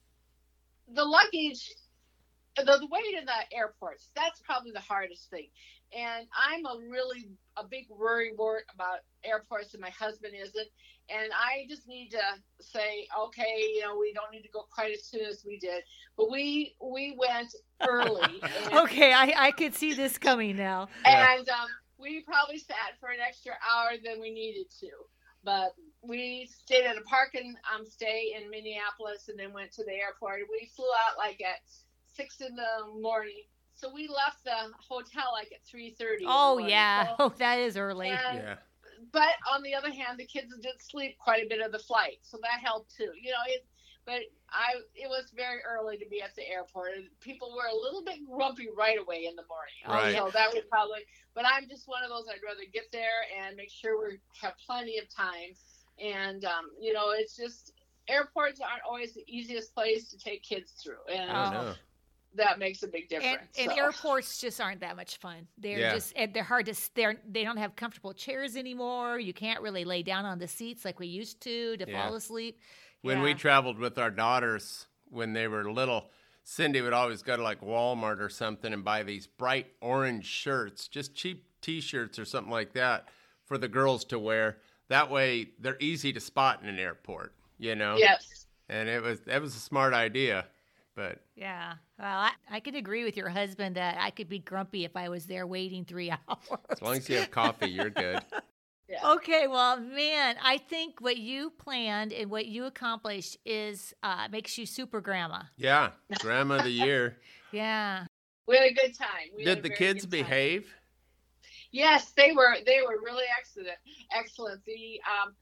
the 0.93 1.03
luggage, 1.05 1.71
the, 2.57 2.63
the 2.63 2.87
wait 2.91 3.17
in 3.17 3.25
the 3.25 3.55
airports. 3.55 4.09
That's 4.15 4.41
probably 4.41 4.71
the 4.71 4.79
hardest 4.81 5.29
thing. 5.29 5.47
And 5.97 6.25
I'm 6.35 6.65
a 6.65 6.77
really 6.89 7.29
a 7.57 7.63
big 7.65 7.85
worry 7.89 8.31
wart 8.37 8.63
about 8.73 8.99
airports, 9.23 9.73
and 9.73 9.81
my 9.81 9.89
husband 9.89 10.33
isn't. 10.35 10.67
And 11.09 11.31
I 11.33 11.65
just 11.69 11.87
need 11.87 12.09
to 12.11 12.21
say, 12.61 13.07
okay, 13.25 13.67
you 13.75 13.81
know, 13.81 13.97
we 13.99 14.13
don't 14.13 14.31
need 14.31 14.43
to 14.43 14.49
go 14.53 14.65
quite 14.71 14.93
as 14.93 15.03
soon 15.03 15.25
as 15.25 15.43
we 15.45 15.59
did, 15.59 15.83
but 16.15 16.31
we 16.31 16.75
we 16.81 17.17
went 17.17 17.53
early. 17.87 18.41
and- 18.65 18.73
Okay, 18.79 19.11
I, 19.11 19.33
I 19.47 19.51
could 19.51 19.75
see 19.75 19.93
this 19.93 20.17
coming 20.17 20.55
now. 20.55 20.87
Yeah. 21.03 21.35
and 21.37 21.49
um, 21.49 21.67
we 21.97 22.21
probably 22.21 22.57
sat 22.59 22.93
for 22.99 23.09
an 23.09 23.19
extra 23.25 23.53
hour 23.69 23.91
than 24.03 24.21
we 24.21 24.31
needed 24.31 24.67
to. 24.79 24.87
But 25.43 25.73
we 26.01 26.49
stayed 26.65 26.85
at 26.85 26.97
a 26.97 27.01
park 27.01 27.35
and 27.35 27.55
um, 27.73 27.85
stay 27.85 28.35
in 28.35 28.49
Minneapolis, 28.49 29.29
and 29.29 29.37
then 29.39 29.53
went 29.53 29.71
to 29.73 29.83
the 29.83 29.93
airport. 29.93 30.41
We 30.49 30.69
flew 30.75 30.85
out 31.07 31.17
like 31.17 31.41
at 31.41 31.59
six 32.13 32.41
in 32.41 32.55
the 32.55 33.01
morning, 33.01 33.43
so 33.73 33.91
we 33.93 34.07
left 34.07 34.43
the 34.43 34.71
hotel 34.87 35.31
like 35.33 35.51
at 35.51 35.65
three 35.69 35.95
thirty. 35.97 36.25
Oh 36.27 36.57
yeah, 36.57 37.15
oh 37.19 37.33
that 37.37 37.59
is 37.59 37.77
early. 37.77 38.09
And- 38.09 38.37
yeah. 38.37 38.55
but 39.11 39.33
on 39.51 39.63
the 39.63 39.73
other 39.73 39.91
hand, 39.91 40.19
the 40.19 40.25
kids 40.25 40.53
did 40.61 40.73
sleep 40.79 41.17
quite 41.19 41.45
a 41.45 41.49
bit 41.49 41.61
of 41.61 41.71
the 41.71 41.79
flight, 41.79 42.17
so 42.21 42.37
that 42.41 42.59
helped 42.63 42.95
too. 42.95 43.11
You 43.21 43.31
know, 43.31 43.43
it, 43.47 43.65
but 44.05 44.21
I 44.49 44.73
it 44.95 45.07
was 45.07 45.31
very 45.35 45.59
early 45.61 45.97
to 45.97 46.05
be 46.09 46.21
at 46.21 46.35
the 46.35 46.47
airport, 46.49 46.95
and 46.95 47.05
people 47.19 47.53
were 47.55 47.67
a 47.71 47.75
little 47.75 48.03
bit 48.03 48.19
grumpy 48.29 48.67
right 48.75 48.99
away 48.99 49.25
in 49.29 49.35
the 49.35 49.43
morning. 49.47 49.73
Right. 49.87 50.15
So 50.15 50.29
that 50.33 50.53
would 50.53 50.69
probably. 50.69 51.01
But 51.33 51.45
I'm 51.45 51.67
just 51.69 51.87
one 51.87 52.03
of 52.03 52.09
those. 52.09 52.25
I'd 52.29 52.43
rather 52.45 52.63
get 52.73 52.91
there 52.91 53.25
and 53.39 53.55
make 53.55 53.71
sure 53.71 54.01
we 54.07 54.19
have 54.41 54.53
plenty 54.65 54.97
of 54.97 55.05
time, 55.13 55.53
and 56.01 56.43
um, 56.45 56.65
you 56.79 56.93
know, 56.93 57.11
it's 57.11 57.35
just 57.35 57.73
airports 58.07 58.59
aren't 58.59 58.83
always 58.85 59.13
the 59.13 59.23
easiest 59.27 59.73
place 59.73 60.09
to 60.09 60.17
take 60.17 60.43
kids 60.43 60.71
through, 60.83 61.03
and 61.13 61.31
I 61.31 61.47
Oh. 61.47 61.51
know. 61.51 61.75
that 62.35 62.59
makes 62.59 62.81
a 62.81 62.87
big 62.87 63.09
difference. 63.09 63.57
and 63.59 63.69
so. 63.71 63.77
airports 63.77 64.39
just 64.39 64.61
aren't 64.61 64.79
that 64.79 64.95
much 64.95 65.17
fun. 65.17 65.45
They're 65.57 65.79
Yeah. 65.79 65.93
just 65.95 66.13
and 66.15 66.33
they're 66.33 66.43
hard 66.43 66.65
to 66.67 66.75
they're 66.95 67.21
they 67.29 67.43
don't 67.43 67.57
have 67.57 67.75
comfortable 67.75 68.13
chairs 68.13 68.55
anymore. 68.55 69.19
You 69.19 69.33
can't 69.33 69.59
really 69.61 69.83
lay 69.83 70.01
down 70.01 70.23
on 70.23 70.39
the 70.39 70.47
seats 70.47 70.85
like 70.85 70.97
we 70.97 71.07
used 71.07 71.41
to 71.41 71.75
to 71.75 71.89
Yeah. 71.89 72.07
fall 72.07 72.15
asleep. 72.15 72.57
When 73.01 73.21
we 73.21 73.33
traveled 73.33 73.79
with 73.79 73.97
our 73.97 74.11
daughters 74.11 74.85
when 75.09 75.33
they 75.33 75.47
were 75.47 75.71
little, 75.71 76.09
Cindy 76.43 76.81
would 76.81 76.93
always 76.93 77.21
go 77.21 77.35
to 77.37 77.43
like 77.43 77.61
Walmart 77.61 78.19
or 78.19 78.29
something 78.29 78.73
and 78.73 78.83
buy 78.83 79.03
these 79.03 79.27
bright 79.27 79.67
orange 79.81 80.25
shirts, 80.25 80.87
just 80.87 81.15
cheap 81.15 81.45
T-shirts 81.61 82.17
or 82.17 82.25
something 82.25 82.51
like 82.51 82.73
that 82.73 83.07
for 83.45 83.57
the 83.57 83.67
girls 83.67 84.03
to 84.05 84.17
wear. 84.19 84.57
That 84.89 85.09
way, 85.09 85.49
they're 85.59 85.77
easy 85.79 86.11
to 86.13 86.19
spot 86.19 86.61
in 86.63 86.69
an 86.69 86.79
airport. 86.79 87.33
You 87.57 87.75
know. 87.75 87.95
Yes. 87.97 88.47
And 88.69 88.89
it 88.89 89.01
was 89.01 89.19
that 89.21 89.41
was 89.41 89.55
a 89.55 89.59
smart 89.59 89.93
idea, 89.93 90.45
but 90.95 91.19
Yeah. 91.35 91.73
Well, 91.99 92.07
I, 92.07 92.31
I 92.49 92.59
could 92.59 92.75
agree 92.75 93.03
with 93.03 93.15
your 93.17 93.29
husband 93.29 93.75
that 93.75 93.97
I 93.99 94.09
could 94.09 94.29
be 94.29 94.39
grumpy 94.39 94.85
if 94.85 94.95
I 94.95 95.09
was 95.09 95.25
there 95.25 95.45
waiting 95.45 95.85
three 95.85 96.09
hours. 96.29 96.59
as 96.69 96.81
long 96.81 96.97
as 96.97 97.07
you 97.09 97.17
have 97.17 97.29
coffee, 97.31 97.69
you're 97.69 97.89
good. 97.89 98.21
Yeah. 98.89 99.11
Okay, 99.13 99.47
well, 99.47 99.79
man, 99.79 100.35
I 100.43 100.57
think 100.57 100.99
what 100.99 101.17
you 101.17 101.51
planned 101.51 102.11
and 102.11 102.29
what 102.29 102.45
you 102.45 102.65
accomplished 102.65 103.37
is 103.45 103.93
uh, 104.03 104.27
makes 104.29 104.57
you 104.57 104.65
super 104.65 104.99
grandma. 104.99 105.43
Yeah, 105.55 105.91
grandma 106.19 106.57
of 106.57 106.63
the 106.63 106.71
year. 106.71 107.17
Yeah. 107.51 108.05
We 108.47 108.57
had 108.57 108.65
a 108.65 108.73
good 108.73 108.97
time. 108.97 109.29
We 109.35 109.45
Did 109.45 109.63
the 109.63 109.69
kids 109.69 110.05
good 110.05 110.11
time. 110.11 110.25
behave? 110.25 110.73
Yes, 111.71 112.11
they 112.17 112.33
were. 112.33 112.57
They 112.65 112.79
were 112.81 112.99
really 113.01 113.23
excellent. 113.39 113.77
Excellent. 114.13 114.63
The 114.65 114.99
um, 115.07 115.33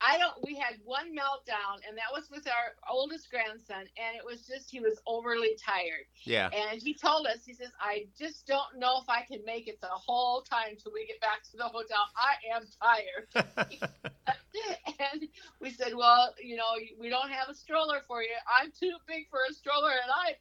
I 0.00 0.16
don't. 0.18 0.34
We 0.42 0.54
had 0.56 0.76
one 0.84 1.14
meltdown, 1.14 1.80
and 1.86 1.96
that 1.98 2.10
was 2.12 2.28
with 2.30 2.46
our 2.46 2.74
oldest 2.90 3.30
grandson, 3.30 3.80
and 3.80 4.16
it 4.16 4.24
was 4.24 4.46
just 4.46 4.70
he 4.70 4.80
was 4.80 5.00
overly 5.06 5.56
tired, 5.64 6.06
Yeah. 6.24 6.48
and 6.48 6.80
he 6.80 6.94
told 6.94 7.26
us 7.26 7.44
he 7.44 7.52
says, 7.54 7.70
"I 7.80 8.06
just 8.18 8.46
don't 8.46 8.78
know 8.78 9.00
if 9.02 9.08
I 9.08 9.22
can 9.22 9.44
make 9.44 9.68
it 9.68 9.80
the 9.80 9.88
whole 9.88 10.42
time 10.42 10.76
till 10.82 10.92
we 10.92 11.06
get 11.06 11.20
back 11.20 11.42
to 11.50 11.56
the 11.56 11.64
hotel. 11.64 12.06
I 12.16 12.34
am 12.54 12.64
tired." 12.82 13.90
and 15.12 15.28
we 15.60 15.70
said, 15.70 15.94
"Well, 15.94 16.34
you 16.42 16.56
know, 16.56 16.72
we 16.98 17.08
don't 17.08 17.30
have 17.30 17.48
a 17.48 17.54
stroller 17.54 18.00
for 18.06 18.22
you. 18.22 18.34
I'm 18.60 18.70
too 18.78 18.92
big 19.06 19.28
for 19.30 19.40
a 19.50 19.52
stroller, 19.52 19.90
and 19.90 20.10
I'm 20.10 20.34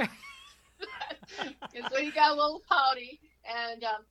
tired." 0.00 0.08
and 1.74 1.86
so 1.90 1.96
he 1.98 2.10
got 2.10 2.32
a 2.32 2.34
little 2.34 2.62
pouty, 2.68 3.20
and 3.44 3.84
um, 3.84 4.02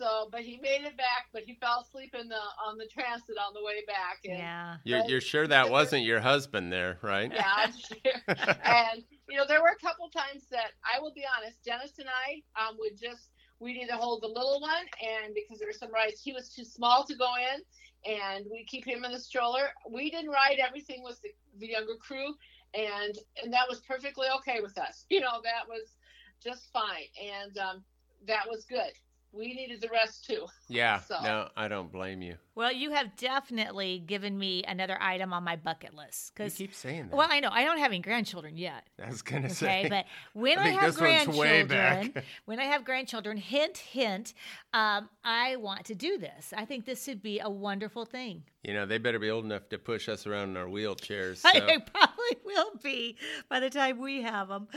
so, 0.00 0.28
but 0.32 0.40
he 0.40 0.58
made 0.62 0.82
it 0.82 0.96
back. 0.96 1.26
But 1.32 1.42
he 1.42 1.54
fell 1.60 1.84
asleep 1.86 2.14
in 2.18 2.28
the 2.28 2.42
on 2.66 2.78
the 2.78 2.86
transit 2.86 3.36
on 3.36 3.52
the 3.54 3.62
way 3.62 3.84
back. 3.86 4.18
And, 4.24 4.38
Yeah. 4.38 4.76
You're, 4.84 5.04
you're 5.06 5.20
sure 5.20 5.46
that 5.46 5.68
wasn't 5.70 6.04
your 6.04 6.20
husband 6.20 6.72
there, 6.72 6.98
right? 7.02 7.30
Yeah, 7.32 7.52
I'm 7.54 7.72
sure. 7.72 8.22
and 8.64 9.04
you 9.28 9.36
know, 9.36 9.44
there 9.46 9.60
were 9.60 9.76
a 9.76 9.84
couple 9.84 10.08
times 10.08 10.44
that 10.50 10.72
I 10.84 11.00
will 11.00 11.12
be 11.12 11.24
honest, 11.36 11.62
Dennis 11.64 11.92
and 11.98 12.08
I 12.08 12.42
um, 12.60 12.76
would 12.78 12.98
just 12.98 13.30
we'd 13.60 13.76
either 13.76 13.94
hold 13.94 14.22
the 14.22 14.28
little 14.28 14.60
one, 14.60 14.86
and 15.02 15.34
because 15.34 15.58
there 15.58 15.68
were 15.68 15.72
some 15.72 15.92
rides, 15.92 16.20
he 16.22 16.32
was 16.32 16.48
too 16.48 16.64
small 16.64 17.04
to 17.04 17.14
go 17.14 17.28
in, 17.36 18.10
and 18.10 18.46
we 18.50 18.64
keep 18.64 18.86
him 18.86 19.04
in 19.04 19.12
the 19.12 19.20
stroller. 19.20 19.68
We 19.88 20.10
didn't 20.10 20.30
ride 20.30 20.58
everything 20.66 21.02
with 21.04 21.20
the, 21.22 21.28
the 21.58 21.68
younger 21.68 21.96
crew, 22.00 22.34
and 22.74 23.18
and 23.42 23.52
that 23.52 23.68
was 23.68 23.80
perfectly 23.80 24.28
okay 24.38 24.60
with 24.60 24.78
us. 24.78 25.04
You 25.10 25.20
know, 25.20 25.40
that 25.44 25.68
was 25.68 25.96
just 26.42 26.72
fine, 26.72 27.10
and 27.22 27.58
um, 27.58 27.84
that 28.26 28.46
was 28.48 28.64
good. 28.64 28.92
We 29.32 29.54
needed 29.54 29.80
the 29.80 29.88
rest 29.88 30.24
too. 30.26 30.46
Yeah. 30.68 31.00
So- 31.06 31.20
No, 31.22 31.48
I 31.56 31.68
don't 31.68 31.90
blame 31.92 32.20
you. 32.22 32.36
Well, 32.56 32.72
you 32.72 32.90
have 32.92 33.16
definitely 33.16 34.00
given 34.00 34.36
me 34.38 34.62
another 34.64 34.98
item 35.00 35.32
on 35.32 35.44
my 35.44 35.56
bucket 35.56 35.94
list 35.94 36.32
You 36.36 36.44
because. 36.44 36.54
keep 36.56 36.74
saying 36.74 37.08
that. 37.08 37.16
Well, 37.16 37.28
I 37.30 37.40
know 37.40 37.48
I 37.50 37.64
don't 37.64 37.78
have 37.78 37.90
any 37.90 38.00
grandchildren 38.00 38.56
yet. 38.58 38.86
I 39.02 39.08
was 39.08 39.22
gonna 39.22 39.46
Okay, 39.46 39.54
say. 39.54 39.86
but 39.88 40.04
when 40.34 40.58
I 40.58 40.64
I, 40.64 40.68
have 40.70 40.94
this 40.96 41.00
one's 41.00 41.38
way 41.38 41.62
grandchildren, 41.64 42.24
when 42.44 42.60
I 42.60 42.64
have 42.64 42.84
grandchildren, 42.84 43.36
hint, 43.38 43.78
hint, 43.78 44.34
um, 44.74 45.08
I 45.24 45.56
want 45.56 45.86
to 45.86 45.94
do 45.94 46.18
this. 46.18 46.52
I 46.54 46.64
think 46.66 46.84
this 46.84 47.06
would 47.06 47.22
be 47.22 47.38
a 47.40 47.48
wonderful 47.48 48.04
thing. 48.04 48.42
you 48.62 48.74
know, 48.74 48.84
they 48.84 48.98
better 48.98 49.18
be 49.18 49.30
old 49.30 49.44
enough 49.46 49.68
to 49.70 49.78
push 49.78 50.08
us 50.08 50.26
around 50.26 50.50
in 50.50 50.56
our 50.58 50.66
wheelchairs. 50.66 51.40
I 51.44 51.52
So. 51.52 51.66
probably 51.94 52.36
will 52.44 52.72
be 52.82 53.16
by 53.48 53.60
the 53.60 53.70
time 53.70 53.98
we 54.00 54.20
have 54.22 54.48
them. 54.48 54.68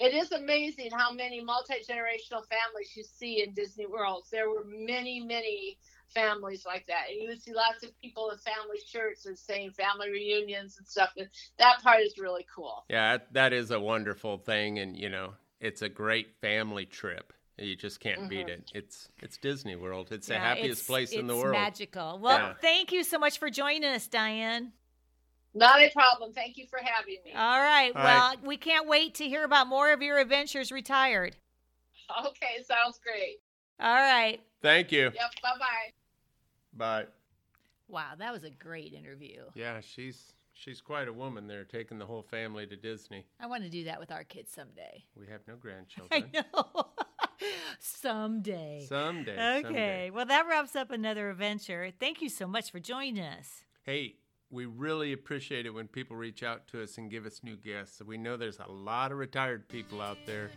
It 0.00 0.12
is 0.14 0.32
amazing 0.32 0.90
how 0.92 1.12
many 1.12 1.42
multi 1.42 1.74
generational 1.74 2.42
families 2.48 2.96
you 2.96 3.04
see 3.04 3.42
in 3.42 3.54
Disney 3.54 3.86
World. 3.86 4.24
There 4.30 4.50
were 4.50 4.64
many, 4.66 5.20
many 5.20 5.78
families 6.08 6.64
like 6.66 6.86
that. 6.86 7.04
And 7.10 7.22
you 7.22 7.28
would 7.28 7.42
see 7.42 7.52
lots 7.52 7.84
of 7.84 7.90
people 8.00 8.30
in 8.30 8.38
family 8.38 8.78
shirts 8.86 9.26
and 9.26 9.38
saying 9.38 9.72
family 9.72 10.10
reunions 10.10 10.78
and 10.78 10.86
stuff. 10.86 11.10
And 11.16 11.28
that 11.58 11.82
part 11.82 12.00
is 12.00 12.18
really 12.18 12.46
cool. 12.54 12.84
Yeah, 12.88 13.18
that- 13.18 13.32
that 13.32 13.52
is 13.52 13.70
a 13.70 13.80
wonderful 13.80 14.38
thing, 14.38 14.78
and 14.78 14.96
you 14.96 15.08
know, 15.08 15.34
it's 15.60 15.82
a 15.82 15.88
great 15.88 16.40
family 16.40 16.86
trip. 16.86 17.32
You 17.56 17.76
just 17.76 18.00
can't 18.00 18.20
mm-hmm. 18.20 18.28
beat 18.28 18.48
it. 18.48 18.70
It's 18.74 19.08
it's 19.22 19.36
Disney 19.36 19.76
World. 19.76 20.10
It's 20.10 20.26
the 20.26 20.38
happiest 20.38 20.82
it's- 20.82 20.86
place 20.86 21.12
in 21.12 21.28
the 21.28 21.36
world. 21.36 21.52
magical. 21.52 22.18
Well, 22.18 22.38
Yeah. 22.38 22.54
thank 22.60 22.90
you 22.90 23.04
so 23.04 23.18
much 23.18 23.38
for 23.38 23.48
joining 23.48 23.84
us, 23.84 24.08
Diane. 24.08 24.72
Not 25.54 25.80
a 25.80 25.90
problem. 25.90 26.32
Thank 26.32 26.56
you 26.56 26.66
for 26.66 26.80
having 26.82 27.18
me. 27.24 27.32
All 27.32 27.60
right. 27.60 27.92
All 27.94 28.02
well, 28.02 28.28
right. 28.30 28.44
we 28.44 28.56
can't 28.56 28.88
wait 28.88 29.14
to 29.16 29.28
hear 29.28 29.44
about 29.44 29.68
more 29.68 29.92
of 29.92 30.02
your 30.02 30.18
adventures 30.18 30.72
retired. 30.72 31.36
Okay, 32.26 32.62
sounds 32.66 33.00
great. 33.02 33.40
All 33.80 33.94
right. 33.94 34.40
Thank 34.62 34.92
you. 34.92 35.04
Yep, 35.04 35.30
bye 35.42 35.50
bye. 35.58 35.92
Bye. 36.76 37.06
Wow, 37.88 38.12
that 38.18 38.32
was 38.32 38.44
a 38.44 38.50
great 38.50 38.92
interview. 38.92 39.42
Yeah, 39.54 39.80
she's 39.80 40.32
she's 40.52 40.80
quite 40.80 41.08
a 41.08 41.12
woman 41.12 41.46
there, 41.46 41.64
taking 41.64 41.98
the 41.98 42.06
whole 42.06 42.22
family 42.22 42.66
to 42.66 42.76
Disney. 42.76 43.26
I 43.40 43.46
want 43.46 43.62
to 43.64 43.70
do 43.70 43.84
that 43.84 44.00
with 44.00 44.10
our 44.10 44.24
kids 44.24 44.52
someday. 44.52 45.04
We 45.18 45.26
have 45.28 45.40
no 45.46 45.56
grandchildren. 45.56 46.08
I 46.12 46.20
grandchildren. 46.20 46.72
know. 46.74 46.86
someday. 47.78 48.86
Someday. 48.88 49.32
Okay. 49.32 49.62
someday. 49.62 50.10
Well, 50.10 50.26
that 50.26 50.46
wraps 50.48 50.74
up 50.76 50.90
another 50.90 51.30
adventure. 51.30 51.90
Thank 51.98 52.22
you 52.22 52.28
so 52.28 52.46
much 52.46 52.70
for 52.70 52.80
joining 52.80 53.22
us. 53.22 53.64
Hey, 53.82 54.16
we 54.54 54.66
really 54.66 55.12
appreciate 55.12 55.66
it 55.66 55.70
when 55.70 55.88
people 55.88 56.16
reach 56.16 56.42
out 56.44 56.68
to 56.68 56.82
us 56.82 56.96
and 56.96 57.10
give 57.10 57.26
us 57.26 57.40
new 57.42 57.56
guests. 57.56 58.00
We 58.00 58.16
know 58.16 58.36
there's 58.36 58.60
a 58.60 58.70
lot 58.70 59.10
of 59.10 59.18
retired 59.18 59.68
people 59.68 60.00
out 60.00 60.18
there, 60.26 60.50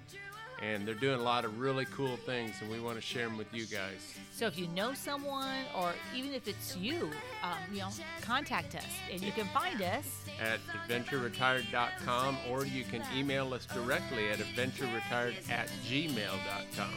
and 0.61 0.87
they're 0.87 0.93
doing 0.93 1.19
a 1.19 1.23
lot 1.23 1.45
of 1.45 1.59
really 1.59 1.85
cool 1.85 2.15
things, 2.15 2.53
and 2.61 2.69
we 2.69 2.79
want 2.79 2.95
to 2.95 3.01
share 3.01 3.27
them 3.27 3.37
with 3.37 3.51
you 3.53 3.65
guys. 3.65 4.15
So 4.31 4.45
if 4.45 4.57
you 4.57 4.67
know 4.67 4.93
someone, 4.93 5.65
or 5.75 5.93
even 6.15 6.33
if 6.33 6.47
it's 6.47 6.77
you, 6.77 7.09
um, 7.43 7.57
you 7.73 7.79
know, 7.79 7.89
contact 8.21 8.75
us, 8.75 8.85
and 9.11 9.19
you 9.21 9.31
can 9.31 9.47
find 9.47 9.81
us. 9.81 10.05
at 10.39 10.59
adventureretired.com 10.87 12.37
or 12.51 12.63
you 12.65 12.83
can 12.83 13.01
email 13.15 13.51
us 13.55 13.65
directly 13.65 14.29
at 14.29 14.37
adventureretired 14.37 15.49
at 15.49 15.67
gmail.com. 15.87 16.93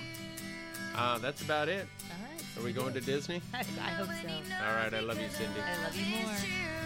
Uh, 0.95 1.19
that's 1.19 1.41
about 1.41 1.69
it. 1.71 1.87
All 2.11 2.17
right. 2.31 2.45
Are 2.59 2.63
we 2.63 2.73
going 2.73 2.93
to 2.93 3.01
Disney? 3.01 3.41
I, 3.55 3.59
I 3.61 3.91
hope 3.91 4.09
so. 4.09 4.29
All 4.67 4.75
right, 4.75 4.93
I 4.93 5.01
love 5.01 5.19
you, 5.19 5.29
Cindy. 5.31 5.61
I 5.61 5.83
love 5.85 5.97
you 5.97 6.17
more. 6.27 6.80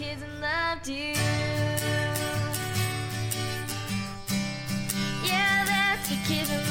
And 0.00 0.06
kids 0.06 0.20
that 0.20 0.40
loved 0.40 0.88
you. 0.88 1.14
Yeah, 5.24 5.64
that's 5.66 6.08
the 6.08 6.16
kids 6.26 6.67